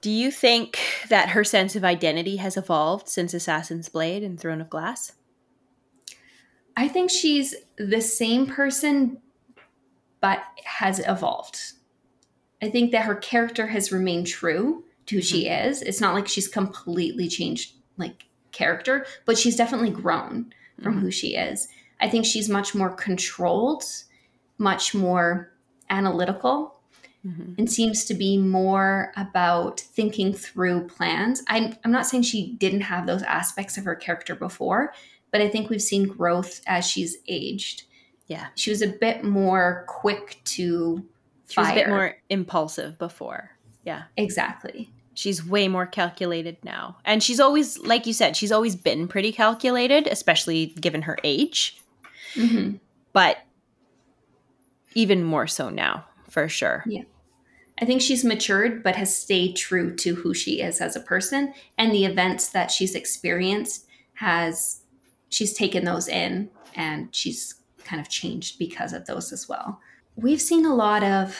Do 0.00 0.10
you 0.10 0.30
think 0.32 0.80
that 1.08 1.30
her 1.30 1.44
sense 1.44 1.76
of 1.76 1.84
identity 1.84 2.36
has 2.36 2.56
evolved 2.56 3.08
since 3.08 3.34
Assassin's 3.34 3.88
Blade 3.88 4.24
and 4.24 4.38
Throne 4.38 4.60
of 4.60 4.68
Glass? 4.68 5.12
I 6.76 6.88
think 6.88 7.10
she's 7.10 7.54
the 7.76 8.00
same 8.00 8.46
person, 8.46 9.18
but 10.20 10.42
has 10.64 11.00
evolved. 11.06 11.58
I 12.62 12.70
think 12.70 12.92
that 12.92 13.04
her 13.04 13.14
character 13.14 13.66
has 13.68 13.92
remained 13.92 14.26
true 14.26 14.84
to 15.06 15.16
who 15.16 15.22
she 15.22 15.44
mm-hmm. 15.44 15.68
is. 15.68 15.82
It's 15.82 16.00
not 16.00 16.14
like 16.14 16.26
she's 16.26 16.48
completely 16.48 17.28
changed 17.28 17.74
like 17.96 18.24
character, 18.52 19.06
but 19.24 19.38
she's 19.38 19.56
definitely 19.56 19.90
grown 19.90 20.52
from 20.82 20.94
mm-hmm. 20.94 21.02
who 21.02 21.10
she 21.10 21.34
is. 21.34 21.68
I 22.00 22.08
think 22.08 22.24
she's 22.24 22.48
much 22.48 22.74
more 22.74 22.90
controlled, 22.90 23.84
much 24.58 24.94
more 24.94 25.52
analytical, 25.90 26.80
mm-hmm. 27.26 27.54
and 27.58 27.70
seems 27.70 28.04
to 28.06 28.14
be 28.14 28.36
more 28.36 29.12
about 29.16 29.80
thinking 29.80 30.32
through 30.32 30.88
plans. 30.88 31.42
I'm, 31.48 31.76
I'm 31.84 31.92
not 31.92 32.06
saying 32.06 32.24
she 32.24 32.54
didn't 32.54 32.80
have 32.82 33.06
those 33.06 33.22
aspects 33.22 33.78
of 33.78 33.84
her 33.84 33.94
character 33.94 34.34
before, 34.34 34.92
but 35.30 35.40
I 35.40 35.48
think 35.48 35.70
we've 35.70 35.82
seen 35.82 36.08
growth 36.08 36.60
as 36.66 36.86
she's 36.86 37.16
aged. 37.28 37.84
Yeah. 38.26 38.48
She 38.54 38.70
was 38.70 38.82
a 38.82 38.88
bit 38.88 39.24
more 39.24 39.84
quick 39.88 40.40
to 40.44 41.04
She 41.48 41.54
fire. 41.54 41.64
was 41.64 41.72
a 41.72 41.74
bit 41.74 41.88
more 41.88 42.16
impulsive 42.30 42.98
before. 42.98 43.50
Yeah. 43.84 44.04
Exactly. 44.16 44.90
She's 45.14 45.44
way 45.44 45.68
more 45.68 45.86
calculated 45.86 46.56
now. 46.64 46.96
And 47.04 47.22
she's 47.22 47.40
always, 47.40 47.78
like 47.80 48.06
you 48.06 48.12
said, 48.12 48.36
she's 48.36 48.52
always 48.52 48.76
been 48.76 49.08
pretty 49.08 49.32
calculated, 49.32 50.06
especially 50.06 50.66
given 50.66 51.02
her 51.02 51.18
age. 51.22 51.80
Mm-hmm. 52.34 52.76
But 53.12 53.38
even 54.94 55.22
more 55.22 55.46
so 55.46 55.68
now, 55.68 56.06
for 56.28 56.48
sure. 56.48 56.82
Yeah. 56.86 57.02
I 57.80 57.84
think 57.84 58.00
she's 58.00 58.24
matured, 58.24 58.82
but 58.82 58.96
has 58.96 59.16
stayed 59.16 59.56
true 59.56 59.94
to 59.96 60.14
who 60.14 60.34
she 60.34 60.60
is 60.60 60.80
as 60.80 60.96
a 60.96 61.00
person. 61.00 61.52
And 61.76 61.92
the 61.92 62.04
events 62.04 62.48
that 62.50 62.70
she's 62.70 62.94
experienced 62.94 63.86
has, 64.14 64.82
she's 65.30 65.52
taken 65.52 65.84
those 65.84 66.08
in 66.08 66.50
and 66.74 67.14
she's 67.14 67.54
kind 67.84 68.00
of 68.00 68.08
changed 68.08 68.58
because 68.58 68.92
of 68.92 69.06
those 69.06 69.32
as 69.32 69.48
well. 69.48 69.80
We've 70.16 70.40
seen 70.40 70.64
a 70.64 70.74
lot 70.74 71.02
of 71.02 71.38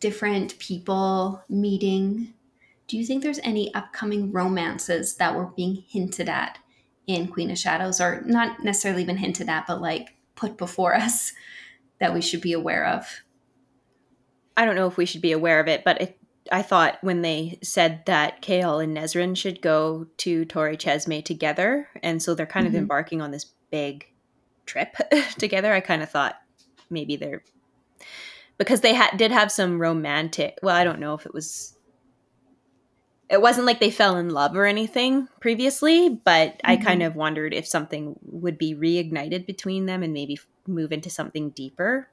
different 0.00 0.58
people 0.58 1.42
meeting 1.48 2.34
do 2.86 2.96
you 2.96 3.04
think 3.04 3.22
there's 3.22 3.40
any 3.42 3.72
upcoming 3.74 4.32
romances 4.32 5.16
that 5.16 5.34
were 5.34 5.46
being 5.46 5.84
hinted 5.88 6.28
at 6.28 6.58
in 7.06 7.28
Queen 7.28 7.50
of 7.50 7.58
Shadows, 7.58 8.00
or 8.00 8.22
not 8.26 8.62
necessarily 8.62 9.02
even 9.02 9.18
hinted 9.18 9.48
at, 9.48 9.66
but 9.66 9.80
like 9.80 10.14
put 10.34 10.56
before 10.56 10.94
us 10.96 11.32
that 11.98 12.14
we 12.14 12.20
should 12.20 12.40
be 12.40 12.52
aware 12.52 12.86
of? 12.86 13.22
I 14.56 14.64
don't 14.64 14.76
know 14.76 14.86
if 14.86 14.96
we 14.96 15.06
should 15.06 15.22
be 15.22 15.32
aware 15.32 15.60
of 15.60 15.68
it, 15.68 15.82
but 15.84 16.00
it, 16.00 16.18
I 16.52 16.62
thought 16.62 16.98
when 17.00 17.22
they 17.22 17.58
said 17.62 18.04
that 18.06 18.42
Chaol 18.42 18.82
and 18.82 18.96
Nesryn 18.96 19.36
should 19.36 19.62
go 19.62 20.06
to 20.18 20.44
Torre 20.44 20.76
Cesme 20.76 21.22
together, 21.24 21.88
and 22.02 22.22
so 22.22 22.34
they're 22.34 22.46
kind 22.46 22.66
mm-hmm. 22.66 22.76
of 22.76 22.82
embarking 22.82 23.22
on 23.22 23.30
this 23.30 23.46
big 23.70 24.06
trip 24.66 24.96
together, 25.38 25.72
I 25.72 25.80
kind 25.80 26.02
of 26.02 26.10
thought 26.10 26.36
maybe 26.90 27.16
they're 27.16 27.42
because 28.58 28.82
they 28.82 28.94
had 28.94 29.16
did 29.16 29.32
have 29.32 29.50
some 29.50 29.80
romantic. 29.80 30.58
Well, 30.62 30.76
I 30.76 30.84
don't 30.84 31.00
know 31.00 31.14
if 31.14 31.26
it 31.26 31.34
was 31.34 31.73
it 33.28 33.40
wasn't 33.40 33.66
like 33.66 33.80
they 33.80 33.90
fell 33.90 34.16
in 34.16 34.30
love 34.30 34.56
or 34.56 34.66
anything 34.66 35.28
previously, 35.40 36.08
but 36.08 36.52
mm-hmm. 36.52 36.70
I 36.70 36.76
kind 36.76 37.02
of 37.02 37.16
wondered 37.16 37.54
if 37.54 37.66
something 37.66 38.16
would 38.22 38.58
be 38.58 38.74
reignited 38.74 39.46
between 39.46 39.86
them 39.86 40.02
and 40.02 40.12
maybe 40.12 40.38
move 40.66 40.92
into 40.92 41.10
something 41.10 41.50
deeper. 41.50 42.08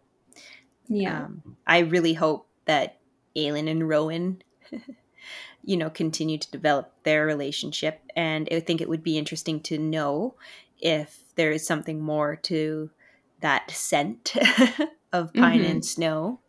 Yeah. 0.88 1.26
Um, 1.26 1.58
I 1.68 1.80
really 1.80 2.14
hope 2.14 2.48
that 2.66 3.00
Aelin 3.36 3.70
and 3.70 3.88
Rowan, 3.88 4.42
you 5.64 5.78
know, 5.78 5.90
continue 5.90 6.38
to 6.38 6.52
develop 6.52 6.94
their 7.04 7.26
relationship. 7.26 8.02
And 8.16 8.48
I 8.52 8.60
think 8.60 8.82
it 8.82 8.90
would 8.90 9.04
be 9.04 9.18
interesting 9.18 9.60
to 9.62 9.78
know 9.78 10.36
if 10.80 11.20
there 11.36 11.52
is 11.52 11.66
something 11.66 12.02
more 12.02 12.36
to 12.38 12.90
that 13.42 13.72
scent 13.72 14.36
of 15.14 15.34
pine 15.34 15.60
mm-hmm. 15.60 15.72
and 15.72 15.86
snow. 15.86 16.40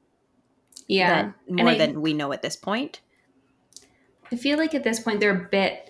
Yeah. 0.88 1.32
more 1.48 1.70
I, 1.70 1.78
than 1.78 2.02
we 2.02 2.12
know 2.12 2.32
at 2.32 2.42
this 2.42 2.56
point. 2.56 3.00
I 4.32 4.36
feel 4.36 4.58
like 4.58 4.74
at 4.74 4.84
this 4.84 5.00
point 5.00 5.20
they're 5.20 5.44
a 5.44 5.48
bit 5.50 5.88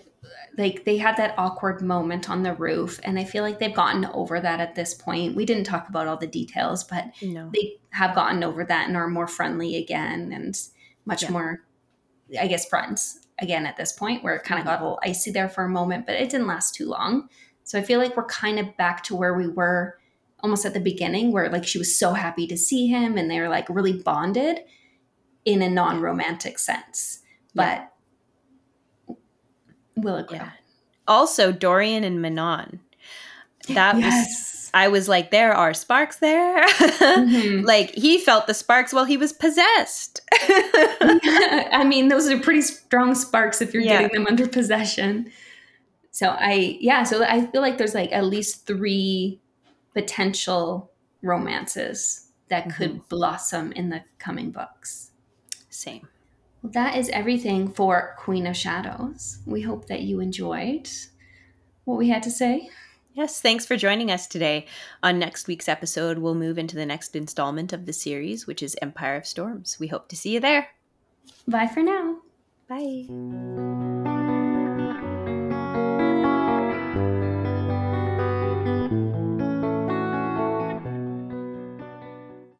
like 0.57 0.85
they 0.85 0.97
had 0.97 1.17
that 1.17 1.33
awkward 1.37 1.81
moment 1.81 2.29
on 2.29 2.43
the 2.43 2.53
roof 2.53 2.99
and 3.03 3.17
I 3.17 3.23
feel 3.23 3.43
like 3.43 3.59
they've 3.59 3.73
gotten 3.73 4.05
over 4.05 4.39
that 4.39 4.59
at 4.59 4.75
this 4.75 4.93
point. 4.93 5.35
We 5.35 5.45
didn't 5.45 5.63
talk 5.63 5.89
about 5.89 6.07
all 6.07 6.17
the 6.17 6.27
details, 6.27 6.83
but 6.83 7.05
no. 7.21 7.49
they 7.53 7.77
have 7.91 8.13
gotten 8.13 8.43
over 8.43 8.63
that 8.63 8.87
and 8.87 8.95
are 8.95 9.07
more 9.07 9.27
friendly 9.27 9.77
again 9.77 10.31
and 10.31 10.55
much 11.05 11.23
yeah. 11.23 11.31
more 11.31 11.63
I 12.39 12.47
guess 12.47 12.67
friends 12.67 13.19
again 13.39 13.65
at 13.65 13.77
this 13.77 13.93
point 13.93 14.23
where 14.23 14.35
it 14.35 14.43
kind 14.43 14.59
of 14.59 14.65
got 14.65 14.79
a 14.79 14.83
little 14.83 14.99
icy 15.03 15.31
there 15.31 15.49
for 15.49 15.63
a 15.63 15.69
moment, 15.69 16.05
but 16.05 16.15
it 16.15 16.29
didn't 16.29 16.47
last 16.47 16.75
too 16.75 16.87
long. 16.87 17.29
So 17.63 17.79
I 17.79 17.81
feel 17.81 17.99
like 17.99 18.15
we're 18.15 18.25
kind 18.25 18.59
of 18.59 18.75
back 18.77 19.03
to 19.03 19.15
where 19.15 19.33
we 19.33 19.47
were 19.47 19.97
almost 20.41 20.65
at 20.65 20.73
the 20.73 20.79
beginning 20.79 21.31
where 21.31 21.49
like 21.49 21.65
she 21.65 21.77
was 21.77 21.97
so 21.97 22.13
happy 22.13 22.45
to 22.47 22.57
see 22.57 22.87
him 22.87 23.17
and 23.17 23.31
they're 23.31 23.49
like 23.49 23.67
really 23.69 23.93
bonded 23.93 24.59
in 25.45 25.61
a 25.61 25.69
non-romantic 25.69 26.59
sense. 26.59 27.21
But 27.55 27.79
will 27.79 27.87
it 29.95 30.27
grow? 30.27 30.37
Yeah. 30.37 30.51
Also, 31.07 31.51
Dorian 31.51 32.03
and 32.03 32.21
Manon. 32.21 32.79
That 33.67 33.97
yes. 33.97 34.27
was 34.27 34.53
I 34.73 34.87
was 34.87 35.07
like, 35.07 35.29
there 35.29 35.53
are 35.53 35.73
sparks 35.73 36.17
there. 36.17 36.65
Mm-hmm. 36.65 37.61
like 37.65 37.91
he 37.91 38.17
felt 38.17 38.47
the 38.47 38.53
sparks 38.53 38.91
while 38.91 39.05
he 39.05 39.17
was 39.17 39.31
possessed. 39.31 40.21
I 40.41 41.85
mean, 41.87 42.07
those 42.07 42.27
are 42.27 42.39
pretty 42.39 42.61
strong 42.61 43.13
sparks 43.13 43.61
if 43.61 43.73
you're 43.73 43.83
yeah. 43.83 44.01
getting 44.01 44.17
them 44.17 44.27
under 44.27 44.47
possession. 44.47 45.31
So 46.11 46.29
I 46.29 46.77
yeah, 46.79 47.03
so 47.03 47.23
I 47.23 47.45
feel 47.45 47.61
like 47.61 47.77
there's 47.77 47.93
like 47.93 48.11
at 48.11 48.25
least 48.25 48.65
three 48.65 49.39
potential 49.93 50.91
romances 51.21 52.27
that 52.49 52.67
mm-hmm. 52.67 52.77
could 52.77 53.09
blossom 53.09 53.71
in 53.73 53.89
the 53.89 54.03
coming 54.17 54.49
books. 54.49 55.11
Same. 55.69 56.07
Well, 56.63 56.71
that 56.71 56.95
is 56.95 57.09
everything 57.09 57.67
for 57.67 58.15
Queen 58.17 58.47
of 58.47 58.55
Shadows. 58.55 59.39
We 59.45 59.61
hope 59.61 59.87
that 59.87 60.01
you 60.01 60.21
enjoyed 60.21 60.89
what 61.83 61.97
we 61.97 62.07
had 62.07 62.23
to 62.23 62.31
say. 62.31 62.69
Yes, 63.13 63.41
thanks 63.41 63.65
for 63.65 63.75
joining 63.75 64.09
us 64.09 64.25
today. 64.25 64.65
On 65.03 65.19
next 65.19 65.47
week's 65.47 65.67
episode, 65.67 66.17
we'll 66.17 66.33
move 66.33 66.57
into 66.57 66.75
the 66.75 66.85
next 66.85 67.15
installment 67.15 67.73
of 67.73 67.85
the 67.85 67.93
series, 67.93 68.47
which 68.47 68.63
is 68.63 68.77
Empire 68.81 69.17
of 69.17 69.27
Storms. 69.27 69.77
We 69.79 69.87
hope 69.87 70.07
to 70.07 70.15
see 70.15 70.31
you 70.31 70.39
there. 70.39 70.69
Bye 71.47 71.67
for 71.67 71.83
now. 71.83 72.19
Bye. 72.67 74.21